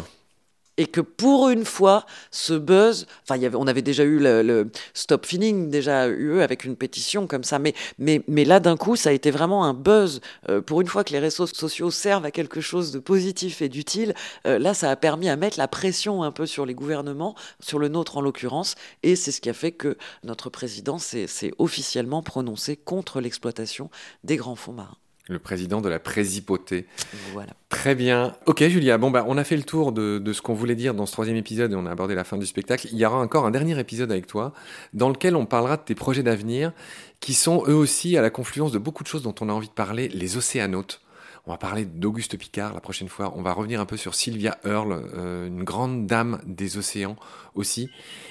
et 0.77 0.87
que 0.87 1.01
pour 1.01 1.49
une 1.49 1.65
fois, 1.65 2.05
ce 2.31 2.53
buzz, 2.53 3.07
enfin, 3.23 3.37
y 3.41 3.47
avait, 3.47 3.57
on 3.57 3.67
avait 3.67 3.83
déjà 3.83 4.05
eu 4.05 4.19
le, 4.19 4.43
le, 4.43 4.71
Stop 4.95 5.27
Feeling, 5.27 5.71
déjà 5.71 6.09
eu 6.09 6.41
avec 6.41 6.65
une 6.65 6.77
pétition 6.77 7.27
comme 7.27 7.45
ça, 7.45 7.59
mais, 7.59 7.75
mais, 7.99 8.23
mais 8.29 8.45
là, 8.45 8.61
d'un 8.61 8.77
coup, 8.77 8.97
ça 8.97 9.11
a 9.11 9.13
été 9.13 9.31
vraiment 9.31 9.65
un 9.65 9.75
buzz. 9.75 10.21
Euh, 10.49 10.61
pour 10.61 10.81
une 10.81 10.87
fois 10.87 11.05
que 11.05 11.13
les 11.13 11.19
réseaux 11.19 11.47
sociaux 11.47 11.91
servent 11.91 12.25
à 12.25 12.31
quelque 12.31 12.61
chose 12.61 12.93
de 12.93 12.99
positif 12.99 13.63
et 13.63 13.69
d'utile, 13.69 14.15
euh, 14.47 14.59
là, 14.59 14.75
ça 14.75 14.91
a 14.91 14.97
permis 14.97 15.29
à 15.29 15.37
mettre 15.37 15.59
la 15.59 15.69
pression 15.69 16.23
un 16.23 16.33
peu 16.33 16.47
sur 16.47 16.67
les 16.67 16.75
gouvernements, 16.75 17.35
sur 17.61 17.79
le 17.79 17.89
nôtre 17.89 18.19
en 18.19 18.21
l'occurrence, 18.21 18.75
et 19.03 19.17
c'est 19.17 19.33
ce 19.33 19.41
qui 19.41 19.51
a 19.51 19.55
fait 19.55 19.73
que 19.73 19.97
notre 20.25 20.51
président 20.51 20.99
s'est 20.99 21.53
officiellement 21.59 22.23
prononcé 22.23 22.77
contre 22.77 23.21
l'exploitation 23.21 23.91
des 24.25 24.37
grands 24.37 24.57
fonds 24.57 24.73
marins. 24.73 24.97
Le 25.29 25.39
président 25.39 25.81
de 25.81 25.89
la 25.89 25.99
Présipauté. 25.99 26.87
Voilà. 27.33 27.53
Très 27.69 27.97
bien. 27.97 28.37
Ok, 28.47 28.63
Julia. 28.63 28.97
Bon, 28.97 29.11
bah, 29.11 29.25
on 29.27 29.37
a 29.37 29.45
fait 29.45 29.57
le 29.57 29.65
tour 29.65 29.91
de, 29.91 30.19
de 30.19 30.33
ce 30.33 30.41
qu'on 30.41 30.55
voulait 30.55 30.77
dire 30.77 30.95
dans 30.95 31.05
ce 31.05 31.13
troisième 31.13 31.37
épisode 31.37 31.73
et 31.73 31.75
on 31.75 31.85
a 31.87 31.91
abordé 31.91 32.15
la 32.15 32.23
fin 32.23 32.37
du 32.37 32.47
spectacle. 32.47 32.89
Il 32.93 32.99
y 32.99 33.05
aura 33.05 33.19
encore 33.19 33.45
un 33.45 33.51
dernier 33.51 33.79
épisode 33.79 34.13
avec 34.13 34.27
toi 34.27 34.53
dans 34.95 35.09
lequel 35.09 35.35
on 35.35 35.45
parlera 35.47 35.77
de 35.77 35.83
tes 35.83 35.97
projets 35.97 36.23
d'avenir 36.23 36.73
qui 37.19 37.35
sont 37.35 37.65
eux 37.67 37.75
aussi 37.75 38.17
à 38.17 38.23
la 38.23 38.31
confluence 38.31 38.71
de 38.71 38.79
beaucoup 38.79 39.03
de 39.03 39.09
choses 39.09 39.23
dont 39.23 39.35
on 39.41 39.49
a 39.49 39.53
envie 39.53 39.69
de 39.69 39.73
parler, 39.73 40.09
les 40.09 40.37
océanautes. 40.37 41.01
On 41.49 41.53
va 41.53 41.59
parler 41.59 41.85
d'Auguste 41.85 42.37
Picard 42.37 42.75
la 42.75 42.81
prochaine 42.81 43.09
fois. 43.09 43.33
On 43.37 43.43
va 43.43 43.53
revenir 43.53 43.81
un 43.81 43.87
peu 43.87 43.97
sur 43.97 44.17
Sylvia 44.17 44.59
Earle, 44.65 45.09
euh, 45.15 45.47
une 45.47 45.63
grande 45.63 46.05
dame 46.05 46.41
des 46.45 46.77
océans 46.77 47.15
aussi. 47.55 47.89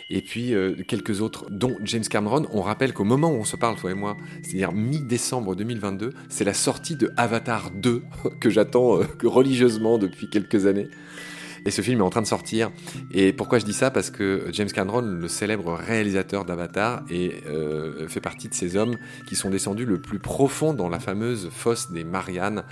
Et 0.10 0.21
puis 0.21 0.54
euh, 0.54 0.84
quelques 0.86 1.21
autres, 1.21 1.49
dont 1.49 1.78
James 1.86 2.04
Cameron. 2.04 2.45
On 2.51 2.62
rappelle 2.62 2.91
qu'au 2.91 3.06
moment 3.06 3.32
où 3.32 3.36
on 3.36 3.45
se 3.45 3.56
parle, 3.56 3.78
toi 3.78 3.91
et 3.91 3.93
moi, 3.93 4.17
c'est-à-dire 4.43 4.73
mi-décembre 4.73 5.56
2022, 5.56 6.10
c'est 6.28 6.43
la 6.43 6.54
sortie 6.54 6.97
de 6.97 7.13
Avatar 7.15 7.71
2 7.71 8.04
que 8.41 8.49
j'attends 8.49 8.99
euh, 8.99 9.06
religieusement 9.23 9.97
depuis 9.97 10.30
quelques 10.30 10.65
années. 10.65 10.89
Et 11.65 11.71
ce 11.71 11.82
film 11.82 11.99
est 11.99 12.04
en 12.04 12.10
train 12.12 12.21
de 12.21 12.28
sortir. 12.28 12.71
Et 13.12 13.34
pourquoi 13.34 13.58
je 13.58 13.65
dis 13.65 13.73
ça? 13.73 13.89
Parce 13.89 14.12
que 14.12 14.47
James 14.51 14.69
Cameron, 14.69 15.01
le 15.01 15.28
célèbre 15.28 15.73
réalisateur 15.73 16.45
d'Avatar, 16.45 17.01
euh, 17.12 18.08
fait 18.08 18.21
partie 18.21 18.47
de 18.47 18.54
ces 18.54 18.78
hommes 18.78 18.97
qui 19.28 19.36
sont 19.36 19.49
descendus 19.49 19.86
le 19.86 19.99
plus 19.99 20.19
profond 20.19 20.73
dans 20.73 20.89
la 20.89 20.99
fameuse 20.99 21.49
fosse 21.49 21.91
des 21.91 22.04
Mariannes, 22.04 22.63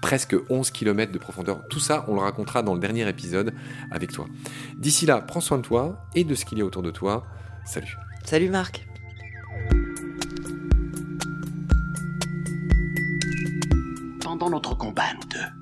presque 0.00 0.34
11 0.50 0.70
km 0.72 1.12
de 1.12 1.18
profondeur. 1.18 1.66
Tout 1.68 1.80
ça, 1.80 2.04
on 2.08 2.14
le 2.14 2.20
racontera 2.20 2.62
dans 2.62 2.74
le 2.74 2.80
dernier 2.80 3.08
épisode 3.08 3.54
avec 3.92 4.12
toi. 4.12 4.26
D'ici 4.76 5.06
là, 5.06 5.20
prends 5.20 5.40
soin 5.40 5.58
de 5.58 5.62
toi 5.62 6.04
et 6.14 6.24
de 6.24 6.34
ce 6.34 6.44
qu'il 6.44 6.58
y 6.58 6.62
a 6.62 6.64
autour 6.64 6.82
de 6.82 6.90
toi. 6.90 7.24
Salut. 7.64 7.96
Salut 8.24 8.50
Marc. 8.50 8.84
Pendant 14.20 14.50
notre 14.50 14.76
combat, 14.76 15.14
nous 15.14 15.28
deux, 15.28 15.61